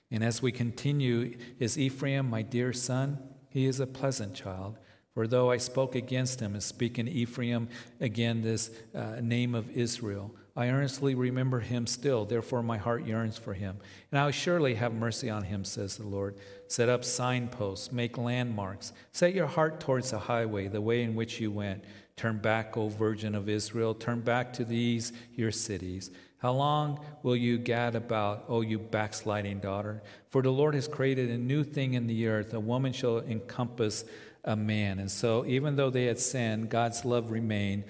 And 0.09 0.23
as 0.23 0.41
we 0.41 0.51
continue, 0.51 1.37
is 1.59 1.77
Ephraim 1.77 2.27
my 2.27 2.41
dear 2.41 2.73
son? 2.73 3.19
He 3.47 3.67
is 3.67 3.79
a 3.79 3.85
pleasant 3.85 4.33
child. 4.33 4.79
For 5.13 5.27
though 5.27 5.51
I 5.51 5.57
spoke 5.57 5.93
against 5.93 6.39
him, 6.39 6.53
and 6.53 6.63
speak 6.63 6.97
in 6.97 7.07
Ephraim 7.07 7.69
again, 8.01 8.41
this 8.41 8.71
uh, 8.95 9.17
name 9.21 9.53
of 9.53 9.69
Israel, 9.69 10.33
I 10.55 10.69
earnestly 10.69 11.13
remember 11.13 11.59
him 11.59 11.85
still. 11.85 12.25
Therefore, 12.25 12.63
my 12.63 12.77
heart 12.77 13.05
yearns 13.05 13.37
for 13.37 13.53
him. 13.53 13.77
And 14.11 14.19
I 14.19 14.25
will 14.25 14.31
surely 14.31 14.73
have 14.75 14.93
mercy 14.93 15.29
on 15.29 15.43
him, 15.43 15.63
says 15.63 15.97
the 15.97 16.07
Lord. 16.07 16.37
Set 16.67 16.89
up 16.89 17.05
signposts, 17.05 17.91
make 17.91 18.17
landmarks. 18.17 18.93
Set 19.11 19.35
your 19.35 19.47
heart 19.47 19.79
towards 19.79 20.09
the 20.09 20.19
highway, 20.19 20.67
the 20.67 20.81
way 20.81 21.03
in 21.03 21.13
which 21.13 21.39
you 21.39 21.51
went. 21.51 21.83
Turn 22.19 22.37
back, 22.37 22.75
O 22.75 22.89
Virgin 22.89 23.33
of 23.33 23.47
Israel. 23.47 23.93
Turn 23.93 24.19
back 24.19 24.51
to 24.51 24.65
these 24.65 25.13
your 25.35 25.51
cities. 25.51 26.11
How 26.39 26.51
long 26.51 26.99
will 27.23 27.37
you 27.37 27.57
gad 27.57 27.95
about, 27.95 28.43
O 28.49 28.59
you 28.59 28.77
backsliding 28.77 29.61
daughter? 29.61 30.03
For 30.29 30.41
the 30.41 30.51
Lord 30.51 30.75
has 30.75 30.85
created 30.85 31.29
a 31.29 31.37
new 31.37 31.63
thing 31.63 31.93
in 31.93 32.07
the 32.07 32.27
earth. 32.27 32.53
A 32.53 32.59
woman 32.59 32.91
shall 32.91 33.19
encompass 33.19 34.03
a 34.43 34.57
man. 34.57 34.99
And 34.99 35.09
so, 35.09 35.45
even 35.45 35.77
though 35.77 35.89
they 35.89 36.07
had 36.07 36.19
sinned, 36.19 36.69
God's 36.69 37.05
love 37.05 37.31
remained. 37.31 37.85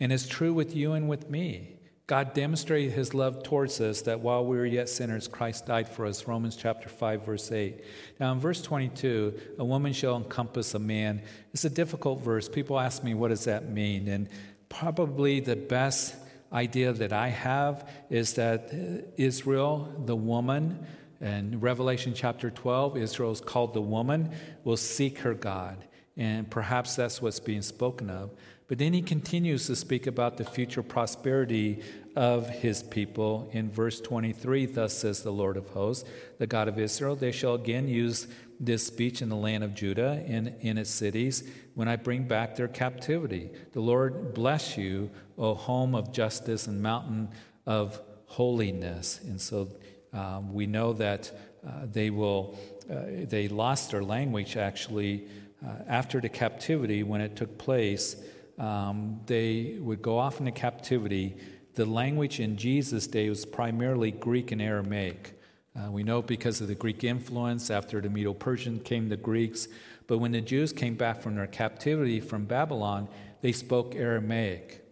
And 0.00 0.10
is 0.10 0.26
true 0.26 0.54
with 0.54 0.74
you 0.74 0.94
and 0.94 1.06
with 1.06 1.28
me. 1.28 1.75
God 2.06 2.34
demonstrated 2.34 2.92
his 2.92 3.14
love 3.14 3.42
towards 3.42 3.80
us 3.80 4.02
that 4.02 4.20
while 4.20 4.46
we 4.46 4.56
were 4.56 4.66
yet 4.66 4.88
sinners, 4.88 5.26
Christ 5.26 5.66
died 5.66 5.88
for 5.88 6.06
us. 6.06 6.28
Romans 6.28 6.54
chapter 6.54 6.88
5, 6.88 7.26
verse 7.26 7.50
8. 7.50 7.82
Now, 8.20 8.32
in 8.32 8.38
verse 8.38 8.62
22, 8.62 9.34
a 9.58 9.64
woman 9.64 9.92
shall 9.92 10.16
encompass 10.16 10.74
a 10.74 10.78
man. 10.78 11.22
It's 11.52 11.64
a 11.64 11.70
difficult 11.70 12.20
verse. 12.20 12.48
People 12.48 12.78
ask 12.78 13.02
me, 13.02 13.14
what 13.14 13.28
does 13.28 13.46
that 13.46 13.68
mean? 13.68 14.06
And 14.06 14.28
probably 14.68 15.40
the 15.40 15.56
best 15.56 16.14
idea 16.52 16.92
that 16.92 17.12
I 17.12 17.26
have 17.28 17.90
is 18.08 18.34
that 18.34 18.72
Israel, 19.16 19.92
the 20.04 20.14
woman, 20.14 20.86
in 21.20 21.58
Revelation 21.58 22.12
chapter 22.14 22.50
12, 22.50 22.98
Israel 22.98 23.32
is 23.32 23.40
called 23.40 23.74
the 23.74 23.80
woman, 23.80 24.30
will 24.62 24.76
seek 24.76 25.18
her 25.18 25.34
God. 25.34 25.84
And 26.16 26.48
perhaps 26.48 26.94
that's 26.94 27.20
what's 27.20 27.40
being 27.40 27.62
spoken 27.62 28.10
of. 28.10 28.30
But 28.68 28.78
then 28.78 28.92
he 28.92 29.02
continues 29.02 29.66
to 29.66 29.76
speak 29.76 30.06
about 30.06 30.36
the 30.36 30.44
future 30.44 30.82
prosperity 30.82 31.82
of 32.16 32.48
his 32.48 32.82
people 32.82 33.48
in 33.52 33.70
verse 33.70 34.00
23. 34.00 34.66
Thus 34.66 34.96
says 34.96 35.22
the 35.22 35.30
Lord 35.30 35.56
of 35.56 35.68
hosts, 35.68 36.08
the 36.38 36.46
God 36.46 36.66
of 36.66 36.78
Israel, 36.78 37.14
they 37.14 37.30
shall 37.30 37.54
again 37.54 37.86
use 37.86 38.26
this 38.58 38.86
speech 38.86 39.22
in 39.22 39.28
the 39.28 39.36
land 39.36 39.62
of 39.62 39.74
Judah, 39.74 40.24
and 40.26 40.54
in 40.60 40.78
its 40.78 40.90
cities, 40.90 41.44
when 41.74 41.88
I 41.88 41.96
bring 41.96 42.24
back 42.24 42.56
their 42.56 42.68
captivity. 42.68 43.50
The 43.72 43.80
Lord 43.80 44.32
bless 44.34 44.78
you, 44.78 45.10
O 45.36 45.54
home 45.54 45.94
of 45.94 46.10
justice 46.10 46.66
and 46.66 46.82
mountain 46.82 47.28
of 47.66 48.00
holiness. 48.24 49.20
And 49.22 49.40
so 49.40 49.68
um, 50.12 50.54
we 50.54 50.66
know 50.66 50.94
that 50.94 51.30
uh, 51.66 51.70
they 51.84 52.10
will, 52.10 52.58
uh, 52.90 53.26
they 53.28 53.48
lost 53.48 53.90
their 53.90 54.02
language 54.02 54.56
actually 54.56 55.26
uh, 55.64 55.70
after 55.86 56.20
the 56.20 56.28
captivity 56.28 57.02
when 57.02 57.20
it 57.20 57.36
took 57.36 57.58
place 57.58 58.16
um, 58.58 59.20
they 59.26 59.76
would 59.80 60.02
go 60.02 60.18
off 60.18 60.40
into 60.40 60.52
captivity. 60.52 61.36
The 61.74 61.84
language 61.84 62.40
in 62.40 62.56
Jesus' 62.56 63.06
day 63.06 63.28
was 63.28 63.44
primarily 63.44 64.10
Greek 64.10 64.52
and 64.52 64.62
Aramaic. 64.62 65.38
Uh, 65.76 65.90
we 65.90 66.02
know 66.02 66.22
because 66.22 66.60
of 66.60 66.68
the 66.68 66.74
Greek 66.74 67.04
influence. 67.04 67.70
After 67.70 68.00
the 68.00 68.08
Medo 68.08 68.32
Persian 68.32 68.80
came 68.80 69.08
the 69.08 69.16
Greeks. 69.16 69.68
But 70.06 70.18
when 70.18 70.32
the 70.32 70.40
Jews 70.40 70.72
came 70.72 70.94
back 70.94 71.20
from 71.20 71.34
their 71.34 71.46
captivity 71.46 72.20
from 72.20 72.46
Babylon, 72.46 73.08
they 73.42 73.52
spoke 73.52 73.94
Aramaic. 73.94 74.82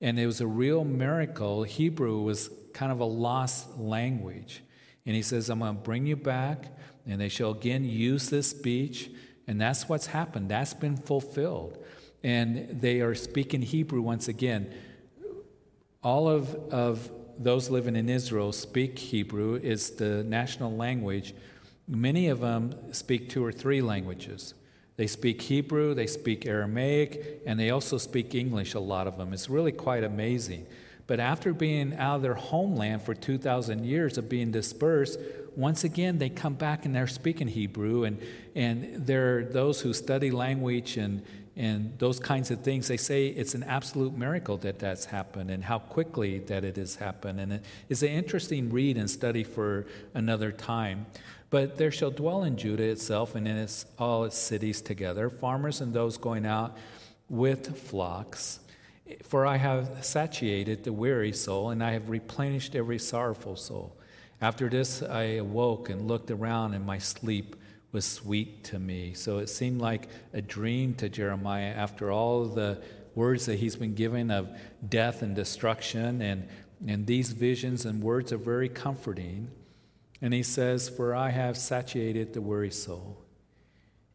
And 0.00 0.18
it 0.18 0.26
was 0.26 0.40
a 0.40 0.46
real 0.46 0.84
miracle. 0.84 1.64
Hebrew 1.64 2.20
was 2.20 2.50
kind 2.72 2.92
of 2.92 3.00
a 3.00 3.04
lost 3.04 3.78
language. 3.78 4.62
And 5.04 5.16
he 5.16 5.22
says, 5.22 5.50
I'm 5.50 5.58
going 5.58 5.76
to 5.76 5.82
bring 5.82 6.06
you 6.06 6.16
back, 6.16 6.66
and 7.06 7.20
they 7.20 7.28
shall 7.28 7.50
again 7.50 7.84
use 7.84 8.30
this 8.30 8.50
speech. 8.50 9.10
And 9.48 9.60
that's 9.60 9.88
what's 9.88 10.06
happened. 10.06 10.50
That's 10.50 10.74
been 10.74 10.96
fulfilled 10.96 11.78
and 12.22 12.80
they 12.80 13.00
are 13.00 13.14
speaking 13.14 13.62
Hebrew 13.62 14.02
once 14.02 14.28
again. 14.28 14.72
All 16.02 16.28
of, 16.28 16.54
of 16.72 17.10
those 17.38 17.70
living 17.70 17.96
in 17.96 18.08
Israel 18.08 18.52
speak 18.52 18.98
Hebrew, 18.98 19.54
it's 19.62 19.90
the 19.90 20.22
national 20.24 20.76
language. 20.76 21.34
Many 21.88 22.28
of 22.28 22.40
them 22.40 22.74
speak 22.92 23.28
two 23.28 23.44
or 23.44 23.52
three 23.52 23.80
languages. 23.80 24.54
They 24.96 25.06
speak 25.06 25.40
Hebrew, 25.40 25.94
they 25.94 26.06
speak 26.06 26.46
Aramaic, 26.46 27.42
and 27.46 27.58
they 27.58 27.70
also 27.70 27.96
speak 27.96 28.34
English, 28.34 28.74
a 28.74 28.80
lot 28.80 29.06
of 29.06 29.16
them. 29.16 29.32
It's 29.32 29.48
really 29.48 29.72
quite 29.72 30.04
amazing. 30.04 30.66
But 31.06 31.18
after 31.18 31.54
being 31.54 31.96
out 31.96 32.16
of 32.16 32.22
their 32.22 32.34
homeland 32.34 33.02
for 33.02 33.14
2,000 33.14 33.84
years 33.84 34.18
of 34.18 34.28
being 34.28 34.52
dispersed, 34.52 35.18
once 35.56 35.84
again 35.84 36.18
they 36.18 36.28
come 36.28 36.54
back 36.54 36.84
and 36.84 36.94
they're 36.94 37.06
speaking 37.06 37.48
Hebrew. 37.48 38.04
And, 38.04 38.20
and 38.54 39.06
there 39.06 39.38
are 39.38 39.44
those 39.44 39.80
who 39.80 39.92
study 39.92 40.30
language 40.30 40.96
and, 40.96 41.22
and 41.56 41.98
those 41.98 42.20
kinds 42.20 42.50
of 42.50 42.60
things. 42.62 42.88
They 42.88 42.96
say 42.96 43.26
it's 43.26 43.54
an 43.54 43.62
absolute 43.64 44.16
miracle 44.16 44.56
that 44.58 44.78
that's 44.78 45.06
happened 45.06 45.50
and 45.50 45.64
how 45.64 45.78
quickly 45.78 46.38
that 46.40 46.64
it 46.64 46.76
has 46.76 46.96
happened. 46.96 47.40
And 47.40 47.60
it's 47.88 48.02
an 48.02 48.08
interesting 48.08 48.70
read 48.70 48.96
and 48.96 49.10
study 49.10 49.44
for 49.44 49.86
another 50.14 50.52
time. 50.52 51.06
But 51.50 51.76
there 51.76 51.90
shall 51.90 52.12
dwell 52.12 52.44
in 52.44 52.56
Judah 52.56 52.84
itself 52.84 53.34
and 53.34 53.46
in 53.48 53.56
its, 53.56 53.84
all 53.98 54.24
its 54.24 54.38
cities 54.38 54.80
together, 54.80 55.28
farmers 55.28 55.80
and 55.80 55.92
those 55.92 56.16
going 56.16 56.46
out 56.46 56.76
with 57.28 57.76
flocks. 57.76 58.60
For 59.24 59.44
I 59.44 59.56
have 59.56 60.04
satiated 60.04 60.84
the 60.84 60.92
weary 60.92 61.32
soul, 61.32 61.70
and 61.70 61.82
I 61.82 61.90
have 61.90 62.08
replenished 62.08 62.76
every 62.76 63.00
sorrowful 63.00 63.56
soul. 63.56 63.96
After 64.40 64.68
this, 64.68 65.02
I 65.02 65.22
awoke 65.22 65.90
and 65.90 66.06
looked 66.06 66.30
around, 66.30 66.74
in 66.74 66.86
my 66.86 66.98
sleep 66.98 67.56
was 67.92 68.04
sweet 68.04 68.64
to 68.64 68.78
me. 68.78 69.14
So 69.14 69.38
it 69.38 69.48
seemed 69.48 69.80
like 69.80 70.08
a 70.32 70.40
dream 70.40 70.94
to 70.94 71.08
Jeremiah 71.08 71.72
after 71.74 72.10
all 72.10 72.44
the 72.44 72.82
words 73.14 73.46
that 73.46 73.58
he's 73.58 73.76
been 73.76 73.94
given 73.94 74.30
of 74.30 74.48
death 74.88 75.22
and 75.22 75.34
destruction. 75.34 76.22
And, 76.22 76.48
and 76.86 77.06
these 77.06 77.32
visions 77.32 77.84
and 77.84 78.02
words 78.02 78.32
are 78.32 78.38
very 78.38 78.68
comforting. 78.68 79.50
And 80.22 80.32
he 80.32 80.42
says, 80.42 80.88
For 80.88 81.14
I 81.14 81.30
have 81.30 81.56
satiated 81.56 82.32
the 82.32 82.40
weary 82.40 82.70
soul. 82.70 83.24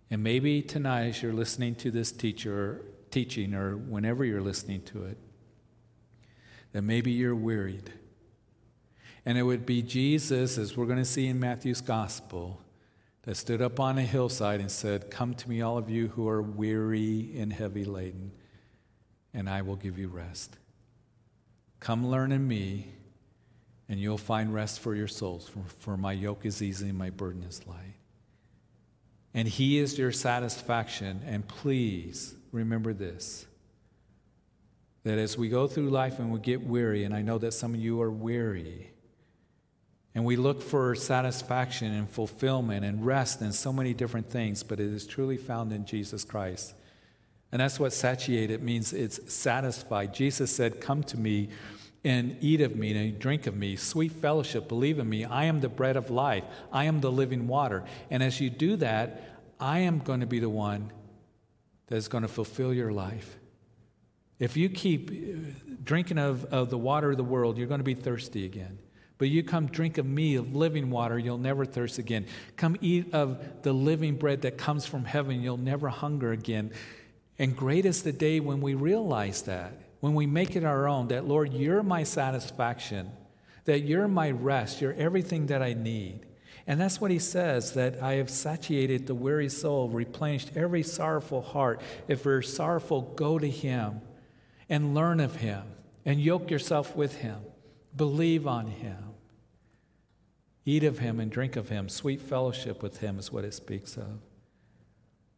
And 0.09 0.23
maybe 0.23 0.61
tonight, 0.61 1.07
as 1.07 1.23
you're 1.23 1.33
listening 1.33 1.75
to 1.75 1.91
this 1.91 2.11
teacher, 2.11 2.81
teaching, 3.11 3.53
or 3.53 3.75
whenever 3.75 4.23
you're 4.23 4.41
listening 4.41 4.81
to 4.83 5.05
it, 5.05 5.17
that 6.71 6.83
maybe 6.83 7.11
you're 7.11 7.35
wearied. 7.35 7.91
And 9.25 9.37
it 9.37 9.43
would 9.43 9.65
be 9.65 9.81
Jesus, 9.81 10.57
as 10.57 10.77
we're 10.77 10.85
going 10.85 10.99
to 10.99 11.05
see 11.05 11.27
in 11.27 11.39
Matthew's 11.39 11.81
gospel, 11.81 12.61
that 13.25 13.35
stood 13.35 13.61
up 13.61 13.79
on 13.79 13.97
a 13.97 14.03
hillside 14.03 14.59
and 14.59 14.71
said, 14.71 15.09
Come 15.09 15.33
to 15.33 15.49
me, 15.49 15.61
all 15.61 15.77
of 15.77 15.89
you 15.89 16.07
who 16.09 16.27
are 16.29 16.41
weary 16.41 17.31
and 17.37 17.51
heavy 17.51 17.83
laden, 17.83 18.31
and 19.33 19.49
I 19.49 19.63
will 19.63 19.75
give 19.75 19.97
you 19.97 20.07
rest. 20.07 20.55
Come 21.79 22.07
learn 22.07 22.31
in 22.31 22.47
me, 22.47 22.87
and 23.89 23.99
you'll 23.99 24.17
find 24.17 24.53
rest 24.53 24.79
for 24.79 24.95
your 24.95 25.07
souls, 25.07 25.47
for, 25.47 25.63
for 25.79 25.97
my 25.97 26.13
yoke 26.13 26.45
is 26.45 26.61
easy 26.61 26.89
and 26.89 26.97
my 26.97 27.09
burden 27.09 27.43
is 27.43 27.65
light. 27.67 27.95
And 29.33 29.47
He 29.47 29.79
is 29.79 29.97
your 29.97 30.11
satisfaction. 30.11 31.21
And 31.25 31.47
please 31.47 32.35
remember 32.51 32.93
this 32.93 33.45
that 35.03 35.19
as 35.19 35.37
we 35.37 35.49
go 35.49 35.67
through 35.67 35.91
life 35.91 36.17
and 36.17 36.31
we 36.31 36.39
get 36.39 36.63
weary, 36.63 37.03
and 37.03 37.13
I 37.13 37.21
know 37.21 37.37
that 37.37 37.53
some 37.53 37.75
of 37.75 37.79
you 37.79 38.01
are 38.01 38.09
weary, 38.09 38.91
and 40.15 40.23
we 40.23 40.37
look 40.37 40.61
for 40.61 40.95
satisfaction 40.95 41.93
and 41.93 42.09
fulfillment 42.09 42.85
and 42.85 43.05
rest 43.05 43.41
and 43.41 43.53
so 43.53 43.73
many 43.73 43.93
different 43.93 44.29
things, 44.29 44.63
but 44.63 44.79
it 44.79 44.87
is 44.87 45.05
truly 45.05 45.35
found 45.35 45.73
in 45.73 45.85
Jesus 45.85 46.23
Christ. 46.23 46.73
And 47.51 47.59
that's 47.59 47.79
what 47.79 47.91
satiated 47.91 48.63
means 48.63 48.93
it's 48.93 49.31
satisfied. 49.31 50.13
Jesus 50.13 50.55
said, 50.55 50.79
Come 50.79 51.03
to 51.03 51.17
me 51.17 51.49
and 52.05 52.37
eat 52.39 52.61
of 52.61 52.77
me 52.77 52.95
and 52.95 53.19
drink 53.19 53.45
of 53.45 53.57
me. 53.57 53.75
Sweet 53.75 54.13
fellowship, 54.13 54.69
believe 54.69 54.99
in 54.99 55.09
me. 55.09 55.25
I 55.25 55.45
am 55.45 55.59
the 55.59 55.69
bread 55.69 55.97
of 55.97 56.09
life, 56.09 56.45
I 56.71 56.85
am 56.85 57.01
the 57.01 57.11
living 57.11 57.47
water. 57.47 57.83
And 58.09 58.23
as 58.23 58.39
you 58.39 58.49
do 58.49 58.77
that, 58.77 59.21
I 59.59 59.79
am 59.79 59.99
going 59.99 60.21
to 60.21 60.25
be 60.25 60.39
the 60.39 60.49
one 60.49 60.91
that's 61.87 62.07
going 62.07 62.21
to 62.21 62.27
fulfill 62.27 62.73
your 62.73 62.91
life. 62.91 63.37
If 64.39 64.55
you 64.55 64.69
keep 64.69 65.83
drinking 65.83 66.19
of, 66.19 66.45
of 66.45 66.69
the 66.69 66.77
water 66.77 67.11
of 67.11 67.17
the 67.17 67.23
world, 67.23 67.57
you're 67.57 67.67
going 67.67 67.79
to 67.79 67.85
be 67.85 67.93
thirsty 67.93 68.45
again. 68.45 68.79
But 69.17 69.29
you 69.29 69.43
come 69.43 69.67
drink 69.67 69.97
of 69.97 70.05
me, 70.05 70.35
of 70.35 70.55
living 70.55 70.89
water, 70.89 71.17
you'll 71.17 71.37
never 71.37 71.65
thirst 71.65 71.97
again. 71.97 72.25
Come 72.57 72.75
eat 72.81 73.13
of 73.13 73.63
the 73.63 73.71
living 73.71 74.15
bread 74.15 74.41
that 74.41 74.57
comes 74.57 74.85
from 74.85 75.05
heaven, 75.05 75.41
you'll 75.41 75.57
never 75.57 75.87
hunger 75.87 76.31
again. 76.31 76.71
And 77.39 77.55
great 77.55 77.85
is 77.85 78.03
the 78.03 78.11
day 78.11 78.39
when 78.39 78.61
we 78.61 78.73
realize 78.73 79.43
that, 79.43 79.73
when 80.01 80.13
we 80.13 80.25
make 80.25 80.55
it 80.55 80.63
our 80.63 80.87
own, 80.87 81.07
that 81.09 81.27
Lord, 81.27 81.53
you're 81.53 81.83
my 81.83 82.03
satisfaction, 82.03 83.09
that 83.63 83.81
you're 83.81 84.07
my 84.07 84.31
rest, 84.31 84.81
you're 84.81 84.93
everything 84.93 85.47
that 85.47 85.61
I 85.61 85.73
need. 85.73 86.25
And 86.67 86.81
that's 86.81 86.99
what 86.99 87.11
he 87.11 87.19
says 87.19 87.73
that 87.73 88.01
I 88.01 88.13
have 88.13 88.29
satiated 88.29 89.05
the 89.05 89.15
weary 89.15 89.49
soul, 89.49 89.87
replenished 89.89 90.51
every 90.55 90.83
sorrowful 90.83 91.41
heart. 91.41 91.79
If 92.07 92.25
you're 92.25 92.41
sorrowful, 92.41 93.01
go 93.15 93.37
to 93.37 93.49
him 93.49 94.01
and 94.67 94.95
learn 94.95 95.19
of 95.19 95.37
him 95.37 95.63
and 96.05 96.19
yoke 96.19 96.49
yourself 96.49 96.95
with 96.95 97.17
him. 97.17 97.37
Believe 97.95 98.47
on 98.47 98.67
him. 98.67 99.04
Eat 100.65 100.83
of 100.83 100.99
him 100.99 101.19
and 101.19 101.31
drink 101.31 101.55
of 101.55 101.69
him. 101.69 101.87
Sweet 101.87 102.19
fellowship 102.19 102.81
with 102.81 102.97
him 102.97 103.19
is 103.19 103.31
what 103.31 103.45
it 103.45 103.53
speaks 103.53 103.97
of. 103.97 104.19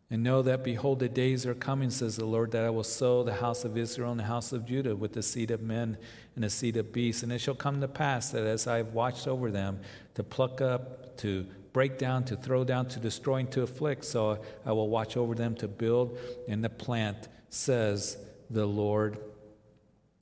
And 0.09 0.23
know 0.23 0.41
that, 0.43 0.63
behold, 0.63 0.99
the 0.99 1.09
days 1.09 1.45
are 1.45 1.53
coming, 1.53 1.89
says 1.89 2.15
the 2.15 2.25
Lord, 2.25 2.51
that 2.51 2.63
I 2.63 2.69
will 2.69 2.85
sow 2.85 3.23
the 3.23 3.33
house 3.33 3.65
of 3.65 3.77
Israel 3.77 4.11
and 4.11 4.19
the 4.19 4.23
house 4.23 4.53
of 4.53 4.65
Judah 4.65 4.95
with 4.95 5.11
the 5.11 5.21
seed 5.21 5.51
of 5.51 5.61
men 5.61 5.97
and 6.35 6.43
the 6.45 6.49
seed 6.49 6.77
of 6.77 6.93
beasts. 6.93 7.23
And 7.23 7.31
it 7.33 7.39
shall 7.39 7.55
come 7.55 7.81
to 7.81 7.89
pass 7.89 8.29
that 8.29 8.43
as 8.43 8.67
I 8.67 8.77
have 8.77 8.93
watched 8.93 9.27
over 9.27 9.51
them, 9.51 9.81
to 10.15 10.23
pluck 10.23 10.61
up, 10.61 11.17
to 11.17 11.45
break 11.73 11.97
down, 11.97 12.23
to 12.23 12.37
throw 12.37 12.63
down, 12.63 12.87
to 12.87 12.99
destroy, 13.01 13.35
and 13.35 13.51
to 13.51 13.63
afflict, 13.63 14.05
so 14.05 14.41
I 14.65 14.71
will 14.71 14.87
watch 14.87 15.17
over 15.17 15.35
them 15.35 15.55
to 15.55 15.67
build 15.67 16.17
and 16.47 16.63
to 16.63 16.69
plant, 16.69 17.27
says 17.49 18.17
the 18.49 18.65
Lord 18.65 19.19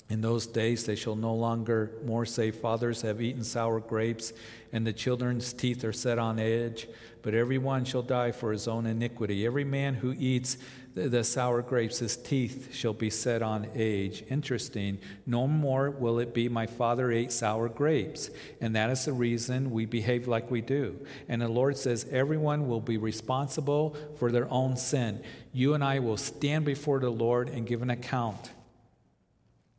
in 0.08 0.22
those 0.22 0.46
days 0.46 0.86
they 0.86 0.96
shall 0.96 1.16
no 1.16 1.34
longer 1.34 1.92
more 2.06 2.26
say, 2.26 2.52
Fathers 2.52 3.02
have 3.02 3.22
eaten 3.22 3.44
sour 3.44 3.80
grapes, 3.80 4.34
and 4.72 4.86
the 4.86 4.94
children's 4.94 5.52
teeth 5.52 5.84
are 5.84 5.94
set 5.94 6.20
on 6.20 6.38
edge. 6.38 6.88
But 7.24 7.34
every 7.34 7.58
one 7.58 7.86
shall 7.86 8.04
die 8.04 8.32
for 8.32 8.52
his 8.52 8.68
own 8.68 8.86
iniquity. 8.86 9.48
Every 9.48 9.64
man 9.64 9.96
who 9.96 10.14
eats 10.16 10.58
the, 10.94 11.10
the 11.10 11.24
sour 11.24 11.64
grapes, 11.64 11.98
his 11.98 12.16
teeth 12.18 12.70
shall 12.72 12.94
be 12.94 13.10
set 13.10 13.42
on 13.42 13.68
edge. 13.74 14.24
Interesting. 14.30 15.00
No 15.26 15.48
more 15.48 15.90
will 15.90 16.20
it 16.20 16.36
be, 16.36 16.50
My 16.50 16.68
father 16.68 17.12
ate 17.12 17.32
sour 17.32 17.68
grapes. 17.68 18.30
And 18.62 18.76
that 18.76 18.92
is 18.92 19.06
the 19.06 19.14
reason 19.14 19.72
we 19.72 19.88
behave 19.88 20.28
like 20.28 20.52
we 20.52 20.62
do. 20.62 21.04
And 21.28 21.42
the 21.42 21.48
Lord 21.48 21.78
says, 21.78 22.06
Everyone 22.12 22.68
will 22.68 22.80
be 22.80 22.98
responsible 22.98 23.98
for 24.20 24.32
their 24.32 24.48
own 24.52 24.78
sin. 24.78 25.24
You 25.52 25.74
and 25.74 25.84
I 25.84 25.98
will 25.98 26.18
stand 26.18 26.64
before 26.64 27.00
the 27.00 27.10
Lord 27.10 27.50
and 27.50 27.66
give 27.66 27.82
an 27.82 27.90
account 27.90 28.52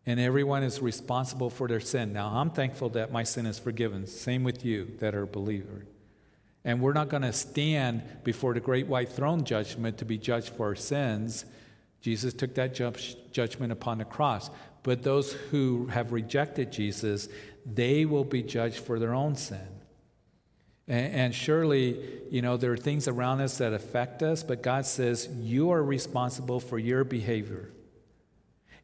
and 0.07 0.21
everyone 0.21 0.63
is 0.63 0.81
responsible 0.81 1.51
for 1.51 1.67
their 1.67 1.81
sin. 1.81 2.13
Now, 2.13 2.29
I'm 2.29 2.51
thankful 2.51 2.91
that 2.91 3.11
my 3.11 3.25
sin 3.25 3.45
is 3.45 3.59
forgiven. 3.59 4.07
Same 4.07 4.45
with 4.45 4.65
you 4.65 4.93
that 5.01 5.17
are 5.17 5.27
believers. 5.27 5.87
And 6.65 6.81
we're 6.81 6.93
not 6.93 7.09
going 7.09 7.23
to 7.23 7.33
stand 7.33 8.03
before 8.25 8.55
the 8.55 8.61
great 8.61 8.87
white 8.87 9.09
throne 9.09 9.45
judgment 9.45 9.99
to 9.99 10.05
be 10.05 10.17
judged 10.17 10.51
for 10.51 10.69
our 10.69 10.75
sins. 10.77 11.45
Jesus 12.01 12.35
took 12.35 12.55
that 12.55 12.75
judgment 13.33 13.73
upon 13.73 13.99
the 13.99 14.05
cross. 14.05 14.51
But 14.85 15.03
those 15.03 15.33
who 15.33 15.87
have 15.87 16.13
rejected 16.13 16.71
Jesus, 16.71 17.29
they 17.65 18.05
will 18.05 18.25
be 18.25 18.43
judged 18.43 18.79
for 18.79 19.01
their 19.01 19.15
own 19.15 19.35
sin. 19.35 19.69
And, 20.87 21.15
and 21.15 21.35
surely, 21.35 22.01
you 22.31 22.43
know, 22.43 22.57
there 22.57 22.73
are 22.73 22.77
things 22.77 23.09
around 23.09 23.41
us 23.41 23.59
that 23.59 23.73
affect 23.73 24.23
us, 24.23 24.45
but 24.45 24.63
God 24.63 24.87
says 24.87 25.29
you 25.41 25.71
are 25.71 25.83
responsible 25.83 26.61
for 26.61 26.79
your 26.79 27.03
behavior. 27.03 27.71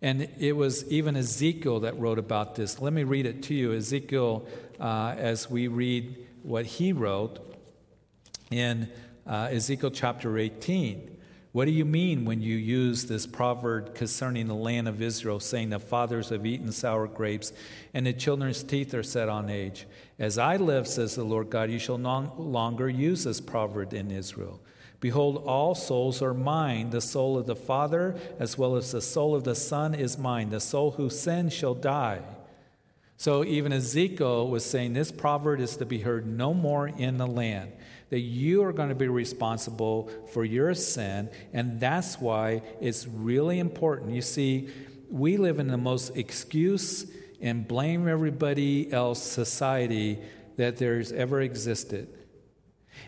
And 0.03 0.29
it 0.39 0.57
was 0.57 0.85
even 0.89 1.17
Ezekiel 1.17 1.81
that 1.81 1.99
wrote 1.99 2.19
about 2.19 2.57
this. 2.57 2.81
Let 2.81 2.93
me 2.93 3.05
read 3.05 3.25
it 3.25 3.43
to 3.45 3.55
you. 3.55 3.73
Ezekiel, 3.73 4.47
uh, 4.81 5.15
as 5.17 5.49
we 5.49 5.69
read 5.69 6.27
what 6.43 6.67
he 6.67 6.93
wrote 6.93 7.39
in 8.51 8.91
uh, 9.27 9.49
Ezekiel 9.51 9.93
chapter 9.93 10.37
18. 10.37 11.09
What 11.53 11.67
do 11.67 11.71
you 11.71 11.85
mean 11.85 12.25
when 12.25 12.41
you 12.41 12.57
use 12.57 13.05
this 13.05 13.27
proverb 13.27 13.95
concerning 13.95 14.49
the 14.49 14.55
land 14.55 14.89
of 14.89 15.03
Israel, 15.03 15.39
saying 15.39 15.69
the 15.69 15.79
fathers 15.79 16.31
have 16.31 16.47
eaten 16.47 16.73
sour 16.73 17.07
grapes 17.07 17.53
and 17.93 18.07
the 18.07 18.13
children's 18.13 18.63
teeth 18.63 18.95
are 18.95 19.03
set 19.03 19.29
on 19.29 19.51
age? 19.51 19.87
As 20.19 20.39
I 20.39 20.57
live, 20.57 20.89
says 20.89 21.15
the 21.15 21.25
Lord 21.25 21.51
God, 21.51 21.71
you 21.71 21.79
shall 21.79 21.99
no 21.99 22.33
longer 22.39 22.89
use 22.89 23.25
this 23.25 23.41
proverb 23.41 23.93
in 23.93 24.11
Israel. 24.11 24.61
Behold, 25.03 25.43
all 25.47 25.75
souls 25.75 26.23
are 26.23 26.33
mine. 26.33 26.91
The 26.91 27.01
soul 27.01 27.37
of 27.37 27.45
the 27.45 27.57
Father, 27.57 28.15
as 28.39 28.57
well 28.57 28.77
as 28.77 28.93
the 28.93 29.01
soul 29.01 29.35
of 29.35 29.43
the 29.43 29.57
Son, 29.57 29.97
is 29.97 30.17
mine. 30.17 30.51
The 30.51 30.61
soul 30.61 30.93
who 30.93 31.11
sins 31.11 31.53
shall 31.53 31.75
die. 31.75 32.21
So 33.17 33.45
even 33.45 33.73
Ezekiel 33.73 34.49
was 34.49 34.65
saying 34.65 34.93
this 34.93 35.11
proverb 35.11 35.59
is 35.59 35.77
to 35.79 35.85
be 35.85 35.99
heard 35.99 36.29
no 36.29 36.55
more 36.55 36.87
in 36.87 37.19
the 37.19 37.27
land. 37.27 37.73
That 38.11 38.21
you 38.21 38.63
are 38.63 38.73
going 38.73 38.91
to 38.91 38.95
be 38.95 39.09
responsible 39.09 40.09
for 40.33 40.45
your 40.45 40.73
sin, 40.73 41.31
and 41.53 41.81
that's 41.81 42.21
why 42.21 42.63
it's 42.81 43.09
really 43.09 43.59
important. 43.59 44.13
You 44.13 44.23
see, 44.23 44.69
we 45.11 45.37
live 45.37 45.59
in 45.59 45.67
the 45.67 45.77
most 45.77 46.17
excuse 46.17 47.11
and 47.41 47.67
blame 47.67 48.07
everybody 48.07 48.93
else 48.93 49.21
society 49.21 50.21
that 50.59 50.77
there's 50.77 51.11
ever 51.11 51.41
existed. 51.41 52.07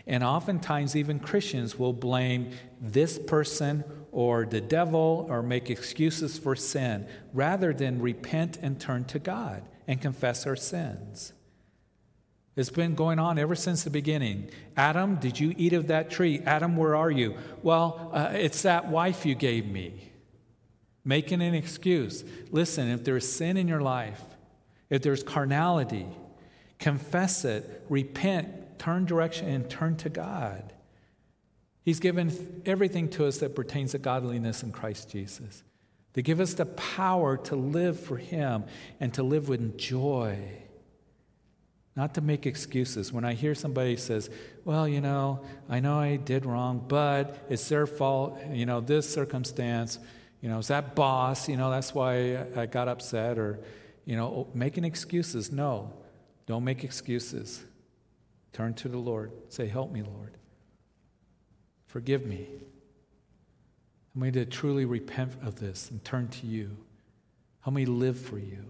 And 0.07 0.23
oftentimes, 0.23 0.95
even 0.95 1.19
Christians 1.19 1.79
will 1.79 1.93
blame 1.93 2.51
this 2.79 3.17
person 3.17 3.83
or 4.11 4.45
the 4.45 4.61
devil 4.61 5.25
or 5.29 5.41
make 5.41 5.69
excuses 5.69 6.37
for 6.37 6.55
sin 6.55 7.07
rather 7.33 7.73
than 7.73 8.01
repent 8.01 8.57
and 8.61 8.79
turn 8.79 9.05
to 9.05 9.19
God 9.19 9.63
and 9.87 9.99
confess 10.01 10.45
our 10.45 10.55
sins. 10.55 11.33
It's 12.55 12.69
been 12.69 12.95
going 12.95 13.19
on 13.19 13.37
ever 13.37 13.55
since 13.55 13.83
the 13.83 13.89
beginning. 13.89 14.49
Adam, 14.77 15.15
did 15.15 15.39
you 15.39 15.53
eat 15.57 15.73
of 15.73 15.87
that 15.87 16.09
tree? 16.09 16.39
Adam, 16.45 16.77
where 16.77 16.95
are 16.95 17.11
you? 17.11 17.35
Well, 17.63 18.11
uh, 18.13 18.29
it's 18.33 18.61
that 18.61 18.87
wife 18.87 19.25
you 19.25 19.35
gave 19.35 19.65
me. 19.65 20.11
Making 21.03 21.41
an 21.41 21.53
excuse. 21.53 22.23
Listen, 22.51 22.89
if 22.89 23.03
there's 23.03 23.29
sin 23.29 23.57
in 23.57 23.67
your 23.67 23.81
life, 23.81 24.21
if 24.89 25.01
there's 25.01 25.23
carnality, 25.23 26.05
confess 26.79 27.43
it, 27.43 27.85
repent, 27.89 28.53
turn 28.77 29.05
direction, 29.05 29.47
and 29.47 29.69
turn 29.69 29.97
to 29.97 30.09
God. 30.09 30.73
He's 31.83 31.99
given 31.99 32.61
everything 32.65 33.09
to 33.09 33.25
us 33.25 33.39
that 33.39 33.55
pertains 33.55 33.91
to 33.91 33.99
godliness 33.99 34.63
in 34.63 34.71
Christ 34.71 35.09
Jesus, 35.09 35.63
to 36.13 36.21
give 36.21 36.39
us 36.39 36.53
the 36.53 36.65
power 36.65 37.37
to 37.37 37.55
live 37.55 37.99
for 37.99 38.17
Him 38.17 38.63
and 38.99 39.13
to 39.13 39.23
live 39.23 39.49
with 39.49 39.77
joy 39.77 40.37
not 41.95 42.13
to 42.15 42.21
make 42.21 42.45
excuses. 42.45 43.13
When 43.13 43.23
I 43.23 43.33
hear 43.33 43.55
somebody 43.55 43.95
says, 43.95 44.29
"Well, 44.65 44.87
you 44.87 44.99
know, 44.99 45.41
I 45.69 45.79
know 45.79 45.97
I 45.97 46.17
did 46.17 46.45
wrong, 46.45 46.83
but 46.87 47.45
it's 47.49 47.67
their 47.69 47.87
fault. 47.87 48.37
You 48.51 48.65
know, 48.65 48.81
this 48.81 49.11
circumstance. 49.11 49.99
You 50.41 50.49
know, 50.49 50.59
it's 50.59 50.67
that 50.67 50.95
boss. 50.95 51.47
You 51.47 51.57
know, 51.57 51.71
that's 51.71 51.95
why 51.95 52.45
I 52.55 52.65
got 52.65 52.87
upset." 52.87 53.39
Or, 53.39 53.59
you 54.03 54.15
know, 54.15 54.27
oh, 54.27 54.47
making 54.53 54.83
excuses. 54.83 55.51
No, 55.51 55.93
don't 56.45 56.63
make 56.63 56.83
excuses. 56.83 57.63
Turn 58.55 58.73
to 58.75 58.87
the 58.87 58.97
Lord. 58.97 59.33
Say, 59.49 59.67
"Help 59.67 59.91
me, 59.91 60.01
Lord. 60.01 60.37
Forgive 61.87 62.25
me." 62.25 62.47
Help 64.13 64.15
me 64.15 64.31
to 64.31 64.45
truly 64.45 64.85
repent 64.85 65.33
of 65.41 65.59
this 65.59 65.91
and 65.91 66.01
turn 66.05 66.29
to 66.29 66.47
you. 66.47 66.77
Help 67.59 67.75
me 67.75 67.85
live 67.85 68.17
for 68.17 68.39
you. 68.39 68.63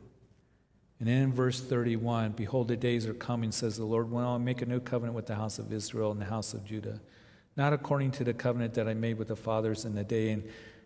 And 1.00 1.08
then 1.08 1.22
in 1.22 1.32
verse 1.32 1.62
31, 1.62 2.32
behold, 2.32 2.68
the 2.68 2.76
days 2.76 3.06
are 3.06 3.14
coming, 3.14 3.52
says 3.52 3.78
the 3.78 3.86
Lord, 3.86 4.10
when 4.10 4.24
I'll 4.24 4.40
make 4.40 4.64
a 4.64 4.66
new 4.66 4.80
covenant 4.80 5.16
with 5.16 5.28
the 5.28 5.36
house 5.36 5.60
of 5.60 5.72
Israel 5.72 6.10
and 6.10 6.20
the 6.20 6.26
house 6.26 6.56
of 6.56 6.66
Judah, 6.66 7.00
not 7.56 7.72
according 7.72 8.10
to 8.14 8.24
the 8.24 8.34
covenant 8.34 8.74
that 8.74 8.88
I 8.88 8.96
made 8.96 9.20
with 9.20 9.28
the 9.28 9.36
fathers 9.36 9.86
in 9.86 9.94
the 9.94 10.04
day 10.04 10.44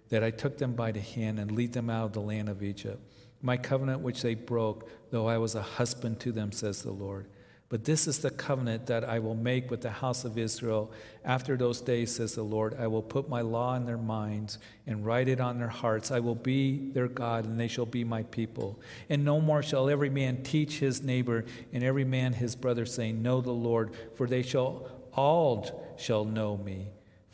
that 0.10 0.26
I 0.26 0.32
took 0.32 0.58
them 0.58 0.74
by 0.74 0.91
the 0.91 1.00
hand 1.00 1.39
and 1.39 1.52
lead 1.52 1.72
them 1.72 1.89
out 1.89 2.08
of 2.08 2.12
the 2.12 2.22
land 2.22 2.50
of 2.50 2.62
Egypt. 2.62 3.02
My 3.41 3.56
covenant 3.56 4.02
which 4.02 4.22
they 4.24 4.36
broke, 4.36 4.89
though 5.10 5.28
I 5.28 5.38
was 5.38 5.56
a 5.56 5.62
husband 5.62 6.20
to 6.20 6.34
them, 6.34 6.52
says 6.52 6.84
the 6.84 6.91
Lord. 6.91 7.30
But 7.70 7.86
this 7.86 8.08
is 8.08 8.18
the 8.18 8.32
covenant 8.32 8.88
that 8.88 9.04
I 9.04 9.20
will 9.20 9.36
make 9.36 9.70
with 9.70 9.82
the 9.82 9.92
house 9.92 10.26
of 10.26 10.40
Israel. 10.40 10.92
After 11.24 11.56
those 11.56 11.82
days, 11.82 12.16
says 12.16 12.34
the 12.34 12.42
Lord, 12.42 12.76
I 12.80 12.88
will 12.88 13.04
put 13.04 13.30
my 13.30 13.42
law 13.42 13.76
in 13.76 13.86
their 13.86 13.98
minds 13.98 14.58
and 14.88 15.06
write 15.06 15.28
it 15.28 15.40
on 15.40 15.60
their 15.60 15.68
hearts. 15.68 16.10
I 16.10 16.20
will 16.20 16.34
be 16.34 16.90
their 16.92 17.08
God, 17.08 17.46
and 17.46 17.60
they 17.60 17.68
shall 17.68 17.86
be 17.86 18.04
my 18.04 18.24
people. 18.24 18.80
And 19.08 19.24
no 19.24 19.40
more 19.40 19.62
shall 19.62 19.88
every 19.88 20.10
man 20.10 20.42
teach 20.42 20.80
his 20.80 21.04
neighbor 21.04 21.46
and 21.72 21.84
every 21.84 22.06
man 22.06 22.34
his 22.34 22.56
brother, 22.56 22.88
saying, 22.88 23.22
Know 23.22 23.40
the 23.40 23.52
Lord, 23.52 23.96
for 24.16 24.26
they 24.26 24.42
shall 24.42 24.90
all 25.14 25.96
shall 25.96 26.26
know 26.26 26.58
me 26.58 26.88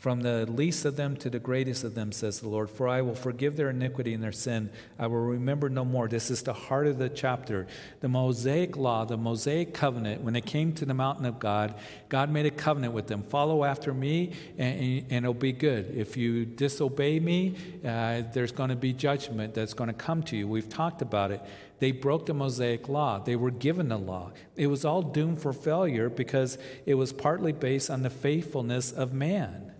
from 0.06 0.20
the 0.20 0.46
least 0.46 0.84
of 0.84 0.94
them 0.94 1.16
to 1.16 1.28
the 1.28 1.40
greatest 1.40 1.82
of 1.82 1.96
them, 1.96 2.12
says 2.12 2.38
the 2.38 2.48
Lord. 2.48 2.70
For 2.70 2.86
I 2.86 3.02
will 3.02 3.16
forgive 3.16 3.56
their 3.56 3.70
iniquity 3.70 4.14
and 4.14 4.22
their 4.22 4.30
sin. 4.30 4.70
I 5.00 5.08
will 5.08 5.18
remember 5.18 5.68
no 5.68 5.84
more. 5.84 6.06
This 6.06 6.30
is 6.30 6.44
the 6.44 6.52
heart 6.52 6.86
of 6.86 6.96
the 6.96 7.08
chapter. 7.08 7.66
The 8.02 8.08
Mosaic 8.08 8.76
law, 8.76 9.04
the 9.04 9.16
Mosaic 9.16 9.74
covenant, 9.74 10.22
when 10.22 10.36
it 10.36 10.46
came 10.46 10.72
to 10.74 10.84
the 10.84 10.94
mountain 10.94 11.26
of 11.26 11.40
God, 11.40 11.74
God 12.08 12.30
made 12.30 12.46
a 12.46 12.52
covenant 12.52 12.92
with 12.94 13.08
them. 13.08 13.24
Follow 13.24 13.64
after 13.64 13.92
me, 13.92 14.30
and, 14.56 15.06
and 15.10 15.24
it'll 15.24 15.34
be 15.34 15.50
good. 15.50 15.92
If 15.92 16.16
you 16.16 16.44
disobey 16.44 17.18
me, 17.18 17.56
uh, 17.84 18.22
there's 18.32 18.52
going 18.52 18.70
to 18.70 18.76
be 18.76 18.92
judgment 18.92 19.54
that's 19.54 19.74
going 19.74 19.88
to 19.88 19.92
come 19.92 20.22
to 20.22 20.36
you. 20.36 20.46
We've 20.46 20.68
talked 20.68 21.02
about 21.02 21.32
it. 21.32 21.42
They 21.80 21.90
broke 21.90 22.26
the 22.26 22.34
Mosaic 22.34 22.88
law. 22.88 23.18
They 23.18 23.34
were 23.34 23.50
given 23.50 23.88
the 23.88 23.98
law. 23.98 24.30
It 24.54 24.68
was 24.68 24.84
all 24.84 25.02
doomed 25.02 25.42
for 25.42 25.52
failure 25.52 26.08
because 26.08 26.58
it 26.86 26.94
was 26.94 27.12
partly 27.12 27.50
based 27.50 27.90
on 27.90 28.02
the 28.02 28.10
faithfulness 28.10 28.92
of 28.92 29.12
man. 29.12 29.72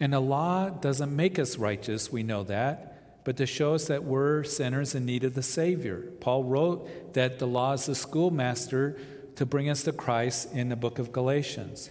And 0.00 0.12
the 0.12 0.20
law 0.20 0.70
doesn't 0.70 1.14
make 1.14 1.38
us 1.38 1.56
righteous, 1.56 2.12
we 2.12 2.22
know 2.22 2.44
that, 2.44 3.24
but 3.24 3.36
to 3.38 3.46
show 3.46 3.74
us 3.74 3.86
that 3.88 4.04
we're 4.04 4.44
sinners 4.44 4.94
in 4.94 5.04
need 5.04 5.24
of 5.24 5.34
the 5.34 5.42
Savior. 5.42 6.04
Paul 6.20 6.44
wrote 6.44 7.14
that 7.14 7.38
the 7.38 7.46
law 7.46 7.72
is 7.72 7.86
the 7.86 7.94
schoolmaster 7.94 8.98
to 9.36 9.44
bring 9.44 9.68
us 9.68 9.82
to 9.84 9.92
Christ 9.92 10.52
in 10.52 10.68
the 10.68 10.76
book 10.76 10.98
of 10.98 11.12
Galatians. 11.12 11.90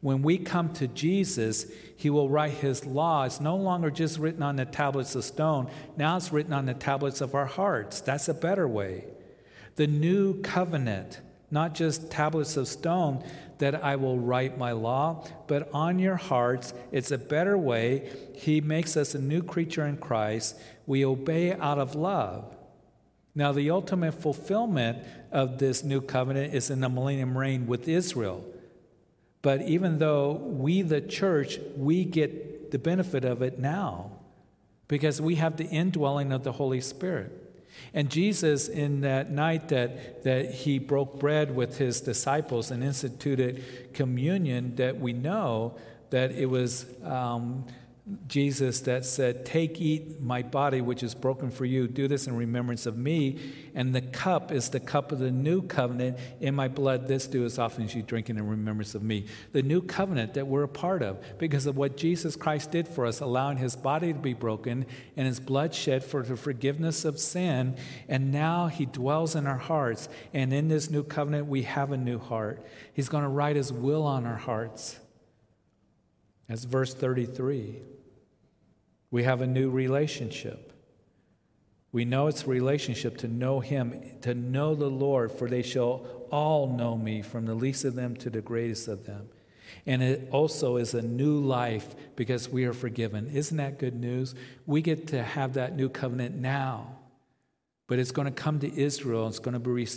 When 0.00 0.22
we 0.22 0.38
come 0.38 0.72
to 0.74 0.88
Jesus, 0.88 1.66
he 1.96 2.08
will 2.08 2.30
write 2.30 2.52
his 2.52 2.86
law. 2.86 3.24
It's 3.24 3.40
no 3.40 3.56
longer 3.56 3.90
just 3.90 4.18
written 4.18 4.42
on 4.42 4.56
the 4.56 4.64
tablets 4.64 5.14
of 5.14 5.24
stone, 5.24 5.70
now 5.96 6.16
it's 6.16 6.32
written 6.32 6.52
on 6.52 6.66
the 6.66 6.74
tablets 6.74 7.20
of 7.20 7.34
our 7.34 7.46
hearts. 7.46 8.00
That's 8.00 8.28
a 8.28 8.34
better 8.34 8.66
way. 8.66 9.04
The 9.76 9.86
new 9.86 10.40
covenant, 10.40 11.20
not 11.50 11.74
just 11.74 12.10
tablets 12.10 12.56
of 12.56 12.68
stone, 12.68 13.24
that 13.60 13.82
I 13.82 13.96
will 13.96 14.18
write 14.18 14.58
my 14.58 14.72
law, 14.72 15.24
but 15.46 15.70
on 15.72 15.98
your 15.98 16.16
hearts. 16.16 16.74
It's 16.92 17.10
a 17.10 17.18
better 17.18 17.56
way. 17.56 18.10
He 18.34 18.60
makes 18.60 18.96
us 18.96 19.14
a 19.14 19.20
new 19.20 19.42
creature 19.42 19.86
in 19.86 19.96
Christ. 19.96 20.58
We 20.86 21.04
obey 21.04 21.54
out 21.54 21.78
of 21.78 21.94
love. 21.94 22.56
Now, 23.34 23.52
the 23.52 23.70
ultimate 23.70 24.12
fulfillment 24.12 24.98
of 25.30 25.58
this 25.58 25.84
new 25.84 26.00
covenant 26.00 26.52
is 26.52 26.68
in 26.68 26.80
the 26.80 26.88
millennium 26.88 27.38
reign 27.38 27.66
with 27.66 27.88
Israel. 27.88 28.44
But 29.42 29.62
even 29.62 29.98
though 29.98 30.32
we, 30.32 30.82
the 30.82 31.00
church, 31.00 31.58
we 31.76 32.04
get 32.04 32.70
the 32.72 32.78
benefit 32.78 33.24
of 33.24 33.40
it 33.40 33.58
now 33.58 34.10
because 34.88 35.20
we 35.20 35.36
have 35.36 35.56
the 35.56 35.66
indwelling 35.66 36.32
of 36.32 36.42
the 36.42 36.52
Holy 36.52 36.80
Spirit. 36.80 37.49
And 37.92 38.10
Jesus, 38.10 38.68
in 38.68 39.00
that 39.00 39.30
night 39.30 39.68
that, 39.68 40.22
that 40.24 40.50
he 40.50 40.78
broke 40.78 41.18
bread 41.18 41.54
with 41.54 41.78
his 41.78 42.00
disciples 42.00 42.70
and 42.70 42.84
instituted 42.84 43.92
communion, 43.94 44.76
that 44.76 44.98
we 44.98 45.12
know 45.12 45.76
that 46.10 46.32
it 46.32 46.46
was 46.46 46.86
um, 47.04 47.64
Jesus 48.26 48.80
that 48.80 49.04
said, 49.04 49.44
Take, 49.44 49.80
eat 49.80 50.20
my 50.20 50.42
body, 50.42 50.80
which 50.80 51.02
is 51.02 51.14
broken 51.14 51.50
for 51.50 51.64
you. 51.64 51.86
Do 51.86 52.08
this 52.08 52.26
in 52.26 52.34
remembrance 52.34 52.86
of 52.86 52.96
me. 52.96 53.38
And 53.74 53.94
the 53.94 54.00
cup 54.00 54.50
is 54.50 54.70
the 54.70 54.80
cup 54.80 55.12
of 55.12 55.18
the 55.18 55.30
new 55.30 55.62
covenant 55.62 56.18
in 56.40 56.54
my 56.54 56.68
blood. 56.68 57.06
This 57.06 57.26
do 57.26 57.44
as 57.44 57.58
often 57.58 57.84
as 57.84 57.94
you 57.94 58.02
drink 58.02 58.28
it 58.28 58.36
in 58.36 58.46
remembrance 58.46 58.94
of 58.94 59.02
me. 59.02 59.26
The 59.52 59.62
new 59.62 59.80
covenant 59.80 60.34
that 60.34 60.46
we're 60.46 60.64
a 60.64 60.68
part 60.68 61.02
of 61.02 61.22
because 61.38 61.66
of 61.66 61.76
what 61.76 61.96
Jesus 61.96 62.36
Christ 62.36 62.70
did 62.70 62.88
for 62.88 63.06
us, 63.06 63.20
allowing 63.20 63.58
his 63.58 63.76
body 63.76 64.12
to 64.12 64.18
be 64.18 64.34
broken 64.34 64.86
and 65.16 65.26
his 65.26 65.40
blood 65.40 65.74
shed 65.74 66.02
for 66.02 66.22
the 66.22 66.36
forgiveness 66.36 67.04
of 67.04 67.18
sin. 67.18 67.76
And 68.08 68.32
now 68.32 68.66
he 68.66 68.86
dwells 68.86 69.34
in 69.34 69.46
our 69.46 69.58
hearts. 69.58 70.08
And 70.34 70.52
in 70.52 70.68
this 70.68 70.90
new 70.90 71.02
covenant, 71.02 71.46
we 71.46 71.62
have 71.62 71.92
a 71.92 71.96
new 71.96 72.18
heart. 72.18 72.64
He's 72.92 73.08
going 73.08 73.24
to 73.24 73.28
write 73.28 73.56
his 73.56 73.72
will 73.72 74.02
on 74.02 74.26
our 74.26 74.36
hearts. 74.36 74.98
That's 76.48 76.64
verse 76.64 76.92
33. 76.92 77.99
We 79.10 79.24
have 79.24 79.40
a 79.40 79.46
new 79.46 79.70
relationship. 79.70 80.72
We 81.92 82.04
know 82.04 82.28
it's 82.28 82.44
a 82.44 82.46
relationship 82.46 83.18
to 83.18 83.28
know 83.28 83.60
Him, 83.60 84.00
to 84.22 84.34
know 84.34 84.74
the 84.74 84.90
Lord, 84.90 85.32
for 85.32 85.48
they 85.48 85.62
shall 85.62 86.06
all 86.30 86.68
know 86.68 86.96
me, 86.96 87.22
from 87.22 87.46
the 87.46 87.54
least 87.54 87.84
of 87.84 87.96
them 87.96 88.16
to 88.18 88.30
the 88.30 88.40
greatest 88.40 88.86
of 88.86 89.06
them. 89.06 89.28
And 89.86 90.02
it 90.02 90.28
also 90.30 90.76
is 90.76 90.94
a 90.94 91.02
new 91.02 91.38
life 91.38 91.94
because 92.16 92.48
we 92.48 92.64
are 92.64 92.72
forgiven. 92.72 93.30
Isn't 93.32 93.56
that 93.56 93.78
good 93.78 93.94
news? 93.94 94.34
We 94.66 94.82
get 94.82 95.08
to 95.08 95.22
have 95.22 95.54
that 95.54 95.76
new 95.76 95.88
covenant 95.88 96.36
now. 96.36 96.96
But 97.86 97.98
it's 97.98 98.12
going 98.12 98.26
to 98.26 98.32
come 98.32 98.60
to 98.60 98.80
Israel, 98.80 99.26
it's 99.26 99.40
going 99.40 99.60
to 99.60 99.74
be 99.74 99.88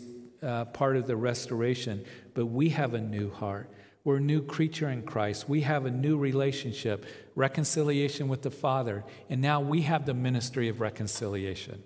uh, 0.41 0.65
part 0.65 0.97
of 0.97 1.05
the 1.05 1.15
restoration. 1.15 2.03
But 2.33 2.47
we 2.47 2.69
have 2.69 2.95
a 2.95 3.01
new 3.01 3.29
heart. 3.31 3.69
We're 4.03 4.17
a 4.17 4.21
new 4.21 4.41
creature 4.41 4.89
in 4.89 5.03
Christ. 5.03 5.47
We 5.47 5.61
have 5.61 5.85
a 5.85 5.91
new 5.91 6.17
relationship, 6.17 7.05
reconciliation 7.35 8.27
with 8.27 8.41
the 8.41 8.51
Father. 8.51 9.03
And 9.29 9.41
now 9.41 9.61
we 9.61 9.81
have 9.83 10.05
the 10.05 10.13
ministry 10.13 10.69
of 10.69 10.81
reconciliation, 10.81 11.83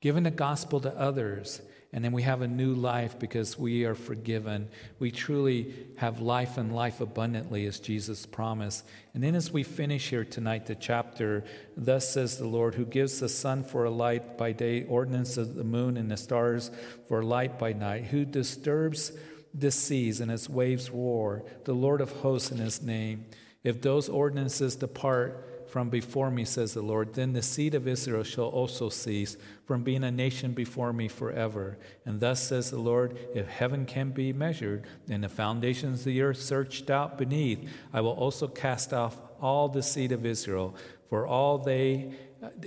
giving 0.00 0.24
the 0.24 0.30
gospel 0.30 0.80
to 0.80 0.96
others. 0.98 1.60
And 1.92 2.04
then 2.04 2.10
we 2.10 2.22
have 2.22 2.42
a 2.42 2.48
new 2.48 2.74
life 2.74 3.20
because 3.20 3.56
we 3.56 3.84
are 3.84 3.94
forgiven. 3.94 4.68
We 4.98 5.12
truly 5.12 5.72
have 5.96 6.20
life 6.20 6.58
and 6.58 6.74
life 6.74 7.00
abundantly, 7.00 7.66
as 7.66 7.78
Jesus 7.78 8.26
promised. 8.26 8.84
And 9.14 9.22
then, 9.22 9.36
as 9.36 9.52
we 9.52 9.62
finish 9.62 10.10
here 10.10 10.24
tonight, 10.24 10.66
the 10.66 10.74
chapter, 10.74 11.44
thus 11.76 12.12
says 12.12 12.36
the 12.36 12.48
Lord, 12.48 12.74
who 12.74 12.84
gives 12.84 13.20
the 13.20 13.28
sun 13.28 13.62
for 13.62 13.84
a 13.84 13.90
light 13.90 14.36
by 14.36 14.50
day, 14.50 14.82
ordinance 14.82 15.36
of 15.36 15.54
the 15.54 15.62
moon 15.62 15.96
and 15.96 16.10
the 16.10 16.16
stars 16.16 16.72
for 17.06 17.22
light 17.22 17.60
by 17.60 17.72
night, 17.72 18.06
who 18.06 18.24
disturbs 18.24 19.12
the 19.54 19.70
seas 19.70 20.20
and 20.20 20.32
its 20.32 20.48
waves 20.48 20.90
roar, 20.90 21.44
the 21.62 21.74
Lord 21.74 22.00
of 22.00 22.10
hosts 22.10 22.50
in 22.50 22.58
his 22.58 22.82
name. 22.82 23.24
If 23.64 23.80
those 23.80 24.08
ordinances 24.08 24.76
depart 24.76 25.68
from 25.68 25.88
before 25.88 26.30
me, 26.30 26.44
says 26.44 26.74
the 26.74 26.82
Lord, 26.82 27.14
then 27.14 27.32
the 27.32 27.42
seed 27.42 27.74
of 27.74 27.88
Israel 27.88 28.22
shall 28.22 28.44
also 28.44 28.90
cease 28.90 29.36
from 29.66 29.82
being 29.82 30.04
a 30.04 30.10
nation 30.10 30.52
before 30.52 30.92
me 30.92 31.08
forever. 31.08 31.78
And 32.04 32.20
thus 32.20 32.46
says 32.46 32.70
the 32.70 32.78
Lord, 32.78 33.18
if 33.34 33.48
heaven 33.48 33.86
can 33.86 34.10
be 34.10 34.32
measured, 34.32 34.84
and 35.08 35.24
the 35.24 35.28
foundations 35.28 36.00
of 36.00 36.04
the 36.04 36.22
earth 36.22 36.40
searched 36.40 36.90
out 36.90 37.18
beneath, 37.18 37.68
I 37.92 38.02
will 38.02 38.12
also 38.12 38.46
cast 38.46 38.92
off 38.92 39.20
all 39.40 39.68
the 39.68 39.82
seed 39.82 40.12
of 40.12 40.24
Israel, 40.24 40.76
for 41.08 41.26
all 41.26 41.58
they 41.58 42.12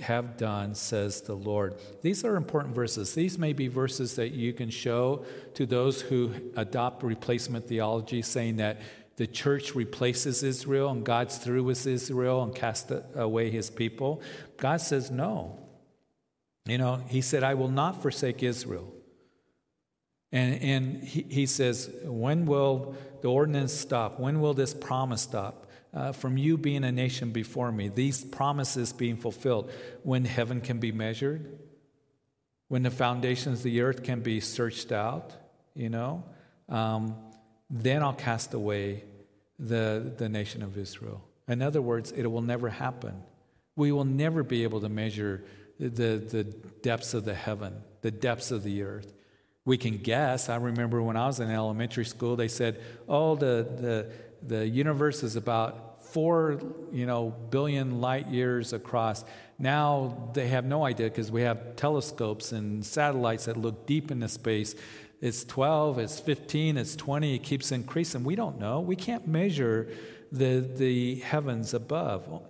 have 0.02 0.36
done, 0.36 0.74
says 0.74 1.22
the 1.22 1.34
Lord. 1.34 1.76
These 2.02 2.24
are 2.24 2.36
important 2.36 2.74
verses. 2.74 3.14
These 3.14 3.38
may 3.38 3.52
be 3.52 3.68
verses 3.68 4.16
that 4.16 4.32
you 4.32 4.52
can 4.52 4.70
show 4.70 5.24
to 5.54 5.66
those 5.66 6.00
who 6.00 6.32
adopt 6.56 7.02
replacement 7.02 7.68
theology, 7.68 8.22
saying 8.22 8.56
that 8.56 8.80
the 9.18 9.26
church 9.26 9.74
replaces 9.74 10.42
Israel 10.42 10.90
and 10.90 11.04
God's 11.04 11.36
through 11.38 11.64
with 11.64 11.86
Israel 11.86 12.42
and 12.42 12.54
cast 12.54 12.90
away 13.14 13.50
his 13.50 13.70
people. 13.70 14.22
God 14.56 14.80
says, 14.80 15.10
no. 15.10 15.58
You 16.66 16.78
know, 16.78 16.96
he 17.06 17.20
said, 17.20 17.42
I 17.42 17.54
will 17.54 17.70
not 17.70 18.02
forsake 18.02 18.42
Israel. 18.42 18.92
And, 20.32 20.62
and 20.62 21.04
he, 21.04 21.22
he 21.28 21.46
says, 21.46 21.90
when 22.02 22.46
will 22.46 22.96
the 23.20 23.28
ordinance 23.28 23.72
stop? 23.72 24.18
When 24.18 24.40
will 24.40 24.54
this 24.54 24.74
promise 24.74 25.22
stop? 25.22 25.68
uh, 25.94 26.12
from 26.12 26.36
you 26.36 26.58
being 26.58 26.84
a 26.84 26.92
nation 26.92 27.30
before 27.30 27.72
me, 27.72 27.88
these 27.88 28.24
promises 28.24 28.92
being 28.92 29.16
fulfilled, 29.16 29.70
when 30.02 30.24
heaven 30.24 30.60
can 30.60 30.78
be 30.78 30.92
measured, 30.92 31.58
when 32.68 32.82
the 32.82 32.90
foundations 32.90 33.60
of 33.60 33.64
the 33.64 33.80
earth 33.80 34.02
can 34.02 34.20
be 34.20 34.40
searched 34.40 34.92
out, 34.92 35.34
you 35.74 35.88
know, 35.88 36.24
um, 36.68 37.16
then 37.70 38.02
I'll 38.02 38.12
cast 38.12 38.54
away 38.54 39.04
the, 39.58 40.12
the 40.16 40.28
nation 40.28 40.62
of 40.62 40.78
Israel. 40.78 41.22
In 41.48 41.62
other 41.62 41.82
words, 41.82 42.12
it 42.12 42.26
will 42.26 42.42
never 42.42 42.68
happen. 42.68 43.22
We 43.76 43.92
will 43.92 44.04
never 44.04 44.42
be 44.42 44.62
able 44.64 44.80
to 44.80 44.88
measure 44.88 45.44
the, 45.78 46.16
the 46.16 46.44
depths 46.44 47.14
of 47.14 47.24
the 47.24 47.34
heaven, 47.34 47.74
the 48.02 48.10
depths 48.10 48.50
of 48.50 48.62
the 48.62 48.82
earth. 48.82 49.12
We 49.64 49.76
can 49.76 49.98
guess. 49.98 50.48
I 50.48 50.56
remember 50.56 51.02
when 51.02 51.16
I 51.16 51.26
was 51.26 51.40
in 51.40 51.50
elementary 51.50 52.04
school, 52.04 52.36
they 52.36 52.48
said, 52.48 52.80
oh, 53.08 53.36
the, 53.36 53.66
the, 53.78 54.12
the 54.42 54.66
universe 54.66 55.22
is 55.22 55.36
about 55.36 56.04
four, 56.04 56.60
you 56.90 57.06
know, 57.06 57.34
billion 57.50 58.00
light 58.00 58.28
years 58.28 58.72
across. 58.72 59.24
Now 59.58 60.30
they 60.32 60.48
have 60.48 60.64
no 60.64 60.84
idea 60.84 61.08
because 61.08 61.30
we 61.30 61.42
have 61.42 61.76
telescopes 61.76 62.52
and 62.52 62.84
satellites 62.84 63.44
that 63.44 63.56
look 63.56 63.86
deep 63.86 64.10
into 64.10 64.28
space. 64.28 64.74
It's 65.20 65.44
12, 65.44 65.98
it's 65.98 66.20
15, 66.20 66.76
it's 66.76 66.94
20, 66.94 67.34
it 67.34 67.42
keeps 67.42 67.72
increasing. 67.72 68.24
We 68.24 68.36
don't 68.36 68.60
know. 68.60 68.80
We 68.80 68.96
can't 68.96 69.26
measure 69.26 69.88
the, 70.30 70.60
the 70.60 71.16
heavens 71.16 71.74
above. 71.74 72.42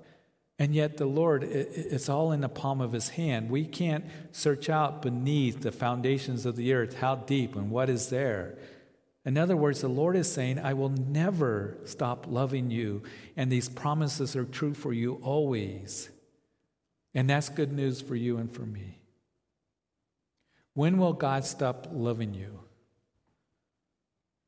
And 0.58 0.74
yet, 0.74 0.96
the 0.96 1.06
Lord, 1.06 1.44
it's 1.44 2.08
all 2.08 2.32
in 2.32 2.40
the 2.40 2.48
palm 2.48 2.80
of 2.80 2.92
His 2.92 3.10
hand. 3.10 3.48
We 3.48 3.64
can't 3.64 4.04
search 4.32 4.68
out 4.68 5.02
beneath 5.02 5.60
the 5.60 5.70
foundations 5.70 6.44
of 6.44 6.56
the 6.56 6.72
earth 6.72 6.96
how 6.96 7.14
deep 7.14 7.54
and 7.54 7.70
what 7.70 7.88
is 7.88 8.08
there. 8.08 8.58
In 9.24 9.38
other 9.38 9.56
words, 9.56 9.82
the 9.82 9.88
Lord 9.88 10.16
is 10.16 10.30
saying, 10.30 10.58
I 10.58 10.74
will 10.74 10.88
never 10.88 11.78
stop 11.84 12.26
loving 12.28 12.70
you, 12.70 13.02
and 13.36 13.52
these 13.52 13.68
promises 13.68 14.34
are 14.34 14.44
true 14.44 14.74
for 14.74 14.92
you 14.92 15.20
always. 15.22 16.08
And 17.14 17.30
that's 17.30 17.48
good 17.48 17.72
news 17.72 18.00
for 18.00 18.16
you 18.16 18.38
and 18.38 18.50
for 18.50 18.62
me. 18.62 18.97
When 20.78 20.98
will 20.98 21.12
God 21.12 21.44
stop 21.44 21.88
loving 21.90 22.34
you? 22.34 22.60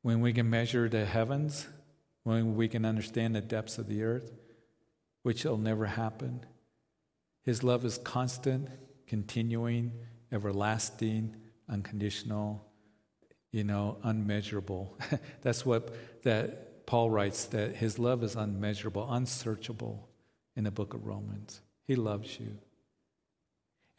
When 0.01 0.21
we 0.21 0.31
can 0.31 0.49
measure 0.49 0.87
the 0.87 1.05
heavens? 1.05 1.67
When 2.23 2.55
we 2.55 2.69
can 2.69 2.85
understand 2.85 3.35
the 3.35 3.41
depths 3.41 3.77
of 3.77 3.89
the 3.89 4.03
earth? 4.03 4.31
Which 5.23 5.43
will 5.43 5.57
never 5.57 5.87
happen. 5.87 6.45
His 7.43 7.63
love 7.63 7.83
is 7.83 7.97
constant, 7.97 8.69
continuing, 9.07 9.91
everlasting, 10.31 11.35
unconditional 11.67 12.65
you 13.51 13.65
know, 13.65 13.97
unmeasurable. 14.01 14.97
That's 15.41 15.65
what 15.65 15.93
that 16.23 16.85
Paul 16.85 17.09
writes 17.09 17.43
that 17.47 17.75
his 17.75 17.99
love 17.99 18.23
is 18.23 18.37
unmeasurable, 18.37 19.11
unsearchable 19.11 20.07
in 20.55 20.63
the 20.63 20.71
book 20.71 20.93
of 20.93 21.05
Romans. 21.05 21.59
He 21.83 21.97
loves 21.97 22.39
you. 22.39 22.57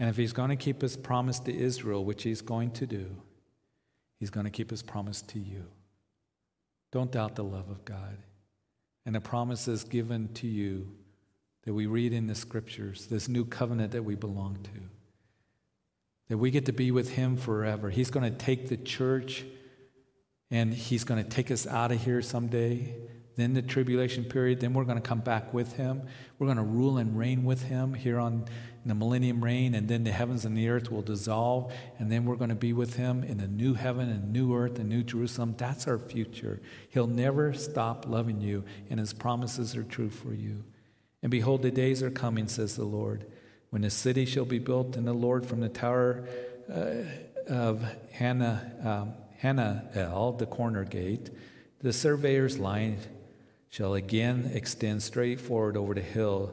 And 0.02 0.10
if 0.10 0.16
he's 0.16 0.32
going 0.32 0.50
to 0.50 0.56
keep 0.56 0.82
his 0.82 0.96
promise 0.96 1.38
to 1.38 1.56
Israel, 1.56 2.04
which 2.04 2.24
he's 2.24 2.42
going 2.42 2.72
to 2.72 2.88
do, 2.88 3.06
he's 4.18 4.30
going 4.30 4.46
to 4.46 4.50
keep 4.50 4.68
his 4.68 4.82
promise 4.82 5.22
to 5.22 5.38
you. 5.38 5.62
Don't 6.90 7.12
doubt 7.12 7.36
the 7.36 7.44
love 7.44 7.70
of 7.70 7.84
God. 7.84 8.18
And 9.06 9.14
the 9.14 9.20
promises 9.20 9.84
given 9.84 10.26
to 10.34 10.48
you 10.48 10.88
that 11.62 11.72
we 11.72 11.86
read 11.86 12.12
in 12.12 12.26
the 12.26 12.34
scriptures, 12.34 13.06
this 13.06 13.28
new 13.28 13.44
covenant 13.44 13.92
that 13.92 14.02
we 14.02 14.16
belong 14.16 14.58
to 14.64 14.80
that 16.28 16.38
we 16.38 16.50
get 16.50 16.66
to 16.66 16.72
be 16.72 16.90
with 16.90 17.10
Him 17.10 17.36
forever. 17.36 17.88
He's 17.88 18.10
going 18.10 18.28
to 18.28 18.36
take 18.36 18.68
the 18.68 18.78
church 18.78 19.44
and 20.50 20.74
He's 20.74 21.04
going 21.04 21.22
to 21.22 21.30
take 21.30 21.52
us 21.52 21.64
out 21.64 21.92
of 21.92 22.02
here 22.02 22.22
someday. 22.22 22.92
Then 23.36 23.54
the 23.54 23.62
tribulation 23.62 24.24
period, 24.24 24.58
then 24.58 24.74
we're 24.74 24.84
going 24.84 25.00
to 25.00 25.08
come 25.08 25.20
back 25.20 25.54
with 25.54 25.74
Him. 25.74 26.02
We're 26.40 26.48
going 26.48 26.56
to 26.56 26.64
rule 26.64 26.98
and 26.98 27.16
reign 27.16 27.44
with 27.44 27.62
Him 27.62 27.94
here 27.94 28.18
on 28.18 28.46
the 28.88 28.94
millennium 28.94 29.42
reign, 29.42 29.74
and 29.74 29.88
then 29.88 30.04
the 30.04 30.12
heavens 30.12 30.44
and 30.44 30.56
the 30.56 30.68
earth 30.68 30.90
will 30.90 31.02
dissolve, 31.02 31.72
and 31.98 32.10
then 32.10 32.24
we're 32.24 32.36
going 32.36 32.50
to 32.50 32.56
be 32.56 32.72
with 32.72 32.96
Him 32.96 33.22
in 33.22 33.40
a 33.40 33.46
new 33.46 33.74
heaven 33.74 34.08
and 34.08 34.32
new 34.32 34.54
earth 34.56 34.78
and 34.78 34.88
new 34.88 35.02
Jerusalem. 35.02 35.54
That's 35.56 35.86
our 35.86 35.98
future. 35.98 36.60
He'll 36.90 37.06
never 37.06 37.52
stop 37.54 38.06
loving 38.08 38.40
you, 38.40 38.64
and 38.90 38.98
His 38.98 39.12
promises 39.12 39.76
are 39.76 39.84
true 39.84 40.10
for 40.10 40.34
you. 40.34 40.64
And 41.22 41.30
behold, 41.30 41.62
the 41.62 41.70
days 41.70 42.02
are 42.02 42.10
coming, 42.10 42.48
says 42.48 42.76
the 42.76 42.84
Lord 42.84 43.24
when 43.72 43.84
a 43.84 43.90
city 43.90 44.26
shall 44.26 44.44
be 44.44 44.58
built 44.58 44.98
in 44.98 45.06
the 45.06 45.14
Lord 45.14 45.46
from 45.46 45.60
the 45.60 45.68
tower 45.70 46.28
uh, 46.70 47.04
of 47.48 47.82
Hannah, 48.12 48.70
um, 48.84 49.14
Hananel, 49.42 50.36
the 50.36 50.44
corner 50.44 50.84
gate, 50.84 51.30
the 51.80 51.90
surveyor's 51.90 52.58
line 52.58 52.98
shall 53.70 53.94
again 53.94 54.50
extend 54.52 55.02
straight 55.02 55.40
forward 55.40 55.78
over 55.78 55.94
the 55.94 56.02
hill, 56.02 56.52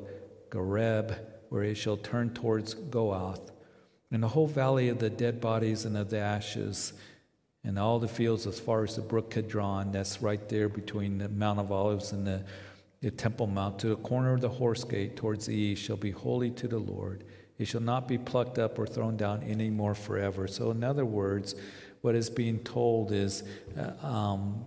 Gareb, 0.49 1.19
where 1.49 1.63
it 1.63 1.75
shall 1.75 1.97
turn 1.97 2.31
towards 2.33 2.73
Goath, 2.73 3.51
and 4.11 4.23
the 4.23 4.29
whole 4.29 4.47
valley 4.47 4.89
of 4.89 4.99
the 4.99 5.09
dead 5.09 5.41
bodies 5.41 5.85
and 5.85 5.97
of 5.97 6.09
the 6.09 6.19
ashes, 6.19 6.93
and 7.63 7.77
all 7.77 7.99
the 7.99 8.07
fields 8.07 8.47
as 8.47 8.59
far 8.59 8.83
as 8.83 8.95
the 8.95 9.01
brook 9.01 9.31
Kidron, 9.31 9.91
that's 9.91 10.21
right 10.21 10.47
there 10.49 10.69
between 10.69 11.17
the 11.17 11.29
Mount 11.29 11.59
of 11.59 11.71
Olives 11.71 12.11
and 12.11 12.25
the 12.25 12.43
the 13.01 13.11
temple 13.11 13.47
mount 13.47 13.79
to 13.79 13.87
the 13.87 13.95
corner 13.95 14.33
of 14.33 14.41
the 14.41 14.49
horse 14.49 14.83
gate 14.83 15.15
towards 15.15 15.45
the 15.45 15.55
east 15.55 15.83
shall 15.83 15.97
be 15.97 16.11
holy 16.11 16.51
to 16.51 16.67
the 16.67 16.79
Lord. 16.79 17.23
It 17.57 17.65
shall 17.65 17.81
not 17.81 18.07
be 18.07 18.17
plucked 18.17 18.59
up 18.59 18.77
or 18.77 18.87
thrown 18.87 19.17
down 19.17 19.43
any 19.43 19.69
more 19.69 19.95
forever. 19.95 20.47
So, 20.47 20.71
in 20.71 20.83
other 20.83 21.05
words, 21.05 21.55
what 22.01 22.15
is 22.15 22.29
being 22.29 22.59
told 22.59 23.11
is 23.11 23.43
uh, 23.77 24.05
um, 24.05 24.65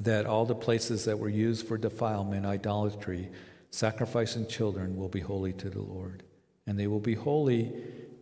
that 0.00 0.26
all 0.26 0.44
the 0.44 0.54
places 0.54 1.06
that 1.06 1.18
were 1.18 1.28
used 1.28 1.66
for 1.66 1.78
defilement, 1.78 2.44
idolatry, 2.44 3.30
sacrificing 3.70 4.46
children 4.46 4.96
will 4.96 5.08
be 5.08 5.20
holy 5.20 5.52
to 5.54 5.70
the 5.70 5.82
Lord. 5.82 6.22
And 6.66 6.78
they 6.78 6.86
will 6.86 7.00
be 7.00 7.14
holy 7.14 7.72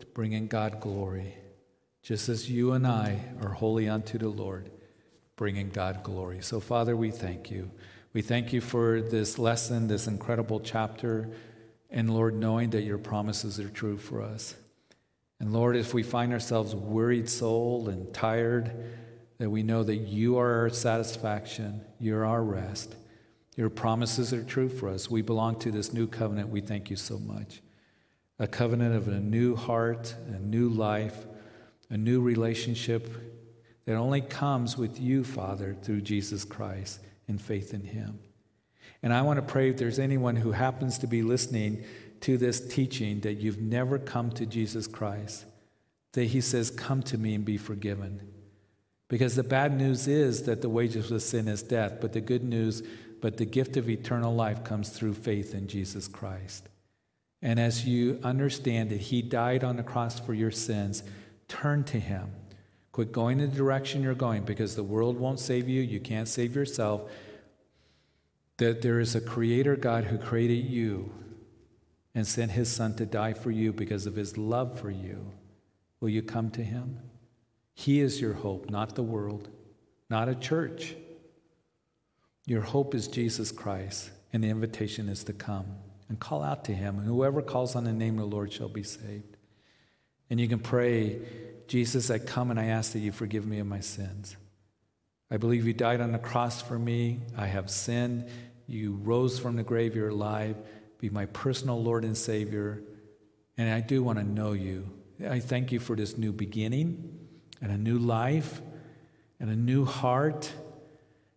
to 0.01 0.07
bring 0.07 0.33
in 0.33 0.49
God 0.49 0.81
glory, 0.81 1.35
just 2.03 2.29
as 2.29 2.51
you 2.51 2.73
and 2.73 2.87
I 2.87 3.21
are 3.43 3.51
holy 3.51 3.89
unto 3.89 4.19
the 4.19 4.29
Lord, 4.29 4.71
bringing 5.37 5.71
God 5.71 6.03
glory. 6.03 6.43
So, 6.43 6.61
Father, 6.61 6.97
we 6.97 7.11
thank 7.11 7.51
you. 7.51 7.71
We 8.13 8.23
thank 8.23 8.53
you 8.53 8.61
for 8.61 9.01
this 9.01 9.39
lesson, 9.39 9.89
this 9.89 10.07
incredible 10.07 10.61
chapter, 10.61 11.31
and 11.91 12.13
Lord, 12.13 12.35
knowing 12.35 12.71
that 12.71 12.83
your 12.83 12.99
promises 12.99 13.59
are 13.59 13.69
true 13.69 13.97
for 13.97 14.21
us. 14.21 14.55
And 15.41 15.53
Lord, 15.53 15.77
if 15.77 15.95
we 15.95 16.03
find 16.03 16.33
ourselves 16.33 16.75
worried 16.75 17.29
soul 17.29 17.89
and 17.89 18.13
tired, 18.13 18.71
that 19.39 19.51
we 19.51 19.63
know 19.63 19.83
that 19.83 19.97
you 19.97 20.39
are 20.39 20.61
our 20.61 20.71
satisfaction, 20.71 21.81
you're 21.99 22.25
our 22.25 22.43
rest. 22.43 22.95
Your 23.57 23.71
promises 23.71 24.33
are 24.33 24.43
true 24.43 24.69
for 24.69 24.89
us. 24.89 25.11
We 25.11 25.23
belong 25.23 25.59
to 25.61 25.71
this 25.71 25.93
new 25.93 26.07
covenant. 26.07 26.49
We 26.49 26.61
thank 26.61 26.91
you 26.91 26.97
so 26.97 27.19
much. 27.19 27.63
A 28.39 28.49
covenant 28.49 28.97
of 28.97 29.07
a 29.09 29.21
new 29.21 29.55
heart, 29.55 30.15
a 30.29 30.41
new 30.41 30.69
life, 30.69 31.27
a 31.91 31.97
new 31.97 32.21
relationship 32.21 33.09
that 33.85 33.95
only 33.95 34.21
comes 34.21 34.77
with 34.77 35.01
you, 35.01 35.23
Father, 35.23 35.77
through 35.83 36.01
Jesus 36.01 36.45
Christ 36.45 37.01
and 37.29 37.41
faith 37.41 37.73
in 37.73 37.83
Him. 37.83 38.19
And 39.03 39.13
I 39.13 39.23
want 39.23 39.37
to 39.37 39.43
pray 39.43 39.71
if 39.71 39.77
there's 39.77 39.99
anyone 39.99 40.37
who 40.37 40.53
happens 40.53 40.99
to 40.99 41.07
be 41.07 41.23
listening 41.23 41.85
to 42.23 42.39
this 42.39 42.67
teaching 42.67 43.21
that 43.21 43.35
you've 43.35 43.61
never 43.61 43.99
come 43.99 44.31
to 44.33 44.47
Jesus 44.47 44.87
Christ, 44.87 45.45
that 46.13 46.25
He 46.25 46.41
says, 46.41 46.71
Come 46.71 47.03
to 47.05 47.19
me 47.19 47.35
and 47.35 47.45
be 47.45 47.59
forgiven. 47.59 48.29
Because 49.09 49.37
the 49.37 49.45
bad 49.45 49.77
news 49.77 50.09
is 50.09 50.45
that 50.45 50.63
the 50.63 50.69
wages 50.69 51.11
of 51.13 51.23
sin 51.23 51.47
is 51.47 51.63
death, 51.63 51.99
but 52.01 52.15
the 52.15 52.21
good 52.21 52.43
news, 52.43 52.83
but 53.25 53.39
the 53.39 53.47
gift 53.47 53.79
of 53.79 53.89
eternal 53.89 54.35
life 54.35 54.65
comes 54.65 54.91
through 54.91 55.15
faith 55.15 55.55
in 55.55 55.67
Jesus 55.67 56.07
Christ. 56.07 56.69
And 57.41 57.59
as 57.59 57.87
you 57.87 58.21
understand 58.23 58.91
that 58.91 59.01
He 59.01 59.23
died 59.23 59.65
on 59.65 59.79
the 59.79 59.83
cross 59.83 60.21
for 60.21 60.35
your 60.35 60.51
sins, 60.51 61.03
turn 61.49 61.85
to 61.85 61.99
Him. 61.99 62.33
Quit 62.93 63.13
going 63.13 63.41
in 63.41 63.49
the 63.49 63.57
direction 63.57 64.03
you're 64.03 64.13
going 64.13 64.43
because 64.43 64.77
the 64.77 64.83
world 64.83 65.19
won't 65.19 65.41
save 65.41 65.71
you. 65.71 65.81
You 65.81 66.01
can't 66.01 66.29
save 66.29 66.55
yourself. 66.55 67.11
That 68.59 68.83
there 68.83 69.01
is 69.01 69.15
a 69.15 69.23
creator 69.23 69.75
God 69.75 70.05
who 70.05 70.19
created 70.19 70.67
you 70.67 71.11
and 72.15 72.27
sent 72.27 72.51
his 72.51 72.71
son 72.71 72.95
to 72.97 73.07
die 73.07 73.33
for 73.33 73.51
you 73.51 73.73
because 73.73 74.05
of 74.05 74.17
his 74.17 74.37
love 74.37 74.79
for 74.79 74.91
you. 74.91 75.33
Will 75.99 76.11
you 76.11 76.21
come 76.21 76.51
to 76.51 76.63
him? 76.63 76.99
He 77.73 78.01
is 78.01 78.21
your 78.21 78.35
hope, 78.35 78.69
not 78.69 78.97
the 78.97 79.03
world, 79.03 79.49
not 80.11 80.29
a 80.29 80.35
church. 80.35 80.95
Your 82.47 82.61
hope 82.61 82.95
is 82.95 83.09
Jesus 83.09 83.51
Christ, 83.51 84.11
and 84.33 84.45
the 84.45 84.49
invitation 84.49 85.09
is 85.09 85.25
to 85.25 85.33
come. 85.33 85.67
and 86.09 86.21
call 86.21 86.43
out 86.43 86.65
to 86.67 86.73
him. 86.75 86.99
And 86.99 87.07
whoever 87.07 87.41
calls 87.41 87.75
on 87.75 87.85
the 87.85 87.93
name 87.93 88.19
of 88.19 88.29
the 88.29 88.37
Lord 88.37 88.53
shall 88.53 88.69
be 88.69 88.83
saved. 88.83 89.37
And 90.29 90.39
you 90.39 90.49
can 90.49 90.59
pray, 90.59 91.19
Jesus, 91.67 92.11
I 92.11 92.19
come 92.19 92.51
and 92.51 92.61
I 92.61 92.67
ask 92.67 92.93
that 92.93 92.99
you 92.99 93.13
forgive 93.13 93.47
me 93.47 93.59
of 93.59 93.67
my 93.67 93.81
sins. 93.81 94.37
I 95.31 95.39
believe 95.39 95.67
you 95.67 95.73
died 95.73 96.01
on 96.01 96.13
the 96.13 96.19
cross 96.19 96.61
for 96.61 96.79
me. 96.79 97.21
I 97.37 97.47
have 97.47 97.71
sinned. 97.71 98.29
You 98.67 99.01
rose 99.03 99.39
from 99.39 99.57
the 99.57 99.63
grave. 99.63 99.97
You're 99.97 100.11
alive. 100.11 100.57
Be 100.99 101.11
my 101.11 101.27
personal 101.27 101.83
Lord 101.83 102.05
and 102.05 102.17
Savior. 102.17 102.83
And 103.57 103.73
I 103.73 103.81
do 103.81 104.03
want 104.03 104.19
to 104.19 104.25
know 104.25 104.53
you. 104.53 104.91
I 105.27 105.41
thank 105.41 105.73
you 105.73 105.81
for 105.81 105.97
this 105.97 106.19
new 106.19 106.33
beginning 106.33 107.19
and 107.63 107.73
a 107.73 107.79
new 107.79 107.99
life 107.99 108.61
and 109.41 109.49
a 109.49 109.57
new 109.57 109.85
heart. 109.85 110.53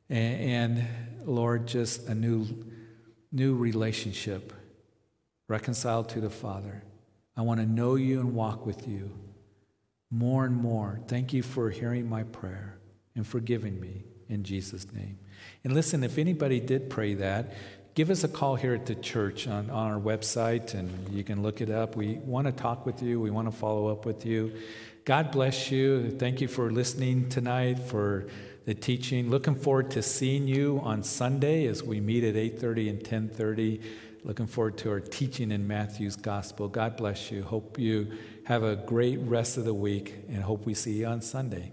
And, 0.10 0.80
and 0.80 0.88
Lord, 1.26 1.68
just 1.68 2.08
a 2.08 2.16
new, 2.16 2.48
new 3.32 3.56
relationship 3.56 4.54
reconciled 5.48 6.10
to 6.10 6.22
the 6.22 6.30
Father. 6.30 6.84
I 7.36 7.42
want 7.42 7.60
to 7.60 7.66
know 7.66 7.96
you 7.96 8.20
and 8.20 8.34
walk 8.34 8.66
with 8.66 8.88
you 8.88 9.12
more 10.10 10.46
and 10.46 10.56
more. 10.56 11.00
Thank 11.08 11.34
you 11.34 11.44
for 11.44 11.70
hearing 11.70 12.10
my 12.10 12.24
prayer 12.24 12.78
and 13.16 13.26
forgiving 13.26 13.80
me 13.80 14.04
in 14.30 14.44
Jesus' 14.44 14.92
name. 14.94 15.20
And 15.64 15.74
listen, 15.74 16.04
if 16.04 16.18
anybody 16.18 16.60
did 16.60 16.90
pray 16.90 17.14
that, 17.16 17.54
give 17.94 18.10
us 18.10 18.24
a 18.24 18.28
call 18.28 18.56
here 18.56 18.74
at 18.74 18.86
the 18.86 18.96
church 18.96 19.48
on, 19.48 19.70
on 19.70 19.92
our 19.92 20.00
website 20.00 20.74
and 20.74 21.10
you 21.14 21.24
can 21.24 21.42
look 21.42 21.62
it 21.62 21.70
up. 21.70 21.96
We 21.96 22.16
want 22.16 22.48
to 22.48 22.54
talk 22.54 22.86
with 22.86 23.02
you, 23.02 23.20
we 23.20 23.32
want 23.32 23.52
to 23.52 23.56
follow 23.56 23.88
up 23.88 24.06
with 24.06 24.26
you. 24.26 24.54
God 25.06 25.32
bless 25.32 25.72
you. 25.72 26.12
Thank 26.12 26.42
you 26.42 26.48
for 26.48 26.70
listening 26.70 27.30
tonight, 27.30 27.80
for 27.80 28.28
the 28.68 28.76
teaching. 28.76 29.30
Looking 29.30 29.56
forward 29.56 29.90
to 29.92 30.04
seeing 30.04 30.46
you 30.46 30.82
on 30.84 31.02
Sunday 31.02 31.68
as 31.68 31.82
we 31.82 32.02
meet 32.02 32.26
at 32.26 32.36
8:30 32.36 32.90
and 32.90 33.02
10:30. 33.02 33.80
Looking 34.26 34.46
forward 34.46 34.78
to 34.80 34.90
our 34.90 35.00
teaching 35.00 35.52
in 35.52 35.66
Matthew's 35.66 36.18
gospel. 36.18 36.68
God 36.68 36.98
bless 36.98 37.32
you. 37.32 37.44
Hope 37.44 37.80
you 37.80 38.12
have 38.44 38.64
a 38.64 38.76
great 38.76 39.20
rest 39.20 39.56
of 39.58 39.64
the 39.64 39.74
week 39.74 40.16
and 40.28 40.44
hope 40.44 40.66
we 40.66 40.74
see 40.74 40.98
you 41.00 41.06
on 41.06 41.22
Sunday. 41.22 41.72